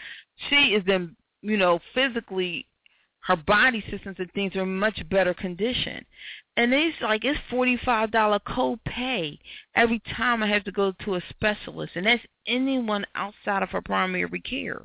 She 0.48 0.74
is 0.74 0.82
in, 0.88 1.14
you 1.40 1.56
know, 1.56 1.78
physically, 1.94 2.66
her 3.26 3.36
body 3.36 3.84
systems 3.90 4.16
and 4.18 4.32
things 4.32 4.56
are 4.56 4.62
in 4.62 4.78
much 4.78 5.06
better 5.08 5.34
condition. 5.34 6.04
And 6.56 6.72
it's 6.72 7.00
like 7.00 7.24
it's 7.24 7.38
forty 7.48 7.78
five 7.84 8.10
dollar 8.10 8.38
copay 8.40 9.38
every 9.74 10.00
time 10.16 10.42
I 10.42 10.48
have 10.48 10.64
to 10.64 10.72
go 10.72 10.92
to 11.04 11.14
a 11.14 11.22
specialist, 11.30 11.92
and 11.96 12.06
that's 12.06 12.22
anyone 12.46 13.06
outside 13.14 13.62
of 13.62 13.70
her 13.70 13.82
primary 13.82 14.40
care. 14.40 14.84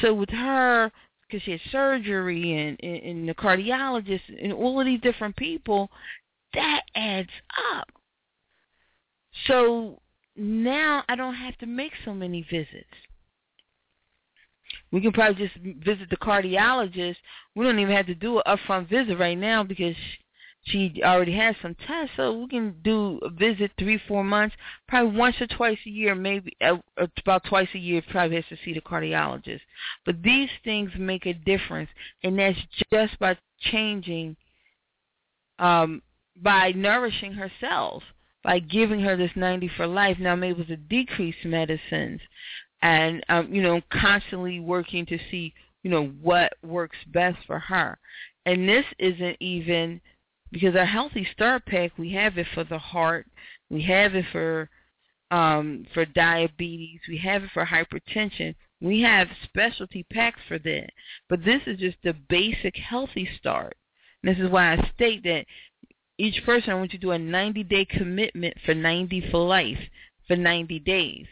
So 0.00 0.12
with 0.12 0.30
her, 0.30 0.90
because 1.22 1.42
she 1.42 1.52
had 1.52 1.60
surgery 1.70 2.52
and, 2.52 2.78
and, 2.82 3.02
and 3.02 3.28
the 3.28 3.34
cardiologist 3.34 4.22
and 4.42 4.52
all 4.52 4.80
of 4.80 4.86
these 4.86 5.00
different 5.00 5.36
people, 5.36 5.90
that 6.54 6.82
adds 6.94 7.30
up. 7.76 7.88
So 9.46 10.00
now 10.36 11.04
I 11.08 11.16
don't 11.16 11.34
have 11.34 11.56
to 11.58 11.66
make 11.66 11.92
so 12.04 12.12
many 12.14 12.42
visits. 12.42 12.88
We 14.94 15.00
can 15.00 15.10
probably 15.10 15.48
just 15.48 15.56
visit 15.84 16.08
the 16.08 16.16
cardiologist. 16.16 17.16
We 17.56 17.64
don't 17.64 17.80
even 17.80 17.96
have 17.96 18.06
to 18.06 18.14
do 18.14 18.38
an 18.38 18.44
upfront 18.46 18.88
visit 18.88 19.18
right 19.18 19.36
now 19.36 19.64
because 19.64 19.96
she 20.62 21.02
already 21.02 21.32
has 21.36 21.56
some 21.60 21.74
tests, 21.84 22.14
so 22.14 22.38
we 22.38 22.46
can 22.46 22.76
do 22.84 23.18
a 23.24 23.28
visit 23.28 23.72
three, 23.76 24.00
four 24.06 24.22
months, 24.22 24.54
probably 24.86 25.18
once 25.18 25.34
or 25.40 25.48
twice 25.48 25.80
a 25.84 25.90
year, 25.90 26.14
maybe 26.14 26.56
uh, 26.60 26.76
about 27.18 27.42
twice 27.42 27.66
a 27.74 27.78
year. 27.78 28.02
Probably 28.08 28.36
has 28.36 28.44
to 28.50 28.56
see 28.64 28.72
the 28.72 28.80
cardiologist. 28.80 29.62
But 30.06 30.22
these 30.22 30.48
things 30.62 30.92
make 30.96 31.26
a 31.26 31.34
difference, 31.34 31.90
and 32.22 32.38
that's 32.38 32.56
just 32.92 33.18
by 33.18 33.36
changing, 33.72 34.36
um, 35.58 36.02
by 36.40 36.70
nourishing 36.70 37.32
herself, 37.32 38.04
by 38.44 38.60
giving 38.60 39.00
her 39.00 39.16
this 39.16 39.32
90 39.34 39.72
for 39.76 39.88
life. 39.88 40.18
Now 40.20 40.34
I'm 40.34 40.44
able 40.44 40.64
to 40.66 40.76
decrease 40.76 41.44
medicines, 41.44 42.20
and 42.84 43.24
um, 43.30 43.52
you 43.52 43.62
know, 43.62 43.80
constantly 43.90 44.60
working 44.60 45.06
to 45.06 45.18
see, 45.30 45.52
you 45.82 45.90
know, 45.90 46.06
what 46.22 46.52
works 46.62 46.98
best 47.12 47.38
for 47.46 47.58
her. 47.58 47.98
And 48.46 48.68
this 48.68 48.84
isn't 48.98 49.38
even 49.40 50.00
because 50.52 50.76
our 50.76 50.84
healthy 50.84 51.26
start 51.32 51.64
pack 51.66 51.90
we 51.98 52.12
have 52.12 52.38
it 52.38 52.46
for 52.54 52.62
the 52.62 52.78
heart 52.78 53.26
we 53.70 53.82
have 53.82 54.14
it 54.14 54.24
for 54.30 54.68
um 55.32 55.84
for 55.92 56.04
diabetes 56.04 57.00
we 57.08 57.18
have 57.18 57.42
it 57.42 57.50
for 57.52 57.64
hypertension 57.64 58.54
we 58.80 59.00
have 59.00 59.28
specialty 59.44 60.04
packs 60.12 60.40
for 60.46 60.58
that. 60.58 60.90
But 61.30 61.42
this 61.42 61.62
is 61.66 61.78
just 61.78 61.96
the 62.04 62.12
basic 62.28 62.76
healthy 62.76 63.26
start. 63.38 63.74
And 64.22 64.30
this 64.30 64.44
is 64.44 64.50
why 64.50 64.74
i 64.74 64.90
state 64.94 65.22
that 65.24 65.46
each 66.18 66.44
person 66.44 66.70
i 66.70 66.74
want 66.74 66.92
you 66.92 66.98
to 66.98 67.06
do 67.06 67.12
a 67.12 67.18
90 67.18 67.64
day 67.64 67.86
commitment 67.86 68.54
for 68.66 68.74
90 68.74 69.30
for 69.30 69.44
life 69.44 69.80
for 70.28 70.36
90 70.36 70.78
days 70.80 71.26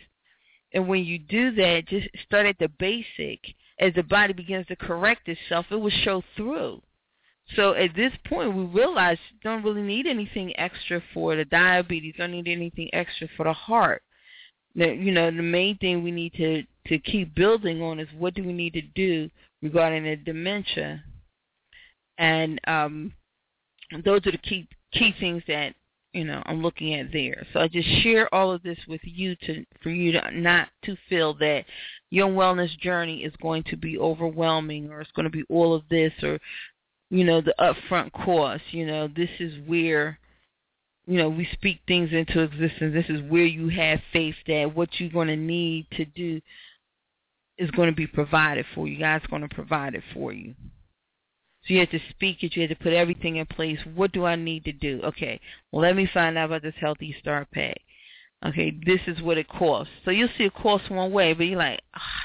and 0.75 0.89
when 0.89 1.05
you 1.05 1.19
do 1.19 1.53
that 1.53 1.87
just 1.89 2.09
start 2.25 2.47
at 2.47 2.59
the 2.59 2.69
basic. 2.79 3.41
As 3.79 3.93
the 3.95 4.03
body 4.03 4.33
begins 4.33 4.67
to 4.67 4.77
correct 4.77 5.29
itself 5.29 5.67
it 5.71 5.77
will 5.77 5.91
show 5.91 6.23
through. 6.37 6.83
So 7.57 7.75
at 7.75 7.95
this 7.95 8.13
point, 8.27 8.55
we 8.55 8.65
realize 8.65 9.19
don't 9.43 9.65
really 9.65 9.83
need 9.83 10.07
anything 10.07 10.59
extra 10.59 11.03
for 11.13 11.37
the 11.37 11.45
diabetes, 11.45 12.15
don't 12.17 12.31
need 12.31 12.49
anything 12.49 12.89
extra 12.95 13.29
for 13.37 13.45
the 13.45 13.53
heart. 13.53 14.03
You 14.75 15.13
know, 15.13 15.31
the 15.31 15.43
main 15.43 15.77
thing 15.79 16.03
we 16.03 16.11
need 16.11 16.33
to 16.35 16.63
to 16.89 16.99
keep 16.99 17.35
building 17.35 17.83
on 17.83 18.01
is 18.01 18.09
what 18.19 18.35
do 18.35 18.43
we 18.43 18.53
need 18.53 18.73
to 18.73 18.83
do 18.83 19.29
regarding 19.61 20.05
the 20.05 20.17
dementia, 20.17 21.05
and 22.19 22.61
um, 22.67 23.13
those 24.05 24.27
are 24.27 24.33
the 24.33 24.39
key 24.39 24.67
key 24.93 25.15
things 25.21 25.43
that 25.47 25.75
you 26.13 26.25
know 26.25 26.43
I'm 26.47 26.63
looking 26.63 26.95
at 26.95 27.13
there. 27.13 27.47
So 27.53 27.61
I 27.61 27.69
just 27.69 27.89
share 28.03 28.33
all 28.35 28.53
of 28.53 28.63
this 28.63 28.79
with 28.89 29.01
you 29.05 29.37
to 29.47 29.65
for 29.83 29.91
you 29.91 30.13
to 30.13 30.31
not 30.33 30.69
to 30.85 30.97
feel 31.09 31.35
that 31.35 31.65
your 32.11 32.29
wellness 32.29 32.77
journey 32.79 33.25
is 33.25 33.33
going 33.41 33.65
to 33.65 33.77
be 33.77 33.99
overwhelming 33.99 34.91
or 34.91 35.01
it's 35.01 35.13
going 35.13 35.25
to 35.25 35.31
be 35.31 35.45
all 35.49 35.75
of 35.75 35.83
this 35.89 36.13
or 36.23 36.39
you 37.13 37.25
know, 37.25 37.43
the 37.43 37.55
upfront 37.61 38.11
cost. 38.13 38.63
You 38.71 38.87
know, 38.87 39.07
this 39.07 39.29
is 39.39 39.53
where, 39.67 40.19
you 41.07 41.19
know, 41.19 41.29
we 41.29 41.47
speak 41.53 41.81
things 41.87 42.09
into 42.11 42.41
existence. 42.41 42.95
This 42.95 43.11
is 43.11 43.31
where 43.31 43.45
you 43.45 43.69
have 43.69 44.01
faith 44.15 44.35
that 44.47 44.75
what 44.75 44.89
you're 44.95 45.11
going 45.11 45.29
to 45.29 45.37
need 45.37 45.87
to 45.93 46.07
do 46.07 46.41
is 47.59 47.71
going 47.73 47.91
to 47.91 47.95
be 47.95 48.07
provided 48.07 48.65
for 48.75 48.89
you. 48.89 48.99
God's 48.99 49.27
going 49.27 49.43
to 49.43 49.55
provide 49.55 49.95
it 49.95 50.03
for 50.15 50.33
you. 50.33 50.55
So 51.65 51.75
you 51.75 51.81
had 51.81 51.91
to 51.93 52.01
speak 52.11 52.43
it. 52.43 52.57
You 52.57 52.63
had 52.63 52.77
to 52.77 52.83
put 52.83 52.93
everything 52.93 53.37
in 53.37 53.47
place. 53.47 53.79
What 53.95 54.13
do 54.13 54.25
I 54.25 54.35
need 54.37 54.65
to 54.65 54.73
do? 54.73 55.01
Okay, 55.05 55.41
well, 55.71 55.83
let 55.83 55.97
me 55.97 56.09
find 56.13 56.37
out 56.37 56.47
about 56.47 56.63
this 56.63 56.75
Healthy 56.81 57.15
Start 57.21 57.51
pay. 57.51 57.75
Okay, 58.45 58.77
this 58.85 59.01
is 59.07 59.23
what 59.23 59.39
it 59.39 59.49
costs. 59.49 59.93
So 60.05 60.11
you'll 60.11 60.29
see 60.37 60.45
it 60.45 60.55
costs 60.55 60.91
one 60.91 61.13
way, 61.13 61.33
but 61.33 61.45
you're 61.45 61.59
like, 61.59 61.81
ah, 61.95 62.23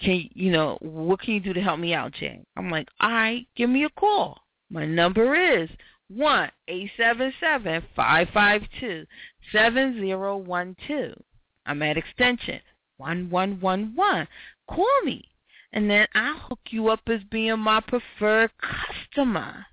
can 0.00 0.28
you 0.34 0.50
know 0.50 0.76
what 0.80 1.20
can 1.20 1.34
you 1.34 1.40
do 1.40 1.52
to 1.52 1.62
help 1.62 1.78
me 1.78 1.94
out, 1.94 2.12
Jay? 2.12 2.44
I'm 2.56 2.70
like, 2.70 2.88
all 3.00 3.10
right, 3.10 3.46
give 3.56 3.70
me 3.70 3.84
a 3.84 3.90
call. 3.90 4.38
My 4.70 4.84
number 4.84 5.34
is 5.34 5.70
one 6.08 6.50
eight 6.68 6.90
seven 6.96 7.32
seven 7.40 7.82
five 7.94 8.28
five 8.34 8.62
two 8.80 9.06
seven 9.52 9.94
zero 10.00 10.36
one 10.36 10.76
two. 10.88 11.14
I'm 11.64 11.82
at 11.82 11.96
extension 11.96 12.60
one 12.96 13.30
one 13.30 13.60
one 13.60 13.92
one. 13.94 14.26
Call 14.68 15.02
me, 15.04 15.24
and 15.74 15.90
then 15.90 16.06
I'll 16.14 16.38
hook 16.38 16.60
you 16.70 16.88
up 16.88 17.00
as 17.08 17.20
being 17.30 17.58
my 17.58 17.80
preferred 17.80 18.52
customer. 18.58 19.66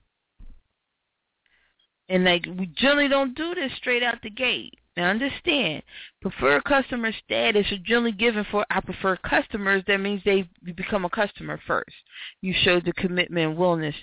And 2.09 2.25
like 2.25 2.45
we 2.57 2.65
generally 2.75 3.07
don't 3.07 3.35
do 3.35 3.55
this 3.55 3.71
straight 3.77 4.03
out 4.03 4.21
the 4.21 4.31
gate. 4.31 4.73
Now 4.97 5.09
understand, 5.11 5.83
preferred 6.19 6.65
customer 6.65 7.11
status 7.23 7.67
is 7.71 7.79
generally 7.85 8.11
given 8.11 8.45
for 8.51 8.65
our 8.71 8.81
preferred 8.81 9.21
customers. 9.21 9.83
That 9.87 9.99
means 9.99 10.21
they 10.25 10.49
become 10.75 11.05
a 11.05 11.09
customer 11.09 11.61
first. 11.65 11.95
You 12.41 12.53
show 12.63 12.81
the 12.81 12.93
commitment 12.93 13.49
and 13.51 13.57
willingness 13.57 13.95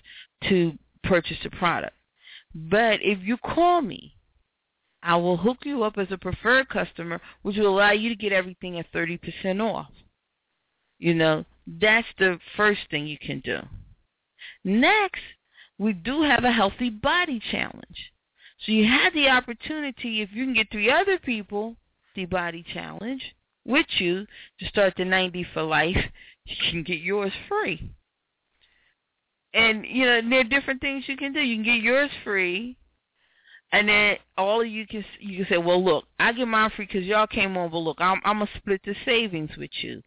to 0.48 0.72
purchase 1.02 1.36
the 1.42 1.50
product. 1.50 1.96
But 2.54 3.00
if 3.02 3.18
you 3.22 3.36
call 3.38 3.82
me, 3.82 4.14
I 5.02 5.16
will 5.16 5.36
hook 5.36 5.58
you 5.64 5.82
up 5.82 5.98
as 5.98 6.08
a 6.10 6.16
preferred 6.16 6.68
customer, 6.68 7.20
which 7.42 7.56
will 7.56 7.68
allow 7.68 7.92
you 7.92 8.08
to 8.08 8.16
get 8.16 8.32
everything 8.32 8.78
at 8.78 8.90
30% 8.92 9.60
off. 9.60 9.90
You 10.98 11.14
know, 11.14 11.44
that's 11.80 12.06
the 12.18 12.38
first 12.56 12.80
thing 12.90 13.06
you 13.06 13.18
can 13.18 13.40
do. 13.40 13.58
Next, 14.64 15.20
we 15.78 15.92
do 15.92 16.22
have 16.22 16.44
a 16.44 16.52
healthy 16.52 16.90
body 16.90 17.40
challenge. 17.50 18.12
So 18.64 18.72
you 18.72 18.86
have 18.86 19.12
the 19.12 19.28
opportunity, 19.28 20.22
if 20.22 20.30
you 20.32 20.44
can 20.44 20.54
get 20.54 20.70
three 20.70 20.90
other 20.90 21.18
people, 21.18 21.76
the 22.14 22.24
body 22.24 22.64
challenge, 22.72 23.22
with 23.64 23.86
you 23.98 24.26
to 24.58 24.66
start 24.66 24.94
the 24.96 25.04
90 25.04 25.46
for 25.52 25.62
life, 25.62 25.96
you 26.44 26.56
can 26.70 26.82
get 26.82 27.00
yours 27.00 27.32
free. 27.48 27.92
And 29.54 29.84
you 29.86 30.04
know 30.04 30.20
there 30.28 30.40
are 30.40 30.44
different 30.44 30.80
things 30.80 31.04
you 31.06 31.16
can 31.16 31.32
do. 31.32 31.40
You 31.40 31.56
can 31.56 31.64
get 31.64 31.82
yours 31.82 32.10
free, 32.22 32.76
and 33.72 33.88
then 33.88 34.16
all 34.36 34.60
of 34.60 34.66
you 34.66 34.86
can 34.86 35.04
you 35.20 35.38
can 35.38 35.54
say, 35.54 35.58
well, 35.58 35.82
look, 35.82 36.04
I 36.18 36.32
get 36.32 36.46
mine 36.46 36.70
free 36.76 36.86
because 36.86 37.04
y'all 37.04 37.26
came 37.26 37.56
over. 37.56 37.76
look, 37.76 37.96
I'm 37.98 38.20
I'm 38.24 38.40
gonna 38.40 38.50
split 38.56 38.82
the 38.84 38.94
savings 39.04 39.50
with 39.56 39.70
you. 39.82 40.02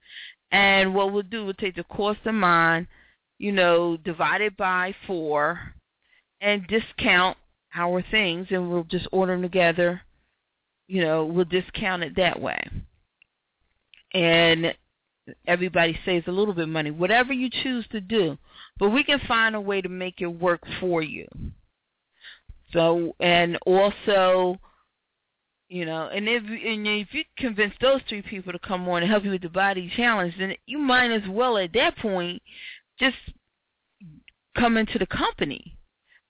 And 0.51 0.93
what 0.93 1.13
we'll 1.13 1.23
do, 1.23 1.45
we'll 1.45 1.53
take 1.53 1.75
the 1.75 1.83
cost 1.85 2.19
of 2.25 2.35
mine, 2.35 2.87
you 3.39 3.51
know, 3.51 3.97
divided 3.97 4.57
by 4.57 4.93
four, 5.07 5.59
and 6.41 6.67
discount 6.67 7.37
our 7.73 8.03
things, 8.11 8.47
and 8.49 8.69
we'll 8.69 8.83
just 8.83 9.07
order 9.11 9.33
them 9.33 9.41
together. 9.41 10.01
You 10.87 11.03
know, 11.03 11.25
we'll 11.25 11.45
discount 11.45 12.03
it 12.03 12.15
that 12.17 12.41
way, 12.41 12.59
and 14.13 14.75
everybody 15.47 15.97
saves 16.03 16.27
a 16.27 16.31
little 16.31 16.53
bit 16.53 16.63
of 16.63 16.69
money. 16.69 16.91
Whatever 16.91 17.31
you 17.31 17.49
choose 17.63 17.85
to 17.91 18.01
do, 18.01 18.37
but 18.77 18.89
we 18.89 19.03
can 19.03 19.21
find 19.27 19.55
a 19.55 19.61
way 19.61 19.81
to 19.81 19.87
make 19.87 20.19
it 20.19 20.27
work 20.27 20.61
for 20.79 21.01
you. 21.01 21.27
So, 22.73 23.15
and 23.19 23.57
also, 23.65 24.59
you 25.71 25.85
know, 25.85 26.09
and 26.13 26.27
if 26.27 26.43
and 26.43 26.85
if 26.85 27.13
you 27.13 27.23
convince 27.37 27.73
those 27.79 28.01
three 28.09 28.21
people 28.21 28.51
to 28.51 28.59
come 28.59 28.87
on 28.89 29.03
and 29.03 29.11
help 29.11 29.23
you 29.23 29.31
with 29.31 29.41
the 29.41 29.49
body 29.49 29.91
challenge, 29.95 30.33
then 30.37 30.53
you 30.65 30.77
might 30.77 31.11
as 31.11 31.27
well 31.29 31.57
at 31.57 31.71
that 31.73 31.97
point 31.97 32.41
just 32.99 33.15
come 34.57 34.75
into 34.75 34.99
the 34.99 35.05
company 35.05 35.77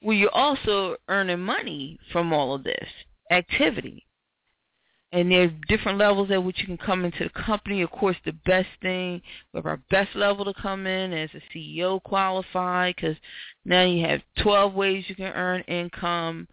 where 0.02 0.16
you're 0.16 0.30
also 0.36 0.96
earning 1.08 1.40
money 1.40 2.00
from 2.12 2.32
all 2.32 2.54
of 2.54 2.64
this 2.64 2.88
activity 3.32 4.06
and 5.14 5.32
there 5.32 5.44
are 5.44 5.52
different 5.68 5.98
levels 5.98 6.32
at 6.32 6.44
which 6.44 6.60
you 6.60 6.66
can 6.66 6.78
come 6.78 7.04
into 7.04 7.26
the 7.26 7.44
company. 7.46 7.82
Of 7.82 7.92
course, 7.92 8.16
the 8.24 8.32
best 8.46 8.70
thing, 8.82 9.22
we 9.52 9.58
have 9.58 9.66
our 9.66 9.82
best 9.90 10.16
level 10.16 10.46
to 10.46 10.54
come 10.54 10.88
in 10.88 11.12
as 11.12 11.30
a 11.34 11.58
CEO 11.58 12.02
qualified 12.02 12.96
because 12.96 13.18
now 13.66 13.84
you 13.84 14.06
have 14.06 14.22
12 14.42 14.74
ways 14.74 15.04
you 15.08 15.16
can 15.16 15.34
earn 15.34 15.62
income 15.62 16.48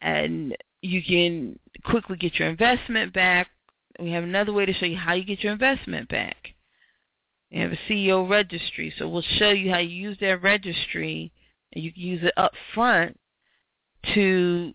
and 0.00 0.56
you 0.86 1.02
can 1.02 1.58
quickly 1.84 2.16
get 2.16 2.38
your 2.38 2.48
investment 2.48 3.12
back. 3.12 3.48
We 3.98 4.12
have 4.12 4.24
another 4.24 4.52
way 4.52 4.66
to 4.66 4.72
show 4.72 4.86
you 4.86 4.96
how 4.96 5.14
you 5.14 5.24
get 5.24 5.42
your 5.42 5.52
investment 5.52 6.08
back. 6.08 6.54
We 7.50 7.58
have 7.60 7.72
a 7.72 7.78
CEO 7.88 8.28
registry, 8.28 8.92
so 8.98 9.08
we'll 9.08 9.22
show 9.22 9.50
you 9.50 9.70
how 9.70 9.78
you 9.78 9.88
use 9.88 10.18
that 10.20 10.42
registry 10.42 11.32
and 11.72 11.82
you 11.82 11.92
can 11.92 12.02
use 12.02 12.22
it 12.22 12.34
up 12.36 12.52
front 12.74 13.18
to 14.14 14.72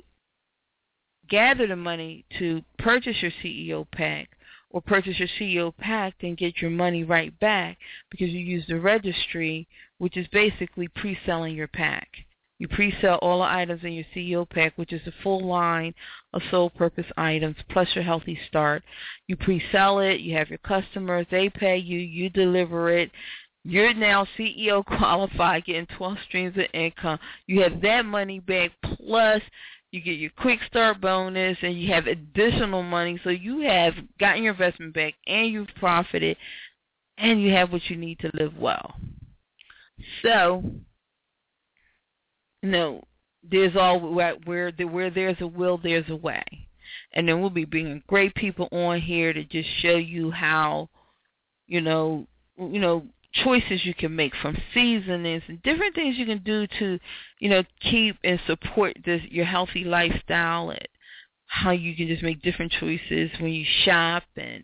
gather 1.30 1.68
the 1.68 1.76
money 1.76 2.26
to 2.40 2.62
purchase 2.78 3.18
your 3.22 3.32
CEO 3.44 3.90
pack 3.92 4.30
or 4.70 4.82
purchase 4.82 5.20
your 5.20 5.28
CEO 5.40 5.76
pack 5.78 6.16
and 6.22 6.38
get 6.38 6.62
your 6.62 6.72
money 6.72 7.04
right 7.04 7.38
back 7.40 7.78
because 8.10 8.30
you 8.30 8.40
use 8.40 8.66
the 8.68 8.80
registry, 8.80 9.68
which 9.98 10.18
is 10.18 10.28
basically 10.30 10.88
pre-selling 10.88 11.56
your 11.56 11.68
pack. 11.68 12.08
You 12.62 12.68
pre-sell 12.68 13.16
all 13.24 13.40
the 13.40 13.46
items 13.46 13.84
in 13.84 13.94
your 13.94 14.06
CEO 14.16 14.48
pack, 14.48 14.74
which 14.76 14.94
is 14.94 15.02
a 15.08 15.24
full 15.24 15.44
line 15.44 15.96
of 16.32 16.44
Soul 16.52 16.70
Purpose 16.70 17.08
items 17.18 17.56
plus 17.72 17.88
your 17.96 18.04
healthy 18.04 18.38
start. 18.48 18.84
You 19.26 19.36
pre-sell 19.36 19.98
it, 19.98 20.20
you 20.20 20.38
have 20.38 20.50
your 20.50 20.60
customers, 20.60 21.26
they 21.32 21.50
pay 21.50 21.78
you, 21.78 21.98
you 21.98 22.30
deliver 22.30 22.96
it. 22.96 23.10
You're 23.64 23.96
now 23.96 24.28
CEO 24.38 24.86
qualified, 24.98 25.66
getting 25.66 25.88
12 25.98 26.18
streams 26.28 26.56
of 26.56 26.66
income. 26.76 27.18
You 27.48 27.62
have 27.64 27.82
that 27.82 28.06
money 28.06 28.40
back 28.40 28.70
plus 28.84 29.42
you 29.90 30.00
get 30.00 30.20
your 30.20 30.30
quick 30.38 30.60
start 30.68 31.02
bonus 31.02 31.58
and 31.64 31.82
you 31.82 31.92
have 31.92 32.06
additional 32.06 32.84
money 32.84 33.20
so 33.24 33.32
you 33.32 33.62
have 33.62 33.96
gotten 34.20 34.44
your 34.44 34.54
investment 34.54 34.94
back 34.94 35.16
and 35.26 35.48
you've 35.48 35.68
profited 35.80 36.38
and 37.18 37.42
you 37.42 37.52
have 37.52 37.72
what 37.72 37.90
you 37.90 37.98
need 37.98 38.20
to 38.20 38.30
live 38.36 38.56
well 38.56 38.96
so 40.22 40.64
you 42.62 42.70
know 42.70 43.04
there's 43.50 43.76
all 43.76 44.00
where 44.00 44.36
where, 44.46 44.72
there's 44.72 45.38
a 45.42 45.48
will 45.48 45.80
there's 45.82 46.10
a 46.10 46.16
way. 46.16 46.44
And 47.14 47.28
then 47.28 47.42
we'll 47.42 47.50
be 47.50 47.66
bringing 47.66 48.04
great 48.08 48.36
people 48.36 48.68
on 48.72 49.02
here 49.02 49.34
to 49.34 49.44
just 49.44 49.70
show 49.82 49.96
you 49.96 50.32
how 50.32 50.90
you 51.68 51.82
know 51.82 52.28
you 52.58 52.80
know 52.80 53.06
choices 53.34 53.86
you 53.86 53.94
can 53.94 54.16
make 54.16 54.34
from 54.42 54.58
seasonings 54.74 55.44
and 55.48 55.62
different 55.64 55.96
things 55.96 56.18
you 56.18 56.26
can 56.26 56.44
do 56.44 56.68
to, 56.80 57.00
you 57.40 57.50
know, 57.50 57.64
keep 57.80 58.18
and 58.24 58.40
support 58.46 58.98
this 59.06 59.22
your 59.30 59.46
healthy 59.46 59.84
lifestyle 59.84 60.70
and 60.70 60.88
how 61.48 61.72
you 61.72 61.96
can 61.96 62.08
just 62.08 62.24
make 62.24 62.42
different 62.42 62.72
choices 62.72 63.30
when 63.40 63.52
you 63.52 63.66
shop 63.84 64.24
and 64.36 64.64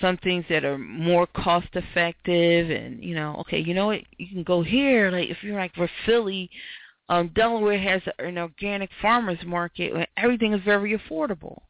some 0.00 0.16
things 0.18 0.44
that 0.48 0.64
are 0.64 0.78
more 0.78 1.26
cost 1.26 1.68
effective 1.74 2.68
and 2.68 3.02
you 3.02 3.14
know 3.14 3.36
okay 3.38 3.60
you 3.60 3.74
know 3.74 3.86
what? 3.86 4.00
You 4.18 4.28
can 4.28 4.42
go 4.42 4.62
here 4.62 5.10
like 5.10 5.28
if 5.28 5.42
you're 5.42 5.56
like 5.56 5.74
for 5.74 5.88
philly 6.04 6.50
um 7.08 7.28
delaware 7.34 7.78
has 7.78 8.02
an 8.18 8.38
organic 8.38 8.90
farmers 9.00 9.38
market 9.44 9.92
where 9.92 10.06
everything 10.16 10.52
is 10.52 10.62
very 10.64 10.98
affordable 10.98 11.62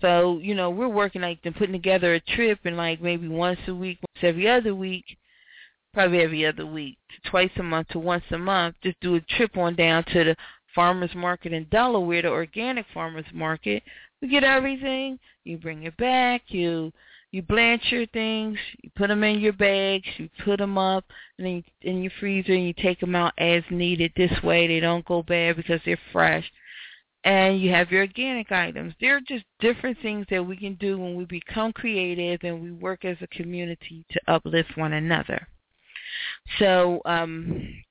so 0.00 0.38
you 0.42 0.54
know 0.54 0.70
we're 0.70 0.88
working 0.88 1.22
like 1.22 1.38
and 1.44 1.56
putting 1.56 1.72
together 1.72 2.14
a 2.14 2.20
trip 2.20 2.58
and 2.64 2.76
like 2.76 3.00
maybe 3.00 3.28
once 3.28 3.60
a 3.68 3.74
week 3.74 3.98
once 4.00 4.24
every 4.24 4.48
other 4.48 4.74
week 4.74 5.04
probably 5.94 6.18
every 6.20 6.44
other 6.44 6.66
week, 6.66 6.98
twice 7.24 7.50
a 7.56 7.62
month 7.62 7.88
to 7.88 7.98
once 7.98 8.24
a 8.32 8.38
month, 8.38 8.74
just 8.82 9.00
do 9.00 9.14
a 9.14 9.20
trip 9.20 9.56
on 9.56 9.76
down 9.76 10.04
to 10.04 10.24
the 10.24 10.36
farmers 10.74 11.14
market 11.14 11.52
in 11.52 11.64
Delaware, 11.70 12.22
the 12.22 12.28
organic 12.28 12.84
farmers 12.92 13.24
market. 13.32 13.82
We 14.20 14.28
get 14.28 14.44
everything. 14.44 15.18
You 15.44 15.56
bring 15.56 15.84
it 15.84 15.96
back. 15.96 16.42
You 16.48 16.92
you 17.34 17.42
blanch 17.42 17.82
your 17.90 18.06
things. 18.06 18.56
You 18.80 18.90
put 18.94 19.08
them 19.08 19.24
in 19.24 19.40
your 19.40 19.52
bags. 19.52 20.06
You 20.18 20.28
put 20.44 20.58
them 20.58 20.78
up 20.78 21.04
and 21.36 21.44
then 21.44 21.52
you, 21.56 21.62
in 21.80 22.00
your 22.00 22.12
freezer, 22.20 22.52
and 22.52 22.64
you 22.64 22.72
take 22.72 23.00
them 23.00 23.16
out 23.16 23.32
as 23.38 23.64
needed. 23.70 24.12
This 24.16 24.30
way, 24.44 24.68
they 24.68 24.78
don't 24.78 25.04
go 25.04 25.20
bad 25.24 25.56
because 25.56 25.80
they're 25.84 25.98
fresh. 26.12 26.48
And 27.24 27.60
you 27.60 27.72
have 27.72 27.90
your 27.90 28.02
organic 28.02 28.52
items. 28.52 28.94
There 29.00 29.16
are 29.16 29.20
just 29.26 29.44
different 29.58 29.98
things 30.00 30.26
that 30.30 30.46
we 30.46 30.56
can 30.56 30.74
do 30.74 30.96
when 30.96 31.16
we 31.16 31.24
become 31.24 31.72
creative 31.72 32.38
and 32.44 32.62
we 32.62 32.70
work 32.70 33.04
as 33.04 33.16
a 33.20 33.26
community 33.26 34.04
to 34.12 34.20
uplift 34.28 34.76
one 34.76 34.92
another. 34.92 35.48
So 36.60 37.00
um, 37.04 37.82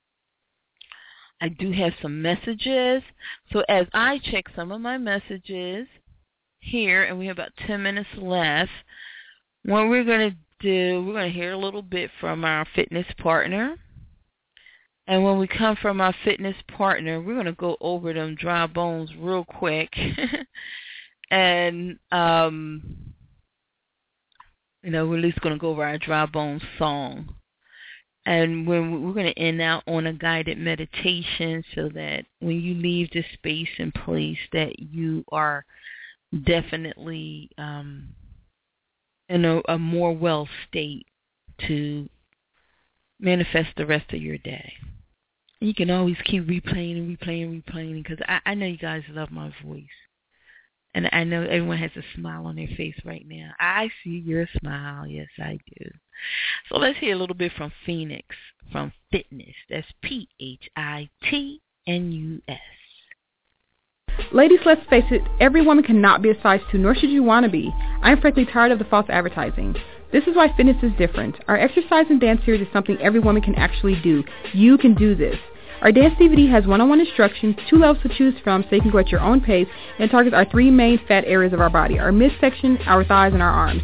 I 1.42 1.48
do 1.48 1.70
have 1.72 1.92
some 2.00 2.22
messages. 2.22 3.02
So 3.52 3.62
as 3.68 3.86
I 3.92 4.20
check 4.30 4.46
some 4.56 4.72
of 4.72 4.80
my 4.80 4.96
messages 4.96 5.86
here, 6.60 7.04
and 7.04 7.18
we 7.18 7.26
have 7.26 7.36
about 7.36 7.52
10 7.66 7.82
minutes 7.82 8.08
left, 8.16 8.70
what 9.64 9.88
we're 9.88 10.04
going 10.04 10.30
to 10.30 10.36
do, 10.60 11.04
we're 11.04 11.12
going 11.12 11.32
to 11.32 11.38
hear 11.38 11.52
a 11.52 11.58
little 11.58 11.82
bit 11.82 12.10
from 12.20 12.44
our 12.44 12.66
fitness 12.74 13.06
partner. 13.18 13.76
And 15.06 15.22
when 15.22 15.38
we 15.38 15.46
come 15.46 15.76
from 15.76 16.00
our 16.00 16.14
fitness 16.24 16.56
partner, 16.76 17.20
we're 17.20 17.34
going 17.34 17.46
to 17.46 17.52
go 17.52 17.76
over 17.80 18.12
them 18.12 18.34
dry 18.34 18.66
bones 18.66 19.10
real 19.18 19.44
quick. 19.44 19.94
and, 21.30 21.98
um, 22.10 22.82
you 24.82 24.90
know, 24.90 25.06
we're 25.06 25.18
at 25.18 25.24
least 25.24 25.40
going 25.40 25.54
to 25.54 25.60
go 25.60 25.70
over 25.70 25.84
our 25.84 25.98
dry 25.98 26.26
bones 26.26 26.62
song. 26.78 27.34
And 28.26 28.66
when 28.66 29.04
we're 29.04 29.12
going 29.12 29.32
to 29.32 29.38
end 29.38 29.60
out 29.60 29.82
on 29.86 30.06
a 30.06 30.12
guided 30.14 30.56
meditation 30.56 31.62
so 31.74 31.90
that 31.90 32.24
when 32.40 32.58
you 32.58 32.74
leave 32.74 33.10
this 33.10 33.26
space 33.34 33.68
and 33.78 33.92
place 33.92 34.38
that 34.52 34.78
you 34.78 35.24
are 35.30 35.66
definitely 36.46 37.50
um, 37.58 38.08
in 39.34 39.44
a, 39.44 39.60
a 39.68 39.76
more 39.78 40.12
well 40.12 40.48
state 40.68 41.06
to 41.66 42.08
manifest 43.18 43.70
the 43.76 43.84
rest 43.84 44.12
of 44.12 44.22
your 44.22 44.38
day. 44.38 44.74
You 45.60 45.74
can 45.74 45.90
always 45.90 46.16
keep 46.24 46.46
replaying 46.46 46.98
and 46.98 47.18
replaying 47.18 47.44
and 47.44 47.64
replaying 47.64 48.02
because 48.02 48.18
I, 48.28 48.40
I 48.46 48.54
know 48.54 48.66
you 48.66 48.78
guys 48.78 49.02
love 49.10 49.32
my 49.32 49.52
voice. 49.64 49.84
And 50.94 51.08
I 51.10 51.24
know 51.24 51.42
everyone 51.42 51.78
has 51.78 51.90
a 51.96 52.04
smile 52.14 52.46
on 52.46 52.54
their 52.54 52.68
face 52.76 52.94
right 53.04 53.26
now. 53.26 53.50
I 53.58 53.90
see 54.04 54.22
your 54.24 54.46
smile. 54.60 55.08
Yes, 55.08 55.26
I 55.38 55.58
do. 55.80 55.90
So 56.68 56.78
let's 56.78 57.00
hear 57.00 57.16
a 57.16 57.18
little 57.18 57.34
bit 57.34 57.50
from 57.56 57.72
Phoenix, 57.84 58.36
from 58.70 58.92
Phitnus. 59.12 59.56
That's 59.68 59.88
P-H-I-T-N-U-S. 60.02 60.70
Ladies, 64.32 64.60
let's 64.64 64.86
face 64.88 65.04
it, 65.10 65.22
every 65.40 65.62
woman 65.62 65.84
cannot 65.84 66.22
be 66.22 66.30
a 66.30 66.42
size 66.42 66.60
2, 66.72 66.78
nor 66.78 66.94
should 66.94 67.10
you 67.10 67.22
want 67.22 67.44
to 67.44 67.50
be. 67.50 67.72
I'm 68.02 68.20
frankly 68.20 68.44
tired 68.44 68.72
of 68.72 68.78
the 68.78 68.84
false 68.84 69.06
advertising. 69.08 69.74
This 70.12 70.24
is 70.24 70.36
why 70.36 70.48
Phitnus 70.48 70.82
is 70.84 70.92
different. 70.96 71.36
Our 71.48 71.56
exercise 71.58 72.06
and 72.08 72.20
dance 72.20 72.40
series 72.44 72.60
is 72.60 72.72
something 72.72 72.96
every 73.00 73.20
woman 73.20 73.42
can 73.42 73.54
actually 73.56 74.00
do. 74.02 74.22
You 74.52 74.78
can 74.78 74.94
do 74.94 75.14
this. 75.14 75.36
Our 75.82 75.92
dance 75.92 76.14
DVD 76.14 76.50
has 76.50 76.66
one-on-one 76.66 77.00
instructions, 77.00 77.56
two 77.68 77.76
levels 77.76 78.02
to 78.04 78.16
choose 78.16 78.34
from 78.42 78.62
so 78.62 78.76
you 78.76 78.82
can 78.82 78.90
go 78.90 78.98
at 78.98 79.08
your 79.08 79.20
own 79.20 79.40
pace, 79.40 79.68
and 79.98 80.10
targets 80.10 80.34
our 80.34 80.48
three 80.48 80.70
main 80.70 80.98
fat 81.06 81.24
areas 81.26 81.52
of 81.52 81.60
our 81.60 81.70
body, 81.70 81.98
our 81.98 82.12
midsection, 82.12 82.78
our 82.86 83.04
thighs, 83.04 83.32
and 83.34 83.42
our 83.42 83.50
arms. 83.50 83.82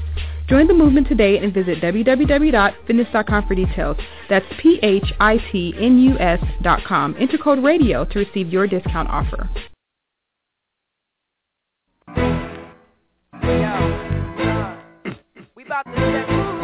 Join 0.49 0.67
the 0.67 0.75
movement 0.75 1.09
today 1.09 1.39
and 1.39 1.55
visit 1.55 1.81
www.phitnus.com 1.81 3.47
for 3.47 3.55
details. 3.55 3.97
That's 4.29 4.47
P-H-I-T-N-U-S 4.61 6.41
dot 6.63 6.85
com. 6.85 7.15
Enter 7.21 7.39
code 7.39 7.63
RADIO 7.63 8.05
to 8.07 8.19
receive 8.19 8.49
your 8.49 8.67
discount 8.67 9.09
offer. 9.09 9.49
About 15.71 15.85
the 15.85 15.93
ring. 15.93 16.60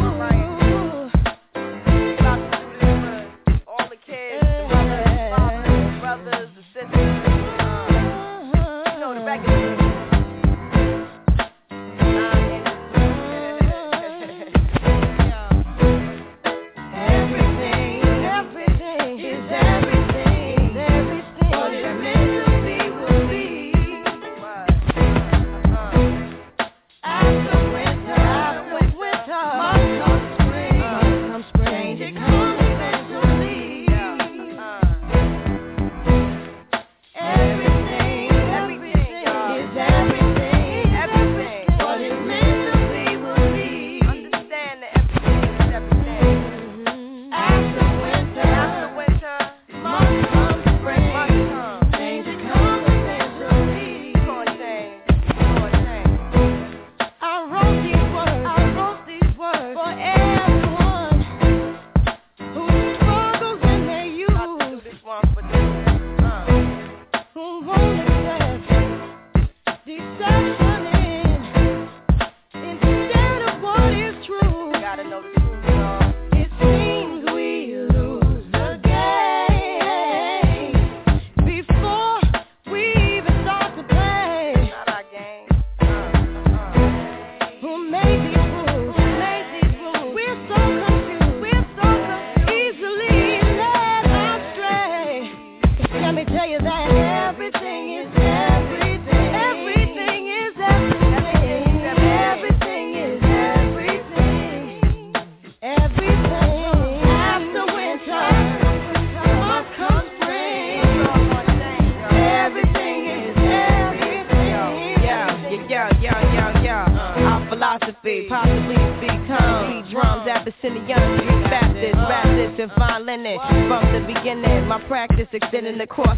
Across 125.86 126.15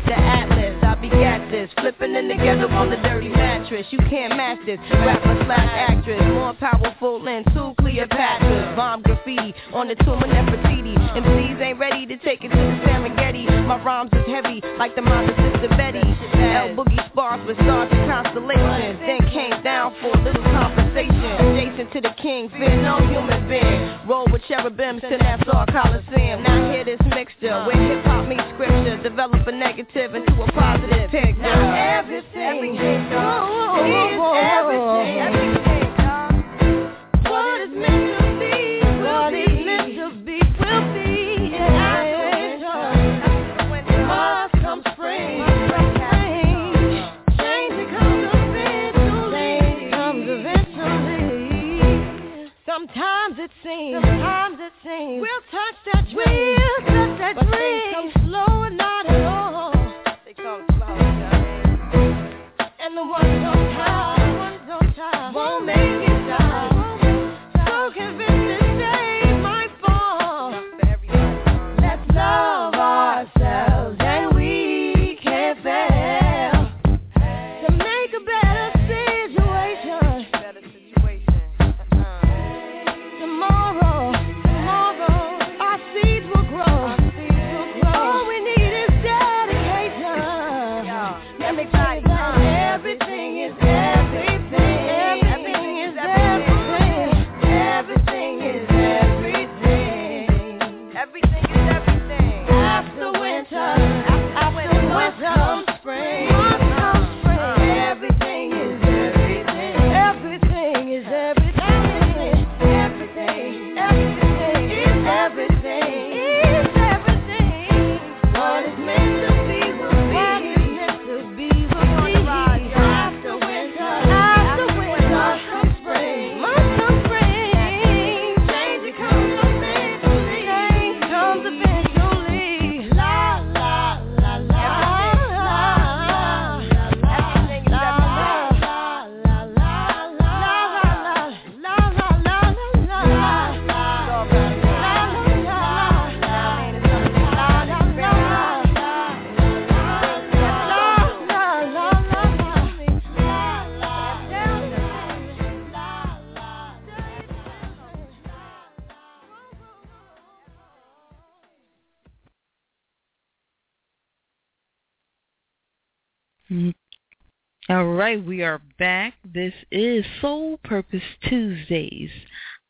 right, 167.99 168.25
we 168.25 168.45
are 168.45 168.63
back. 168.79 169.15
This 169.25 169.53
is 169.73 170.05
Soul 170.21 170.61
Purpose 170.63 171.03
Tuesdays. 171.29 172.11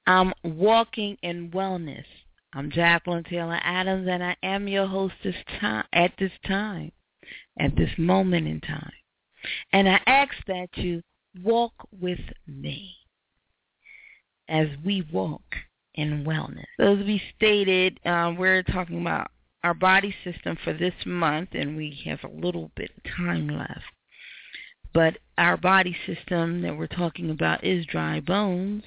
I'm 0.07 0.33
walking 0.43 1.19
in 1.23 1.51
wellness. 1.51 2.07
I'm 2.55 2.71
Jacqueline 2.71 3.25
Taylor 3.25 3.61
Adams, 3.63 4.09
and 4.11 4.25
I 4.25 4.35
am 4.43 4.67
your 4.67 4.87
hostess 4.87 5.35
time, 5.61 5.85
at 5.93 6.15
this 6.19 6.33
time, 6.47 6.93
at 7.61 7.77
this 7.77 7.91
moment 7.99 8.49
in 8.49 8.63
time. 8.63 8.91
And 9.75 9.87
I 9.87 10.01
ask 10.07 10.33
that 10.47 10.71
you 10.77 11.03
walk 11.45 11.75
with 12.01 12.21
me 12.47 12.95
as 14.49 14.69
we 14.83 15.07
walk 15.13 15.45
in 15.95 16.25
wellness. 16.25 16.65
So 16.81 16.97
as 16.97 17.05
we 17.05 17.21
stated, 17.37 18.01
um, 18.07 18.39
we're 18.39 18.63
talking 18.63 19.03
about 19.03 19.31
our 19.63 19.75
body 19.75 20.15
system 20.25 20.57
for 20.65 20.73
this 20.73 20.95
month, 21.05 21.51
and 21.53 21.77
we 21.77 22.01
have 22.07 22.21
a 22.25 22.35
little 22.35 22.71
bit 22.77 22.93
of 22.97 23.13
time 23.15 23.49
left. 23.49 23.83
But 24.95 25.19
our 25.37 25.57
body 25.57 25.97
system 26.07 26.63
that 26.63 26.77
we're 26.77 26.87
talking 26.87 27.31
about 27.31 27.65
is 27.65 27.87
dry 27.87 28.21
bones. 28.21 28.85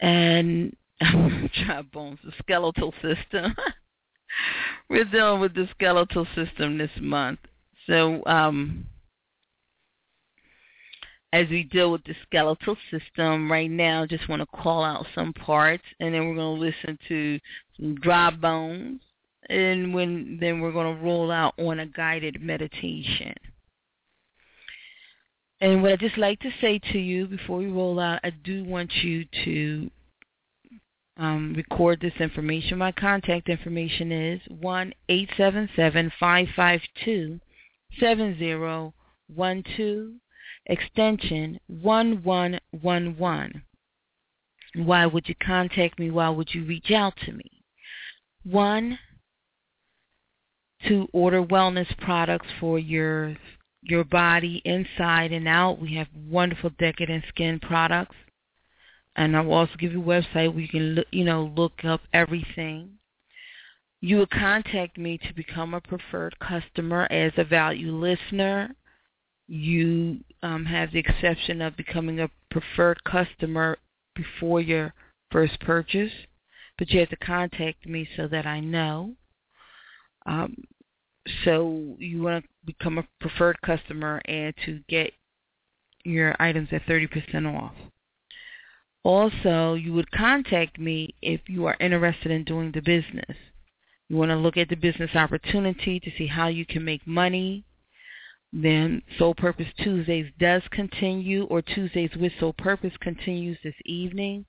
And 0.00 0.76
dry 1.00 1.82
bones, 1.92 2.18
the 2.24 2.32
skeletal 2.38 2.92
system. 3.02 3.54
we're 4.88 5.04
dealing 5.04 5.40
with 5.40 5.54
the 5.54 5.68
skeletal 5.70 6.26
system 6.34 6.78
this 6.78 6.90
month. 7.00 7.40
So 7.86 8.22
um, 8.26 8.86
as 11.32 11.48
we 11.48 11.64
deal 11.64 11.92
with 11.92 12.04
the 12.04 12.14
skeletal 12.22 12.76
system 12.90 13.50
right 13.50 13.70
now, 13.70 14.06
just 14.06 14.28
want 14.28 14.40
to 14.40 14.46
call 14.46 14.82
out 14.82 15.06
some 15.14 15.32
parts, 15.32 15.84
and 16.00 16.14
then 16.14 16.28
we're 16.28 16.34
going 16.34 16.58
to 16.58 16.66
listen 16.66 16.98
to 17.08 17.38
some 17.76 17.94
dry 17.96 18.30
bones, 18.30 19.00
and 19.48 19.94
when 19.94 20.38
then 20.40 20.60
we're 20.60 20.72
going 20.72 20.96
to 20.96 21.02
roll 21.02 21.30
out 21.30 21.54
on 21.58 21.80
a 21.80 21.86
guided 21.86 22.40
meditation. 22.40 23.34
And 25.60 25.82
what 25.82 25.92
I'd 25.92 26.00
just 26.00 26.18
like 26.18 26.40
to 26.40 26.50
say 26.60 26.78
to 26.92 26.98
you 26.98 27.26
before 27.26 27.58
we 27.58 27.66
roll 27.66 27.98
out, 27.98 28.20
I 28.22 28.30
do 28.30 28.64
want 28.64 28.92
you 29.02 29.24
to 29.44 29.90
um, 31.16 31.52
record 31.56 32.00
this 32.00 32.14
information. 32.20 32.78
My 32.78 32.92
contact 32.92 33.48
information 33.48 34.12
is 34.12 34.40
one 34.48 34.92
eight 35.08 35.30
seven 35.36 35.68
seven 35.74 36.12
five 36.20 36.46
five 36.54 36.80
two 37.04 37.40
seven 37.98 38.38
zero 38.38 38.94
one 39.34 39.64
two 39.76 40.14
extension 40.66 41.58
1111. 41.66 43.62
Why 44.76 45.06
would 45.06 45.28
you 45.28 45.34
contact 45.42 45.98
me? 45.98 46.10
Why 46.10 46.28
would 46.28 46.54
you 46.54 46.64
reach 46.64 46.90
out 46.90 47.14
to 47.24 47.32
me? 47.32 47.64
One, 48.44 48.98
to 50.86 51.08
order 51.12 51.42
wellness 51.42 51.96
products 51.98 52.46
for 52.60 52.78
your 52.78 53.36
your 53.82 54.04
body 54.04 54.62
inside 54.64 55.32
and 55.32 55.48
out. 55.48 55.80
We 55.80 55.94
have 55.94 56.08
wonderful 56.28 56.70
decadent 56.78 57.24
skin 57.28 57.60
products. 57.60 58.16
And 59.16 59.36
I'll 59.36 59.52
also 59.52 59.72
give 59.78 59.92
you 59.92 60.00
a 60.00 60.04
website 60.04 60.52
where 60.52 60.60
you 60.60 60.68
can, 60.68 60.94
look, 60.94 61.06
you 61.10 61.24
know, 61.24 61.52
look 61.56 61.84
up 61.84 62.02
everything. 62.12 62.90
You 64.00 64.18
would 64.18 64.30
contact 64.30 64.96
me 64.96 65.18
to 65.18 65.34
become 65.34 65.74
a 65.74 65.80
preferred 65.80 66.38
customer 66.38 67.08
as 67.10 67.32
a 67.36 67.44
value 67.44 67.92
listener 67.92 68.76
you 69.48 70.18
um, 70.42 70.66
have 70.66 70.92
the 70.92 70.98
exception 70.98 71.62
of 71.62 71.76
becoming 71.76 72.20
a 72.20 72.30
preferred 72.50 73.02
customer 73.04 73.78
before 74.14 74.60
your 74.60 74.92
first 75.32 75.58
purchase, 75.60 76.12
but 76.76 76.90
you 76.90 77.00
have 77.00 77.08
to 77.08 77.16
contact 77.16 77.86
me 77.86 78.06
so 78.16 78.28
that 78.28 78.46
I 78.46 78.60
know. 78.60 79.14
Um, 80.26 80.54
so 81.44 81.96
you 81.98 82.22
want 82.22 82.44
to 82.44 82.50
become 82.64 82.98
a 82.98 83.06
preferred 83.20 83.60
customer 83.62 84.20
and 84.26 84.54
to 84.64 84.80
get 84.88 85.12
your 86.04 86.34
items 86.40 86.68
at 86.72 86.86
30% 86.86 87.54
off. 87.54 87.74
Also, 89.04 89.74
you 89.74 89.92
would 89.92 90.10
contact 90.10 90.78
me 90.78 91.14
if 91.22 91.40
you 91.48 91.66
are 91.66 91.76
interested 91.80 92.30
in 92.30 92.44
doing 92.44 92.72
the 92.72 92.82
business. 92.82 93.36
You 94.08 94.16
want 94.16 94.30
to 94.30 94.36
look 94.36 94.56
at 94.56 94.68
the 94.68 94.76
business 94.76 95.14
opportunity 95.14 96.00
to 96.00 96.10
see 96.16 96.26
how 96.26 96.48
you 96.48 96.64
can 96.64 96.84
make 96.84 97.06
money, 97.06 97.64
then 98.52 99.02
Soul 99.18 99.34
Purpose 99.34 99.66
Tuesdays 99.82 100.30
does 100.40 100.62
continue, 100.70 101.44
or 101.44 101.60
Tuesdays 101.60 102.10
with 102.18 102.32
Soul 102.40 102.54
Purpose 102.54 102.94
continues 103.00 103.58
this 103.62 103.74
evening. 103.84 104.46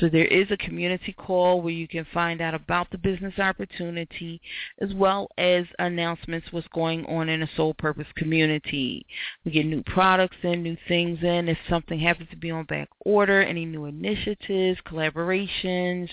So 0.00 0.08
there 0.08 0.24
is 0.24 0.50
a 0.50 0.56
community 0.56 1.12
call 1.12 1.60
where 1.60 1.72
you 1.72 1.86
can 1.86 2.06
find 2.14 2.40
out 2.40 2.54
about 2.54 2.90
the 2.90 2.96
business 2.96 3.38
opportunity 3.38 4.40
as 4.80 4.94
well 4.94 5.28
as 5.36 5.66
announcements 5.78 6.48
what's 6.50 6.66
going 6.68 7.04
on 7.06 7.28
in 7.28 7.40
the 7.40 7.48
Soul 7.54 7.74
Purpose 7.74 8.06
community. 8.16 9.04
We 9.44 9.52
get 9.52 9.66
new 9.66 9.82
products 9.82 10.38
in, 10.42 10.62
new 10.62 10.78
things 10.88 11.18
in. 11.22 11.48
If 11.48 11.58
something 11.68 12.00
happens 12.00 12.30
to 12.30 12.36
be 12.36 12.50
on 12.50 12.64
back 12.64 12.88
order, 13.00 13.42
any 13.42 13.66
new 13.66 13.84
initiatives, 13.84 14.80
collaborations, 14.86 16.08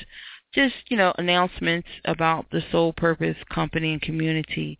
just, 0.54 0.76
you 0.90 0.98
know, 0.98 1.14
announcements 1.18 1.88
about 2.04 2.48
the 2.52 2.64
Soul 2.72 2.92
Purpose 2.92 3.38
company 3.50 3.94
and 3.94 4.02
community 4.02 4.78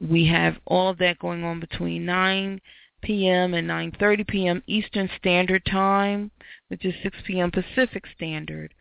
we 0.00 0.26
have 0.26 0.56
all 0.66 0.90
of 0.90 0.98
that 0.98 1.18
going 1.18 1.44
on 1.44 1.60
between 1.60 2.04
9 2.04 2.60
p.m. 3.02 3.54
and 3.54 3.68
9.30 3.68 4.26
p.m. 4.26 4.62
Eastern 4.66 5.08
Standard 5.18 5.64
Time, 5.64 6.30
which 6.68 6.84
is 6.84 6.94
6 7.02 7.16
p.m. 7.26 7.50
Pacific 7.50 8.04
Standard. 8.14 8.74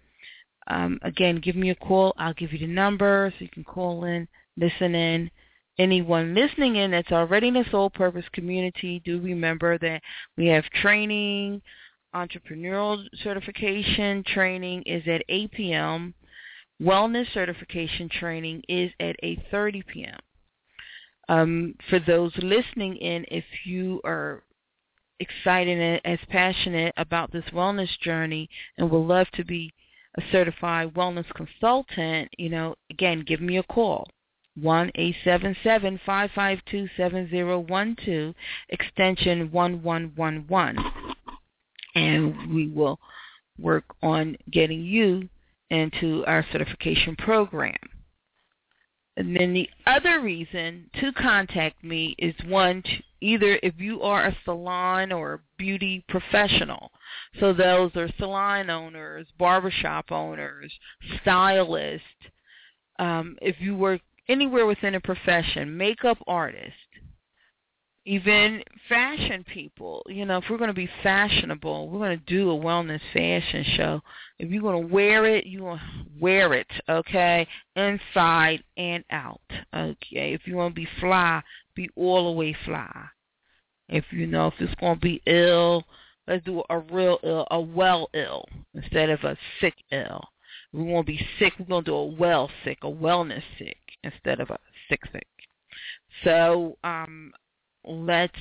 Um, 0.68 1.00
again, 1.02 1.38
give 1.38 1.56
me 1.56 1.70
a 1.70 1.76
call. 1.76 2.14
I'll 2.18 2.34
give 2.34 2.52
you 2.52 2.60
the 2.60 2.68
number 2.68 3.32
so 3.32 3.44
you 3.44 3.50
can 3.50 3.64
call 3.64 4.04
in, 4.04 4.28
listen 4.58 4.96
in. 4.96 5.32
Anyone 5.80 6.34
listening 6.34 6.76
in 6.78 6.92
that's 6.92 7.12
already 7.12 7.50
in 7.50 7.54
the 7.54 7.66
Soul 7.70 7.92
Purpose 7.92 8.26
community, 8.34 9.00
do 9.06 9.22
remember 9.22 9.78
that 9.78 10.02
we 10.36 10.48
have 10.48 10.64
training, 10.82 11.62
entrepreneurial 12.16 13.04
certification 13.24 14.24
training 14.24 14.82
is 14.88 15.04
at 15.08 15.24
8 15.30 15.52
p.m. 15.52 16.16
Wellness 16.82 17.32
certification 17.34 18.10
training 18.10 18.64
is 18.68 18.92
at 19.00 19.16
8.30 19.24 19.86
p.m. 19.88 20.18
Um, 21.30 21.76
for 21.90 22.00
those 22.00 22.32
listening 22.38 22.96
in, 22.98 23.26
if 23.30 23.46
you 23.66 24.02
are 24.06 24.44
excited 25.20 25.78
and 25.80 26.02
as 26.06 26.20
passionate 26.30 26.94
about 26.98 27.32
this 27.32 27.46
wellness 27.54 27.90
journey 28.00 28.50
and 28.78 28.90
would 28.90 28.98
love 28.98 29.28
to 29.34 29.44
be 29.44 29.74
a 30.18 30.22
certified 30.32 30.94
wellness 30.94 31.26
consultant, 31.36 32.30
you 32.38 32.50
know, 32.50 32.76
again, 32.90 33.24
give 33.28 33.42
me 33.42 33.58
a 33.58 33.64
call. 33.64 34.08
One 34.60 34.92
eight 34.96 35.16
seven 35.24 35.56
seven 35.64 36.00
five 36.04 36.32
five 36.34 36.60
two 36.70 36.88
seven 36.98 37.30
zero 37.30 37.60
one 37.60 37.96
two 38.04 38.34
extension 38.70 39.52
one 39.52 39.84
one 39.84 40.14
one 40.16 40.46
one, 40.48 40.78
and 41.94 42.54
we 42.54 42.68
will 42.68 43.00
work 43.60 43.84
on 44.02 44.36
getting 44.50 44.82
you 44.82 45.30
into 45.70 46.26
our 46.26 46.44
certification 46.52 47.16
program. 47.18 47.76
And 49.18 49.36
then 49.36 49.52
the 49.52 49.68
other 49.88 50.22
reason 50.22 50.92
to 51.00 51.12
contact 51.12 51.84
me 51.84 52.16
is 52.20 52.36
one, 52.46 52.84
either 53.20 53.60
if 53.64 53.74
you 53.80 54.04
are 54.04 54.28
a 54.28 54.38
salon 54.46 55.12
or 55.12 55.42
beauty 55.58 56.06
professional. 56.08 56.92
So 57.40 57.52
those 57.52 57.96
are 57.96 58.10
salon 58.20 58.70
owners, 58.70 59.26
barbershop 59.40 60.12
owners, 60.12 60.72
stylists. 61.22 62.06
Um, 63.00 63.38
if 63.42 63.56
you 63.60 63.76
work 63.76 64.02
anywhere 64.30 64.68
within 64.68 64.94
a 64.94 65.02
profession, 65.02 65.76
makeup 65.76 66.20
artist, 66.28 66.76
even 68.08 68.64
fashion 68.88 69.44
people. 69.54 70.02
You 70.08 70.26
know, 70.26 70.38
if 70.38 70.46
we're 70.50 70.58
going 70.58 70.70
to 70.70 70.74
be 70.74 70.90
fashionable, 71.04 71.90
we're 71.90 72.00
going 72.00 72.18
to 72.18 72.26
do 72.26 72.52
a 72.52 72.58
wellness 72.58 73.02
fashion 73.14 73.66
show. 73.76 74.02
If 74.40 74.50
you're 74.50 74.62
going 74.62 74.88
to 74.88 74.94
wear 74.94 75.26
it, 75.26 75.46
you 75.46 75.64
want 75.64 75.82
to 75.82 76.22
wear 76.22 76.54
it, 76.54 76.68
okay, 76.88 77.46
inside 77.76 78.64
and 78.78 79.04
out, 79.12 79.42
okay. 79.76 80.34
If 80.34 80.48
you 80.48 80.56
want 80.56 80.74
to 80.74 80.82
be 80.82 80.88
fly, 81.02 81.44
be 81.76 81.90
all 81.98 82.32
the 82.32 82.38
way 82.40 82.56
fly. 82.64 83.08
If 83.90 84.06
you 84.12 84.26
know 84.26 84.48
if 84.48 84.54
it's 84.60 84.74
going 84.76 84.96
to 84.96 85.02
be 85.02 85.22
ill, 85.26 85.84
let's 86.28 86.46
do 86.46 86.64
a 86.70 86.80
real 86.80 87.20
ill, 87.24 87.46
a 87.52 87.60
well 87.60 88.10
ill 88.14 88.46
instead 88.74 89.10
of 89.10 89.22
a 89.24 89.38
sick 89.60 89.76
ill. 89.92 90.24
If 90.72 90.80
we 90.80 90.86
want 90.86 91.08
to 91.08 91.12
be 91.12 91.28
sick, 91.40 91.54
we're 91.60 91.66
going 91.66 91.84
to 91.84 91.92
do 91.92 91.96
a 91.96 92.06
well 92.06 92.50
sick, 92.64 92.78
a 92.84 92.88
wellness 92.88 93.44
sick 93.58 93.80
instead 94.04 94.40
of 94.40 94.50
a 94.50 94.60
sick 94.90 95.02
sick. 95.12 95.28
So 96.24 96.78
um, 96.86 97.34
let's 97.88 98.34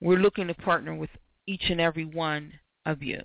we're 0.00 0.18
looking 0.18 0.46
to 0.48 0.54
partner 0.54 0.94
with 0.94 1.10
each 1.46 1.64
and 1.70 1.80
every 1.80 2.04
one 2.04 2.52
of 2.86 3.02
you. 3.02 3.20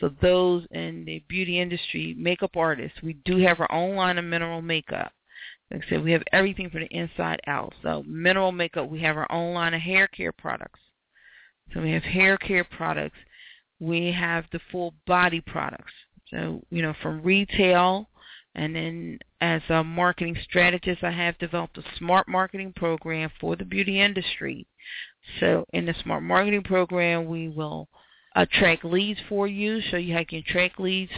So 0.00 0.10
those 0.20 0.66
in 0.72 1.04
the 1.04 1.22
beauty 1.28 1.60
industry, 1.60 2.14
makeup 2.18 2.56
artists, 2.56 2.98
we 3.02 3.14
do 3.24 3.38
have 3.38 3.60
our 3.60 3.70
own 3.70 3.94
line 3.94 4.18
of 4.18 4.24
mineral 4.24 4.62
makeup. 4.62 5.12
Like 5.70 5.84
I 5.86 5.88
said, 5.88 6.04
we 6.04 6.12
have 6.12 6.24
everything 6.32 6.70
from 6.70 6.80
the 6.80 6.86
inside 6.86 7.40
out. 7.46 7.72
So 7.82 8.02
mineral 8.06 8.52
makeup, 8.52 8.88
we 8.88 9.00
have 9.02 9.16
our 9.16 9.30
own 9.30 9.54
line 9.54 9.74
of 9.74 9.80
hair 9.80 10.08
care 10.08 10.32
products. 10.32 10.80
So 11.72 11.80
we 11.80 11.92
have 11.92 12.02
hair 12.02 12.36
care 12.36 12.64
products. 12.64 13.16
We 13.80 14.12
have 14.12 14.44
the 14.52 14.60
full 14.70 14.94
body 15.06 15.40
products. 15.40 15.92
So, 16.30 16.62
you 16.70 16.82
know, 16.82 16.94
from 17.00 17.22
retail 17.22 18.08
and 18.54 18.76
then 18.76 19.18
as 19.40 19.62
a 19.68 19.82
marketing 19.82 20.36
strategist, 20.42 21.02
I 21.02 21.10
have 21.10 21.38
developed 21.38 21.78
a 21.78 21.84
smart 21.96 22.28
marketing 22.28 22.72
program 22.76 23.30
for 23.40 23.56
the 23.56 23.64
beauty 23.64 24.00
industry. 24.00 24.66
So 25.40 25.64
in 25.72 25.86
the 25.86 25.94
smart 26.02 26.22
marketing 26.22 26.62
program, 26.62 27.26
we 27.26 27.48
will 27.48 27.88
uh, 28.36 28.46
track 28.52 28.84
leads 28.84 29.20
for 29.28 29.46
you, 29.46 29.80
show 29.80 29.96
you 29.96 30.12
how 30.12 30.20
you 30.20 30.26
can 30.26 30.44
track 30.46 30.78
leads, 30.78 31.12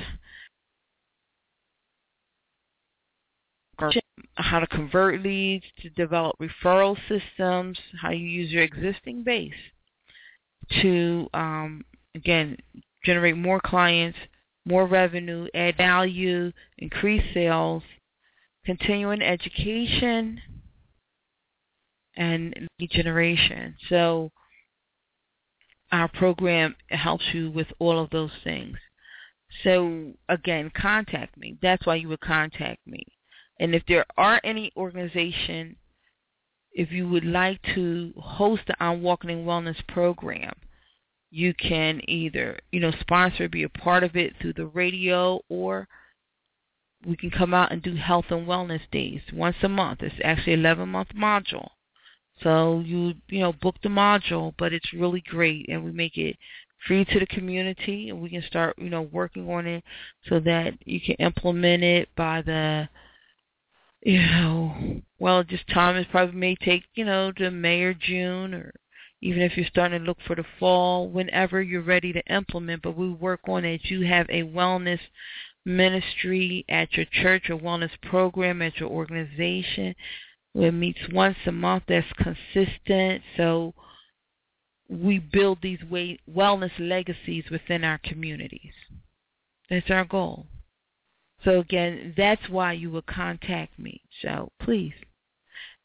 how 4.37 4.61
to 4.61 4.67
convert 4.69 5.23
leads, 5.23 5.65
to 5.81 5.91
develop 5.91 6.37
referral 6.41 6.97
systems, 7.09 7.79
how 8.01 8.11
you 8.11 8.27
use 8.27 8.51
your 8.51 8.63
existing 8.63 9.23
base 9.23 9.53
to, 10.83 11.29
um, 11.35 11.85
again, 12.15 12.57
generate 13.05 13.37
more 13.37 13.61
clients, 13.61 14.19
more 14.65 14.87
revenue, 14.87 15.47
add 15.55 15.77
value, 15.77 16.53
increase 16.79 17.23
sales, 17.35 17.83
continuing 18.65 19.23
education, 19.23 20.41
and 22.17 22.69
lead 22.79 22.91
generation. 22.91 23.77
So 23.89 24.31
our 25.93 26.09
program 26.09 26.75
helps 26.89 27.25
you 27.33 27.51
with 27.51 27.69
all 27.79 27.99
of 27.99 28.11
those 28.11 28.33
things. 28.43 28.77
So 29.63 30.13
again, 30.29 30.71
contact 30.75 31.37
me. 31.37 31.59
That's 31.63 31.87
why 31.87 31.97
you 31.97 32.09
would 32.09 32.21
contact 32.21 32.87
me. 32.87 33.05
And 33.61 33.75
if 33.75 33.85
there 33.87 34.05
are 34.17 34.41
any 34.43 34.73
organization, 34.77 35.77
if 36.73 36.91
you 36.91 37.09
would 37.09 37.25
like 37.25 37.61
to 37.75 38.13
host 38.17 38.63
the 38.67 38.75
I'm 38.83 39.03
Walking 39.03 39.31
in 39.31 39.45
Wellness 39.45 39.87
program, 39.87 40.55
you 41.35 41.53
can 41.53 42.01
either, 42.09 42.57
you 42.71 42.79
know, 42.79 42.93
sponsor, 43.01 43.49
be 43.49 43.65
a 43.65 43.69
part 43.69 44.05
of 44.05 44.15
it 44.15 44.35
through 44.41 44.53
the 44.53 44.67
radio, 44.67 45.41
or 45.49 45.89
we 47.05 47.17
can 47.17 47.29
come 47.29 47.53
out 47.53 47.73
and 47.73 47.83
do 47.83 47.97
health 47.97 48.27
and 48.31 48.47
wellness 48.47 48.89
days 48.93 49.21
once 49.33 49.57
a 49.65 49.69
month. 49.69 50.01
It's 50.01 50.15
actually 50.23 50.53
11 50.53 50.89
month 50.89 51.09
module. 51.09 51.71
So 52.41 52.83
you, 52.87 53.15
you 53.29 53.41
know, 53.41 53.53
book 53.53 53.75
the 53.83 53.89
module, 53.89 54.55
but 54.57 54.73
it's 54.73 54.93
really 54.93 55.25
great 55.27 55.69
and 55.69 55.85
we 55.85 55.91
make 55.91 56.17
it 56.17 56.37
free 56.87 57.05
to 57.05 57.19
the 57.19 57.27
community 57.27 58.11
and 58.11 58.21
we 58.21 58.31
can 58.31 58.43
start, 58.47 58.77
you 58.79 58.89
know, 58.89 59.03
working 59.03 59.51
on 59.51 59.67
it 59.67 59.83
so 60.29 60.39
that 60.39 60.75
you 60.85 61.01
can 61.01 61.17
implement 61.17 61.83
it 61.83 62.09
by 62.17 62.43
the 62.43 62.89
you 64.03 64.21
know, 64.21 65.01
well, 65.19 65.43
just 65.43 65.67
time 65.69 65.97
is 65.97 66.07
probably 66.11 66.37
may 66.37 66.55
take, 66.57 66.85
you 66.95 67.07
know, 67.07 67.33
to 67.33 67.51
May 67.51 67.81
or 67.81 67.95
June 67.95 68.55
or 68.55 68.73
even 69.21 69.43
if 69.43 69.57
you're 69.57 69.67
starting 69.67 70.01
to 70.01 70.05
look 70.05 70.19
for 70.27 70.37
the 70.37 70.45
fall, 70.59 71.09
whenever 71.09 71.63
you're 71.63 71.83
ready 71.83 72.13
to 72.13 72.23
implement, 72.27 72.83
but 72.83 72.97
we 72.97 73.11
work 73.11 73.41
on 73.49 73.65
it. 73.65 73.81
You 73.85 74.07
have 74.07 74.29
a 74.29 74.43
wellness 74.43 75.01
ministry 75.65 76.65
at 76.69 76.93
your 76.95 77.07
church, 77.11 77.49
a 77.49 77.57
wellness 77.57 77.91
program 78.03 78.61
at 78.61 78.79
your 78.79 78.91
organization. 78.91 79.95
It 80.55 80.73
meets 80.73 81.01
once 81.11 81.39
a 81.47 81.53
month 81.53 81.85
that's 81.89 82.07
consistent. 82.13 83.23
So 83.37 83.75
we 84.89 85.19
build 85.19 85.59
these 85.63 85.81
wellness 85.81 86.73
legacies 86.79 87.45
within 87.51 87.83
our 87.83 87.99
communities. 87.99 88.73
That's 89.71 89.91
our 89.91 90.05
goal. 90.05 90.47
So 91.45 91.61
again, 91.61 92.15
that's 92.17 92.49
why 92.49 92.73
you 92.73 92.91
would 92.91 93.07
contact 93.07 93.79
me. 93.79 94.03
So 94.23 94.53
please. 94.61 94.95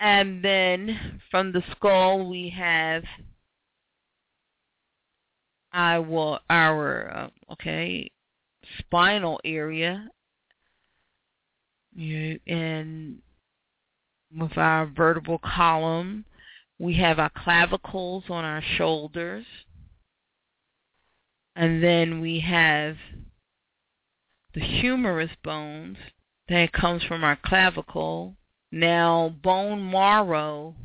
And 0.00 0.42
then 0.42 1.20
from 1.30 1.52
the 1.52 1.62
skull, 1.72 2.28
we 2.28 2.52
have 2.56 3.04
our, 5.72 6.40
our 6.48 7.16
uh, 7.16 7.52
okay, 7.52 8.10
spinal 8.78 9.40
area. 9.44 10.08
And 11.96 13.18
with 14.36 14.56
our 14.56 14.86
vertebral 14.86 15.38
column, 15.38 16.24
we 16.78 16.94
have 16.96 17.18
our 17.18 17.30
clavicles 17.30 18.24
on 18.30 18.44
our 18.44 18.62
shoulders. 18.76 19.44
And 21.56 21.82
then 21.82 22.20
we 22.20 22.40
have 22.40 22.96
the 24.54 24.60
humerus 24.60 25.30
bones 25.44 25.98
that 26.48 26.72
comes 26.72 27.02
from 27.04 27.22
our 27.22 27.38
clavicle. 27.44 28.36
Now, 28.72 29.34
bone 29.42 29.90
marrow 29.90 30.76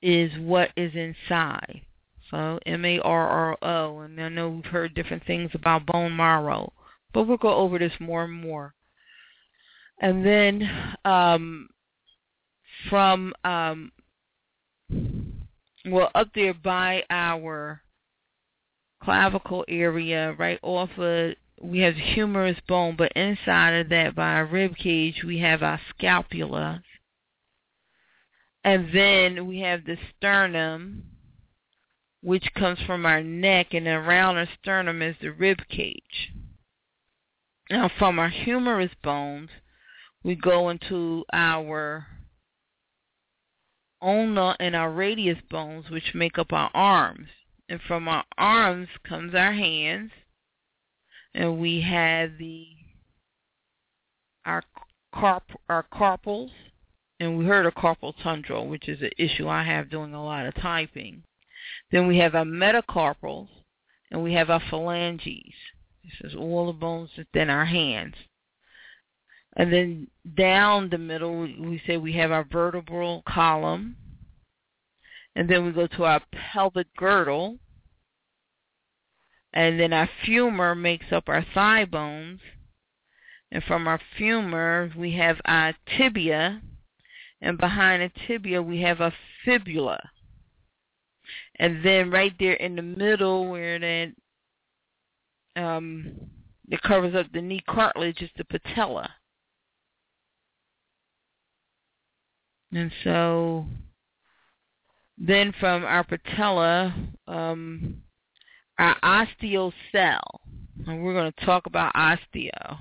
is 0.00 0.32
what 0.38 0.70
is 0.76 0.94
inside. 0.94 1.82
So 2.30 2.60
M-A-R-R-O. 2.64 3.98
And 3.98 4.20
I 4.20 4.28
know 4.28 4.48
we've 4.48 4.64
heard 4.64 4.94
different 4.94 5.26
things 5.26 5.50
about 5.54 5.86
bone 5.86 6.16
marrow, 6.16 6.72
but 7.12 7.24
we'll 7.24 7.36
go 7.36 7.54
over 7.56 7.78
this 7.78 7.92
more 8.00 8.24
and 8.24 8.32
more. 8.32 8.74
And 10.00 10.24
then 10.24 10.96
um, 11.04 11.68
from 12.88 13.34
um, 13.44 13.92
well, 15.86 16.10
up 16.14 16.28
there 16.34 16.54
by 16.54 17.04
our 17.10 17.82
clavicle 19.02 19.64
area, 19.68 20.34
right 20.38 20.58
off 20.62 20.90
of, 20.98 21.34
we 21.62 21.80
have 21.80 21.94
the 21.94 22.00
humerus 22.00 22.58
bone, 22.66 22.96
but 22.96 23.12
inside 23.12 23.72
of 23.72 23.88
that, 23.90 24.14
by 24.14 24.34
our 24.34 24.46
rib 24.46 24.76
cage, 24.76 25.22
we 25.24 25.38
have 25.38 25.62
our 25.62 25.80
scapula. 25.90 26.82
And 28.64 28.90
then 28.94 29.46
we 29.46 29.60
have 29.60 29.84
the 29.84 29.96
sternum, 30.16 31.04
which 32.22 32.52
comes 32.54 32.78
from 32.86 33.06
our 33.06 33.22
neck, 33.22 33.72
and 33.72 33.86
around 33.86 34.36
our 34.36 34.48
sternum 34.60 35.00
is 35.00 35.16
the 35.20 35.32
rib 35.32 35.58
cage. 35.70 36.32
Now, 37.70 37.90
from 37.98 38.18
our 38.18 38.28
humerus 38.28 38.92
bones, 39.02 39.50
we 40.22 40.34
go 40.34 40.68
into 40.68 41.24
our 41.32 42.06
ulna 44.02 44.56
and 44.60 44.74
our 44.74 44.90
radius 44.90 45.38
bones, 45.50 45.90
which 45.90 46.14
make 46.14 46.38
up 46.38 46.52
our 46.52 46.70
arms. 46.74 47.28
And 47.68 47.80
from 47.86 48.08
our 48.08 48.24
arms 48.36 48.88
comes 49.08 49.34
our 49.34 49.52
hands, 49.52 50.10
and 51.34 51.60
we 51.60 51.80
have 51.82 52.38
the 52.38 52.66
our 54.44 54.64
carp 55.14 55.44
our 55.68 55.84
carpals, 55.92 56.50
and 57.20 57.38
we 57.38 57.44
heard 57.44 57.66
of 57.66 57.74
carpal 57.74 58.14
tunnel, 58.22 58.68
which 58.68 58.88
is 58.88 59.00
an 59.02 59.10
issue 59.18 59.48
I 59.48 59.62
have 59.62 59.90
doing 59.90 60.14
a 60.14 60.24
lot 60.24 60.46
of 60.46 60.54
typing. 60.54 61.22
Then 61.92 62.08
we 62.08 62.18
have 62.18 62.34
our 62.34 62.44
metacarpals, 62.44 63.48
and 64.10 64.22
we 64.22 64.32
have 64.34 64.50
our 64.50 64.62
phalanges. 64.70 65.54
This 66.02 66.32
is 66.32 66.34
all 66.34 66.66
the 66.66 66.72
bones 66.72 67.10
within 67.16 67.50
our 67.50 67.66
hands. 67.66 68.14
And 69.60 69.70
then 69.70 70.06
down 70.38 70.88
the 70.88 70.96
middle, 70.96 71.42
we 71.42 71.82
say 71.86 71.98
we 71.98 72.14
have 72.14 72.32
our 72.32 72.46
vertebral 72.50 73.22
column. 73.28 73.94
And 75.36 75.50
then 75.50 75.66
we 75.66 75.72
go 75.72 75.86
to 75.86 76.04
our 76.04 76.22
pelvic 76.32 76.86
girdle. 76.96 77.58
And 79.52 79.78
then 79.78 79.92
our 79.92 80.08
femur 80.24 80.74
makes 80.74 81.12
up 81.12 81.24
our 81.28 81.44
thigh 81.52 81.84
bones. 81.84 82.40
And 83.52 83.62
from 83.64 83.86
our 83.86 84.00
femur, 84.16 84.92
we 84.96 85.12
have 85.16 85.36
our 85.44 85.74
tibia. 85.94 86.62
And 87.42 87.58
behind 87.58 88.00
the 88.00 88.18
tibia, 88.26 88.62
we 88.62 88.80
have 88.80 89.02
a 89.02 89.12
fibula. 89.44 90.00
And 91.56 91.84
then 91.84 92.10
right 92.10 92.32
there 92.40 92.54
in 92.54 92.76
the 92.76 92.82
middle 92.82 93.50
where 93.50 93.78
that 93.78 94.12
um, 95.54 96.14
it 96.70 96.80
covers 96.80 97.14
up 97.14 97.26
the 97.34 97.42
knee 97.42 97.62
cartilage 97.68 98.22
is 98.22 98.30
the 98.38 98.44
patella. 98.46 99.16
And 102.72 102.90
so 103.04 103.66
then 105.18 105.52
from 105.58 105.84
our 105.84 106.04
patella, 106.04 106.94
um, 107.26 108.02
our 108.78 108.96
osteocell, 109.00 110.20
and 110.86 111.02
we're 111.02 111.12
going 111.12 111.32
to 111.32 111.44
talk 111.44 111.66
about 111.66 111.94
osteo. 111.94 112.78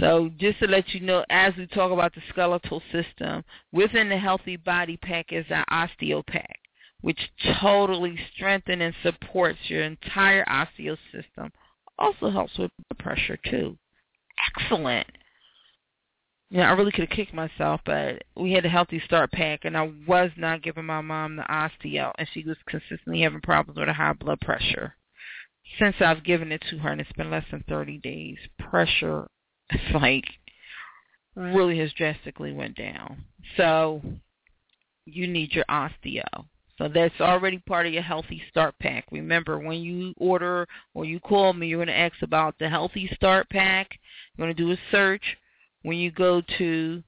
So 0.00 0.30
just 0.38 0.58
to 0.58 0.66
let 0.66 0.88
you 0.90 1.00
know, 1.00 1.24
as 1.30 1.54
we 1.56 1.66
talk 1.68 1.92
about 1.92 2.14
the 2.14 2.22
skeletal 2.30 2.82
system, 2.90 3.44
within 3.72 4.08
the 4.08 4.18
Healthy 4.18 4.56
Body 4.56 4.96
Pack 4.96 5.26
is 5.32 5.46
our 5.50 5.64
osteo 5.70 6.26
pack, 6.26 6.58
which 7.02 7.18
totally 7.60 8.18
strengthens 8.34 8.82
and 8.82 8.94
supports 9.02 9.58
your 9.68 9.84
entire 9.84 10.44
osteo 10.46 10.96
system. 11.12 11.52
Also 11.98 12.30
helps 12.30 12.58
with 12.58 12.72
blood 12.90 12.98
pressure 12.98 13.38
too. 13.48 13.78
Excellent. 14.58 15.06
You 16.54 16.60
know, 16.60 16.66
I 16.66 16.72
really 16.74 16.92
could 16.92 17.08
have 17.08 17.16
kicked 17.16 17.34
myself, 17.34 17.80
but 17.84 18.22
we 18.36 18.52
had 18.52 18.64
a 18.64 18.68
healthy 18.68 19.02
start 19.04 19.32
pack, 19.32 19.64
and 19.64 19.76
I 19.76 19.90
was 20.06 20.30
not 20.36 20.62
giving 20.62 20.84
my 20.84 21.00
mom 21.00 21.34
the 21.34 21.42
osteo, 21.42 22.12
and 22.16 22.28
she 22.32 22.44
was 22.44 22.56
consistently 22.68 23.22
having 23.22 23.40
problems 23.40 23.76
with 23.76 23.88
a 23.88 23.92
high 23.92 24.12
blood 24.12 24.40
pressure. 24.40 24.94
Since 25.80 25.96
I've 25.98 26.22
given 26.22 26.52
it 26.52 26.62
to 26.70 26.78
her, 26.78 26.92
and 26.92 27.00
it's 27.00 27.10
been 27.14 27.32
less 27.32 27.42
than 27.50 27.64
30 27.68 27.98
days, 27.98 28.38
pressure, 28.70 29.26
it's 29.70 29.94
like, 30.00 30.26
really 31.34 31.76
has 31.80 31.92
drastically 31.94 32.52
went 32.52 32.76
down. 32.76 33.24
So 33.56 34.00
you 35.06 35.26
need 35.26 35.54
your 35.54 35.64
osteo. 35.68 36.22
So 36.78 36.86
that's 36.86 37.20
already 37.20 37.58
part 37.66 37.86
of 37.86 37.92
your 37.92 38.04
Healthy 38.04 38.40
Start 38.48 38.76
Pack. 38.78 39.06
Remember, 39.10 39.58
when 39.58 39.80
you 39.80 40.14
order 40.18 40.68
or 40.94 41.04
you 41.04 41.18
call 41.18 41.52
me, 41.52 41.66
you're 41.66 41.84
going 41.84 41.88
to 41.88 41.98
ask 41.98 42.22
about 42.22 42.54
the 42.60 42.68
Healthy 42.68 43.10
Start 43.16 43.50
Pack. 43.50 43.98
You're 44.36 44.46
going 44.46 44.56
to 44.56 44.62
do 44.62 44.70
a 44.70 44.78
search. 44.92 45.36
When 45.84 45.98
you 45.98 46.10
go 46.10 46.42
to 46.58 47.04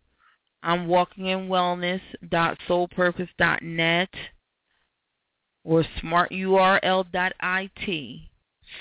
I'm 0.63 0.87
walking 0.87 1.27
in 1.27 1.49
wellness.soulpurpose.net 1.49 4.09
or 5.65 5.85
smarturl.it, 6.03 8.21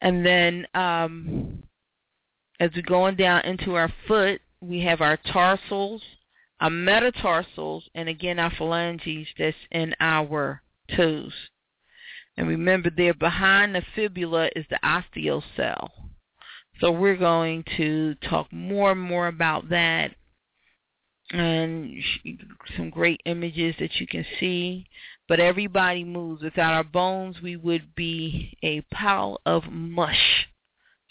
And 0.00 0.24
then 0.24 0.66
um, 0.74 1.62
as 2.60 2.70
we're 2.74 2.82
going 2.82 3.16
down 3.16 3.42
into 3.42 3.74
our 3.74 3.92
foot, 4.06 4.40
we 4.60 4.80
have 4.82 5.00
our 5.00 5.16
tarsals, 5.16 6.02
our 6.60 6.70
metatarsals, 6.70 7.84
and 7.94 8.08
again 8.08 8.38
our 8.38 8.52
phalanges 8.56 9.26
that's 9.38 9.56
in 9.70 9.94
our 10.00 10.62
toes. 10.96 11.32
And 12.36 12.48
remember 12.48 12.90
there 12.90 13.14
behind 13.14 13.74
the 13.74 13.82
fibula 13.94 14.50
is 14.56 14.64
the 14.70 14.78
osteocell. 14.82 15.88
So 16.80 16.90
we're 16.90 17.16
going 17.16 17.64
to 17.76 18.14
talk 18.16 18.52
more 18.52 18.92
and 18.92 19.00
more 19.00 19.28
about 19.28 19.68
that 19.68 20.14
and 21.30 22.02
some 22.76 22.90
great 22.90 23.20
images 23.24 23.74
that 23.78 23.96
you 23.96 24.06
can 24.06 24.24
see. 24.40 24.86
But 25.28 25.40
everybody 25.40 26.04
moves. 26.04 26.42
Without 26.42 26.74
our 26.74 26.84
bones, 26.84 27.36
we 27.42 27.56
would 27.56 27.94
be 27.94 28.56
a 28.62 28.80
pile 28.92 29.40
of 29.46 29.64
mush. 29.70 30.48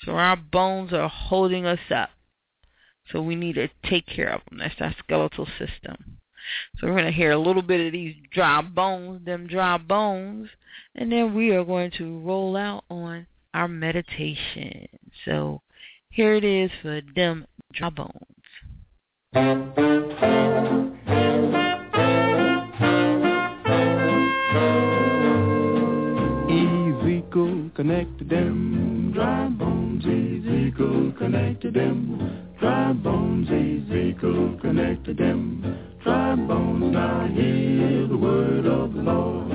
So 0.03 0.13
our 0.13 0.35
bones 0.35 0.93
are 0.93 1.09
holding 1.09 1.65
us 1.65 1.79
up. 1.93 2.09
So 3.11 3.21
we 3.21 3.35
need 3.35 3.55
to 3.55 3.69
take 3.85 4.07
care 4.07 4.29
of 4.29 4.41
them. 4.49 4.59
That's 4.59 4.79
our 4.79 4.95
skeletal 4.99 5.47
system. 5.57 6.20
So 6.79 6.87
we're 6.87 6.93
going 6.93 7.05
to 7.05 7.11
hear 7.11 7.31
a 7.31 7.39
little 7.39 7.61
bit 7.61 7.85
of 7.85 7.91
these 7.93 8.15
dry 8.31 8.61
bones, 8.61 9.25
them 9.25 9.47
dry 9.47 9.77
bones, 9.77 10.49
and 10.95 11.11
then 11.11 11.33
we 11.35 11.51
are 11.51 11.63
going 11.63 11.91
to 11.97 12.19
roll 12.19 12.55
out 12.55 12.83
on 12.89 13.27
our 13.53 13.67
meditation. 13.67 14.87
So 15.25 15.61
here 16.09 16.35
it 16.35 16.43
is 16.43 16.71
for 16.81 17.01
them 17.15 17.45
dry 17.73 17.89
bones. 17.89 18.15
Ezekiel 26.49 27.71
connected 27.75 28.29
them 28.29 29.11
dry 29.13 29.47
bones. 29.47 30.03
Ezekiel 30.05 31.13
connected 31.17 31.73
them 31.73 32.53
dry 32.59 32.91
bones. 32.93 33.47
Ezekiel 33.47 34.57
connected 34.61 35.17
them 35.17 35.90
dry 36.03 36.35
bones. 36.35 36.93
Now 36.93 37.27
hear 37.27 38.07
the 38.07 38.17
word 38.17 38.65
of 38.65 38.93
the 38.93 39.01
Lord. 39.01 39.49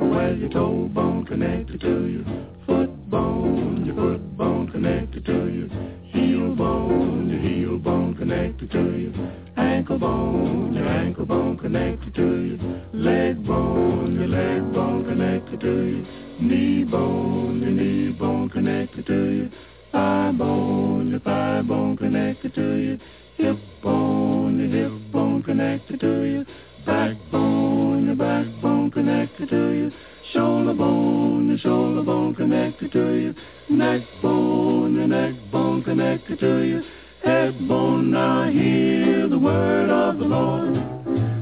Well, 0.00 0.36
your 0.36 0.48
toe 0.50 0.88
bone 0.92 1.24
connected 1.26 1.80
to 1.80 2.06
your 2.06 2.24
foot 2.66 3.10
bone, 3.10 3.84
your 3.86 3.94
foot 3.94 4.36
bone 4.36 4.70
connected 4.70 5.24
to 5.26 5.32
your 5.32 5.68
heel 6.12 6.54
bone, 6.54 7.28
your 7.30 7.40
heel 7.40 7.78
bone 7.78 8.14
connected 8.16 8.70
to 8.72 8.98
your 8.98 9.12
ankle 9.56 9.98
bone, 9.98 10.74
your 10.74 10.86
ankle 10.86 11.26
bone 11.26 11.56
connected 11.58 12.14
to 12.14 12.22
your 12.22 12.58
leg 12.92 13.46
bone, 13.46 14.14
your 14.14 14.28
leg 14.28 14.72
bone 14.72 15.04
connected 15.04 15.60
to 15.60 15.66
your 15.66 16.06
knee 16.40 16.84
bone, 16.84 17.60
your 17.60 17.70
knee 17.70 18.12
bone 18.12 18.48
connected 18.48 19.06
to 19.06 19.30
your 19.30 19.50
thigh 19.92 20.32
bone, 20.36 21.10
your 21.10 21.20
thigh 21.20 21.62
bone 21.62 21.96
connected 21.96 22.54
to 22.54 22.76
you. 22.76 22.98
hip 23.36 23.58
bone, 23.82 24.58
your 24.58 24.68
hip 24.68 25.12
bone 25.12 25.42
connected 25.42 26.00
to 26.00 26.22
your 26.24 26.44
backbone, 26.84 28.06
your 28.06 28.16
backbone 28.16 28.90
connected 28.90 29.48
to 29.50 29.70
you. 29.72 29.92
shoulder 30.32 30.74
bone, 30.74 31.48
your 31.48 31.58
shoulder 31.58 32.02
bone 32.02 32.34
connected 32.34 32.92
to 32.92 33.12
you. 33.14 33.34
neck 33.68 34.02
bone, 34.22 34.94
your 34.94 35.06
neck 35.06 35.34
bone 35.52 35.82
connected 35.82 36.38
to 36.40 36.62
you. 36.62 36.82
head 37.24 37.68
bone. 37.68 38.10
Now 38.10 38.50
hear 38.50 39.28
the 39.28 39.38
word 39.38 39.90
of 39.90 40.18
the 40.18 40.24
Lord. 40.24 40.76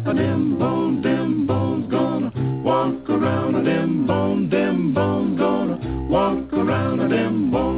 A 0.06 0.14
them 0.14 0.58
bone, 0.58 1.02
them 1.02 1.46
bones 1.46 1.90
gonna 1.90 2.32
walk 2.62 3.08
around. 3.08 3.54
A 3.56 3.62
them 3.62 4.06
bone, 4.06 4.48
them 4.48 4.94
bones 4.94 5.38
gonna 5.38 6.08
walk 6.08 6.52
around. 6.52 7.00
A 7.00 7.08
them 7.08 7.50
bone, 7.50 7.75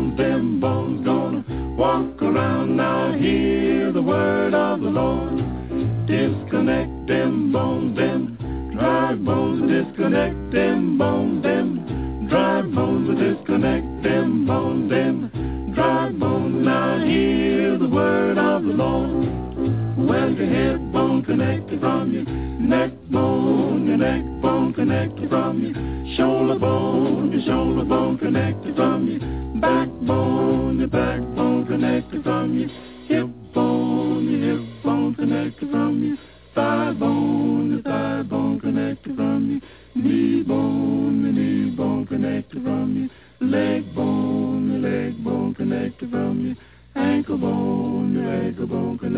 walk 1.98 2.22
around. 2.22 2.76
Now 2.76 3.12
hear 3.12 3.92
the 3.92 4.02
word 4.02 4.54
of 4.54 4.80
the 4.80 4.88
Lord. 4.88 5.36
Disconnect 6.06 7.06
them 7.06 7.52
bones, 7.52 7.96
them 7.96 8.72
dry 8.72 9.14
bones. 9.14 9.70
Disconnect 9.70 10.52
them 10.52 10.98
bones, 10.98 11.42
them 11.42 12.28
dry 12.28 12.62
bones. 12.62 13.08
Disconnect 13.18 14.02
them 14.02 14.46
bones, 14.46 14.90
them 14.90 15.72
dry 15.74 16.10
bones. 16.10 16.64
Now 16.64 16.98
hear 17.04 17.78
the 17.78 17.88
word 17.88 18.38
of 18.38 18.62
the 18.62 18.72
Lord. 18.72 19.37
Well, 20.08 20.32
your 20.32 20.46
head 20.46 20.90
bone 20.90 21.22
connected 21.22 21.80
from 21.80 22.14
your 22.14 22.24
neck 22.24 22.92
bone, 23.10 23.86
your 23.86 23.98
neck 23.98 24.24
bone 24.40 24.72
connected 24.72 25.28
from 25.28 25.62
your 25.62 26.16
shoulder 26.16 26.58
bone, 26.58 27.30
your 27.30 27.42
shoulder 27.44 27.84
bone 27.84 28.16
connected 28.16 28.74
from 28.74 29.06
your 29.06 29.20
backbone, 29.60 30.78
your 30.78 30.88
backbone 30.88 31.66
connected 31.66 32.22
from 32.24 32.58
your 32.58 32.70
hip 33.06 33.28
bone, 33.52 34.30
your 34.30 34.56
hip 34.56 34.82
bone 34.82 35.14
connected 35.14 35.70
from 35.70 36.02
your 36.02 36.16
thigh 36.54 36.94
bone, 36.98 37.27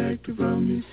bone 0.01 0.19
connected 0.19 0.37
from 0.37 0.85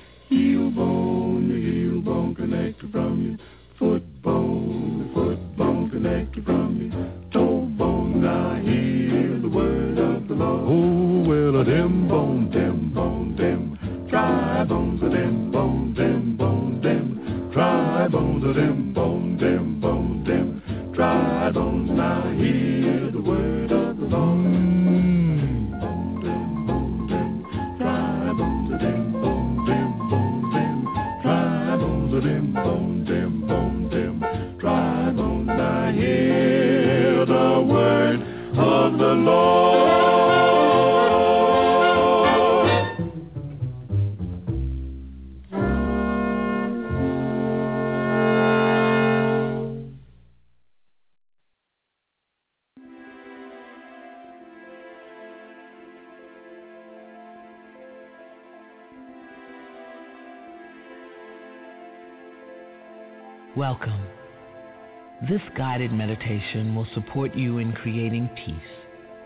This 65.27 65.41
guided 65.57 65.91
meditation 65.91 66.73
will 66.73 66.87
support 66.93 67.35
you 67.35 67.57
in 67.57 67.73
creating 67.73 68.29
peace 68.45 68.55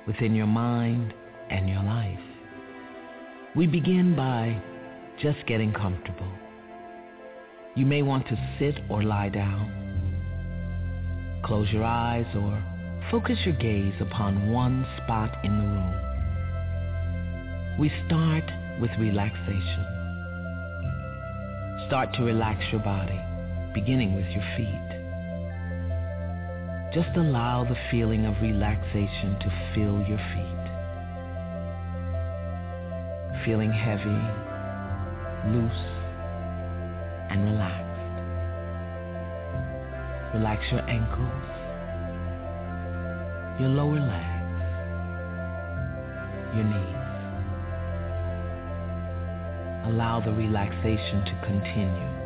within 0.07 0.33
your 0.33 0.47
mind 0.47 1.13
and 1.51 1.69
your 1.69 1.83
life. 1.83 2.17
We 3.55 3.67
begin 3.67 4.15
by 4.15 4.59
just 5.21 5.45
getting 5.45 5.71
comfortable. 5.71 6.31
You 7.75 7.85
may 7.85 8.01
want 8.01 8.27
to 8.29 8.55
sit 8.57 8.79
or 8.89 9.03
lie 9.03 9.29
down. 9.29 9.69
Close 11.45 11.69
your 11.71 11.83
eyes 11.83 12.25
or 12.35 12.63
focus 13.11 13.37
your 13.45 13.53
gaze 13.57 13.93
upon 14.01 14.49
one 14.51 14.87
spot 15.03 15.45
in 15.45 15.55
the 15.55 15.65
room. 15.65 15.93
We 17.79 17.91
start 18.07 18.45
with 18.79 18.89
relaxation. 18.97 19.85
Start 21.85 22.11
to 22.15 22.23
relax 22.23 22.63
your 22.71 22.81
body, 22.81 23.19
beginning 23.75 24.15
with 24.15 24.25
your 24.29 24.43
feet. 24.57 24.90
Just 26.93 27.15
allow 27.15 27.63
the 27.63 27.77
feeling 27.89 28.25
of 28.25 28.35
relaxation 28.41 29.37
to 29.39 29.49
fill 29.73 30.03
your 30.09 30.17
feet. 30.35 30.61
Feeling 33.45 33.71
heavy, 33.71 34.19
loose, 35.55 35.85
and 37.29 37.45
relaxed. 37.45 37.87
Relax 40.33 40.63
your 40.69 40.81
ankles, 40.89 41.47
your 43.57 43.69
lower 43.69 44.01
legs, 44.01 44.51
your 46.53 46.65
knees. 46.65 46.97
Allow 49.87 50.19
the 50.25 50.33
relaxation 50.33 51.23
to 51.23 51.31
continue. 51.45 52.20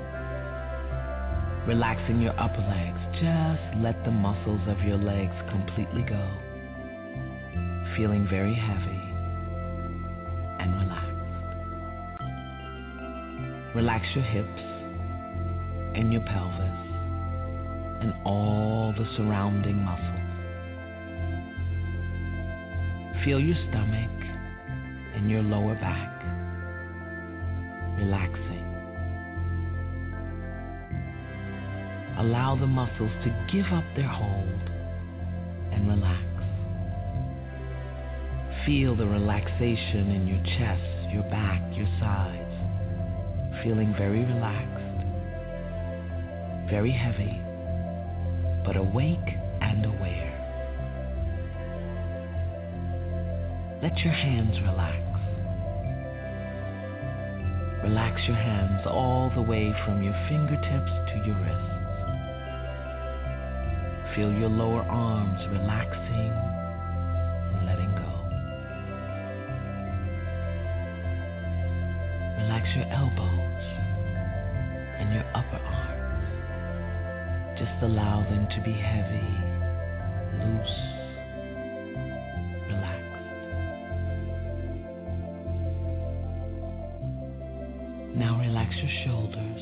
Relaxing 1.67 2.21
your 2.21 2.39
upper 2.39 2.61
legs, 2.61 2.99
just 3.13 3.81
let 3.81 4.03
the 4.05 4.11
muscles 4.11 4.61
of 4.67 4.79
your 4.85 4.97
legs 4.97 5.33
completely 5.49 6.03
go. 6.03 6.29
Feeling 7.97 8.27
very 8.29 8.53
heavy 8.53 9.01
and 10.59 10.75
relaxed. 10.75 11.11
Relax 13.75 14.05
your 14.13 14.23
hips 14.25 14.61
and 15.95 16.13
your 16.13 16.21
pelvis 16.21 16.85
and 18.01 18.13
all 18.25 18.93
the 18.95 19.07
surrounding 19.17 19.77
muscles. 19.77 20.25
Feel 23.25 23.39
your 23.39 23.57
stomach 23.69 24.11
and 25.15 25.31
your 25.31 25.41
lower 25.41 25.73
back 25.75 26.15
relaxing. 27.97 28.44
Allow 32.25 32.55
the 32.55 32.65
muscles 32.65 33.11
to 33.23 33.29
give 33.53 33.67
up 33.71 33.83
their 33.95 34.07
hold 34.07 34.69
and 35.71 35.87
relax. 35.87 36.25
Feel 38.65 38.95
the 38.95 39.05
relaxation 39.05 40.09
in 40.09 40.27
your 40.27 40.41
chest, 40.57 41.13
your 41.13 41.21
back, 41.29 41.61
your 41.77 41.85
sides. 41.99 42.49
Feeling 43.61 43.93
very 43.95 44.25
relaxed, 44.25 45.05
very 46.67 46.89
heavy, 46.89 47.39
but 48.65 48.75
awake 48.75 49.37
and 49.61 49.85
aware. 49.85 50.33
Let 53.83 53.95
your 53.99 54.13
hands 54.13 54.59
relax. 54.61 54.97
Relax 57.83 58.19
your 58.27 58.37
hands 58.37 58.81
all 58.87 59.31
the 59.35 59.43
way 59.43 59.71
from 59.85 60.01
your 60.01 60.15
fingertips 60.27 60.91
to 61.13 61.23
your 61.27 61.35
wrists. 61.35 61.74
Feel 64.15 64.31
your 64.31 64.49
lower 64.49 64.81
arms 64.81 65.39
relaxing 65.51 66.31
and 67.51 67.65
letting 67.65 67.91
go. 67.91 68.11
Relax 72.43 72.65
your 72.75 72.87
elbows 72.93 73.63
and 74.99 75.13
your 75.13 75.25
upper 75.35 75.57
arms. 75.57 76.29
Just 77.59 77.83
allow 77.83 78.23
them 78.29 78.47
to 78.55 78.61
be 78.63 78.71
heavy, 78.71 79.27
loose. 80.45 80.95
Now 88.15 88.39
relax 88.39 88.73
your 88.77 88.91
shoulders. 89.03 89.61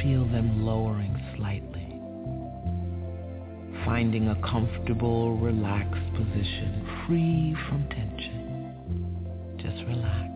Feel 0.00 0.24
them 0.26 0.64
lowering 0.64 1.20
slightly. 1.36 1.67
Finding 3.88 4.28
a 4.28 4.34
comfortable, 4.42 5.38
relaxed 5.38 6.12
position, 6.12 6.86
free 7.06 7.56
from 7.70 7.88
tension. 7.88 9.56
Just 9.56 9.82
relax. 9.88 10.28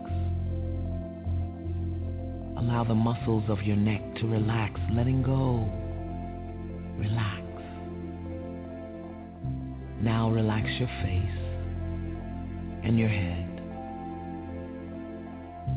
Allow 2.57 2.83
the 2.83 2.95
muscles 2.95 3.43
of 3.49 3.61
your 3.61 3.75
neck 3.75 4.01
to 4.15 4.27
relax, 4.27 4.79
letting 4.91 5.21
go. 5.21 5.69
Relax. 6.97 7.43
Now 10.01 10.31
relax 10.31 10.67
your 10.79 10.89
face 11.03 11.39
and 12.83 12.97
your 12.97 13.09
head. 13.09 13.47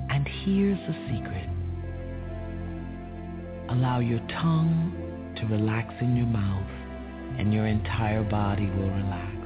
And 0.08 0.26
here's 0.46 0.78
the 0.88 0.94
secret. 1.12 1.50
Allow 3.68 3.98
your 4.00 4.20
tongue 4.30 5.34
to 5.36 5.46
relax 5.48 5.92
in 6.00 6.16
your 6.16 6.26
mouth 6.26 6.75
and 7.38 7.52
your 7.52 7.66
entire 7.66 8.22
body 8.22 8.66
will 8.70 8.90
relax. 8.90 9.36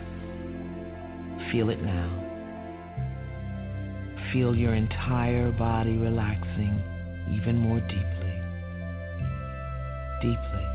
Feel 1.51 1.71
it 1.71 1.83
now. 1.83 2.09
Feel 4.33 4.55
your 4.55 4.75
entire 4.75 5.51
body 5.53 5.97
relaxing 5.97 6.83
even 7.33 7.57
more 7.57 7.81
deeply. 7.81 8.41
Deeply. 10.23 10.67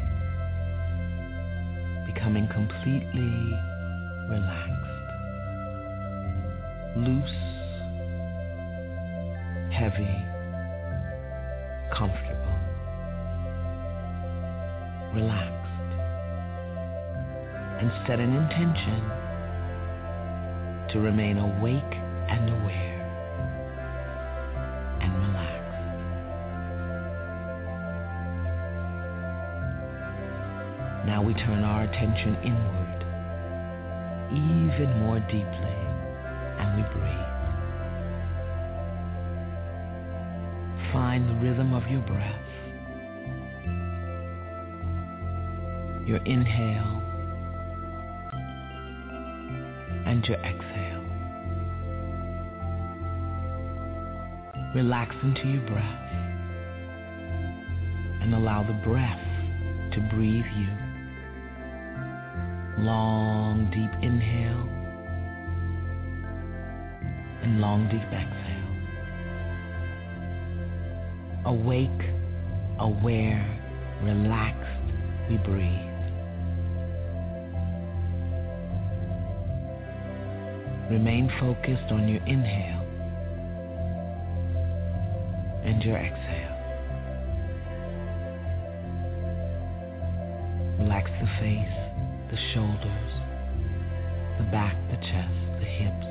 Becoming 2.13 2.47
completely 2.47 3.57
relaxed. 4.29 4.81
Loose 6.97 7.55
heavy, 9.75 10.07
comfortable, 11.93 12.55
relaxed, 15.13 15.51
and 15.51 15.54
set 18.07 18.19
an 18.19 18.33
intention 18.35 19.01
to 20.91 20.99
remain 20.99 21.37
awake 21.37 21.93
and 22.29 22.49
aware 22.49 23.01
and 25.01 25.13
relaxed. 25.27 25.65
Now 31.05 31.21
we 31.23 31.33
turn 31.33 31.63
our 31.63 31.83
attention 31.83 32.35
inward, 32.43 33.05
even 34.31 34.99
more 34.99 35.19
deeply, 35.19 35.77
and 36.59 36.75
we 36.77 36.83
breathe. 36.93 37.35
Find 40.93 41.27
the 41.29 41.35
rhythm 41.45 41.73
of 41.73 41.87
your 41.91 42.01
breath. 42.01 42.41
Your 46.07 46.19
inhale 46.25 47.01
your 50.27 50.37
exhale. 50.39 51.03
Relax 54.75 55.15
into 55.23 55.47
your 55.47 55.61
breath 55.69 56.11
and 58.21 58.33
allow 58.33 58.63
the 58.63 58.73
breath 58.87 59.19
to 59.93 60.01
breathe 60.13 60.45
you. 60.57 60.67
Long, 62.83 63.69
deep 63.71 64.03
inhale 64.03 64.69
and 67.43 67.61
long, 67.61 67.87
deep 67.89 68.01
exhale 68.11 68.55
awake, 71.45 71.89
aware, 72.79 73.45
relaxed, 74.01 74.81
we 75.29 75.37
breathe. 75.37 75.94
Remain 80.89 81.31
focused 81.39 81.91
on 81.91 82.07
your 82.07 82.21
inhale 82.27 82.85
and 85.65 85.83
your 85.83 85.97
exhale. 85.97 86.55
Relax 90.79 91.09
the 91.19 91.27
face, 91.39 91.77
the 92.29 92.37
shoulders, 92.53 93.11
the 94.37 94.43
back, 94.51 94.75
the 94.91 94.97
chest, 94.97 95.33
the 95.59 95.65
hips, 95.65 96.05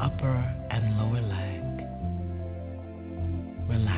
upper 0.00 0.54
and 0.70 0.98
lower 0.98 1.22
leg. 1.22 1.64
Relax. 3.68 3.97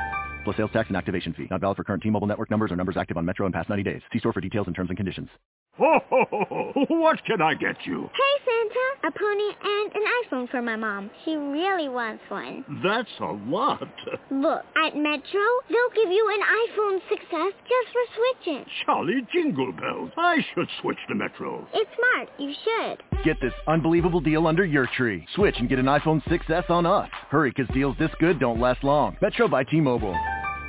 Plus 0.43 0.57
sales 0.57 0.71
tax 0.73 0.87
and 0.89 0.97
activation 0.97 1.33
fee. 1.33 1.47
Not 1.49 1.61
valid 1.61 1.77
for 1.77 1.83
current 1.83 2.03
T-Mobile 2.03 2.27
network 2.27 2.49
numbers 2.51 2.71
or 2.71 2.75
numbers 2.75 2.97
active 2.97 3.17
on 3.17 3.25
Metro 3.25 3.45
in 3.45 3.51
past 3.53 3.69
90 3.69 3.83
days. 3.83 4.01
See 4.11 4.19
store 4.19 4.33
for 4.33 4.41
details 4.41 4.67
and 4.67 4.75
terms 4.75 4.89
and 4.89 4.97
conditions. 4.97 5.29
Ho, 5.77 5.99
ho, 6.09 6.25
ho, 6.29 6.45
ho. 6.49 6.85
What 6.89 7.23
can 7.25 7.41
I 7.41 7.53
get 7.53 7.77
you? 7.85 8.09
Hey, 8.13 8.50
Santa! 8.61 9.07
A 9.07 9.11
pony 9.11 9.55
and 9.63 9.95
an 9.95 10.03
iPhone 10.23 10.49
for 10.49 10.61
my 10.61 10.75
mom. 10.75 11.09
She 11.25 11.35
really 11.35 11.89
wants 11.89 12.23
one. 12.29 12.63
That's 12.83 13.09
a 13.19 13.33
lot. 13.49 13.81
Look, 14.29 14.63
at 14.85 14.95
Metro, 14.95 15.41
they'll 15.69 15.95
give 15.95 16.11
you 16.11 16.29
an 16.33 16.41
iPhone 16.41 16.99
6S 17.09 17.51
just 17.51 17.91
for 17.91 18.01
switching. 18.15 18.65
Jolly 18.85 19.25
jingle 19.33 19.71
bells. 19.73 20.11
I 20.17 20.37
should 20.53 20.67
switch 20.81 20.97
to 21.09 21.15
Metro. 21.15 21.67
It's 21.73 21.89
smart. 21.95 22.29
You 22.37 22.53
should. 22.63 23.23
Get 23.23 23.37
this 23.41 23.53
unbelievable 23.67 24.21
deal 24.21 24.45
under 24.45 24.65
your 24.65 24.87
tree. 24.95 25.25
Switch 25.35 25.55
and 25.57 25.69
get 25.69 25.79
an 25.79 25.85
iPhone 25.85 26.21
6S 26.23 26.69
on 26.69 26.85
us. 26.85 27.09
Hurry, 27.29 27.51
because 27.55 27.73
deals 27.73 27.95
this 27.97 28.11
good 28.19 28.39
don't 28.39 28.59
last 28.59 28.83
long. 28.83 29.17
Metro 29.21 29.47
by 29.47 29.63
T-Mobile. 29.63 30.15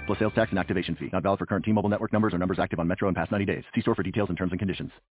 Plus 0.06 0.18
sales 0.18 0.32
tax 0.34 0.50
and 0.50 0.58
activation 0.58 0.96
fee. 0.96 1.10
Not 1.12 1.22
valid 1.22 1.38
for 1.38 1.46
current 1.46 1.64
T-Mobile 1.64 1.90
network 1.90 2.12
numbers 2.12 2.32
or 2.32 2.38
numbers 2.38 2.58
active 2.58 2.80
on 2.80 2.88
Metro 2.88 3.08
in 3.08 3.14
past 3.14 3.30
90 3.30 3.44
days. 3.44 3.64
See 3.74 3.82
store 3.82 3.94
for 3.94 4.02
details 4.02 4.30
and 4.30 4.38
terms 4.38 4.52
and 4.52 4.58
conditions. 4.58 4.90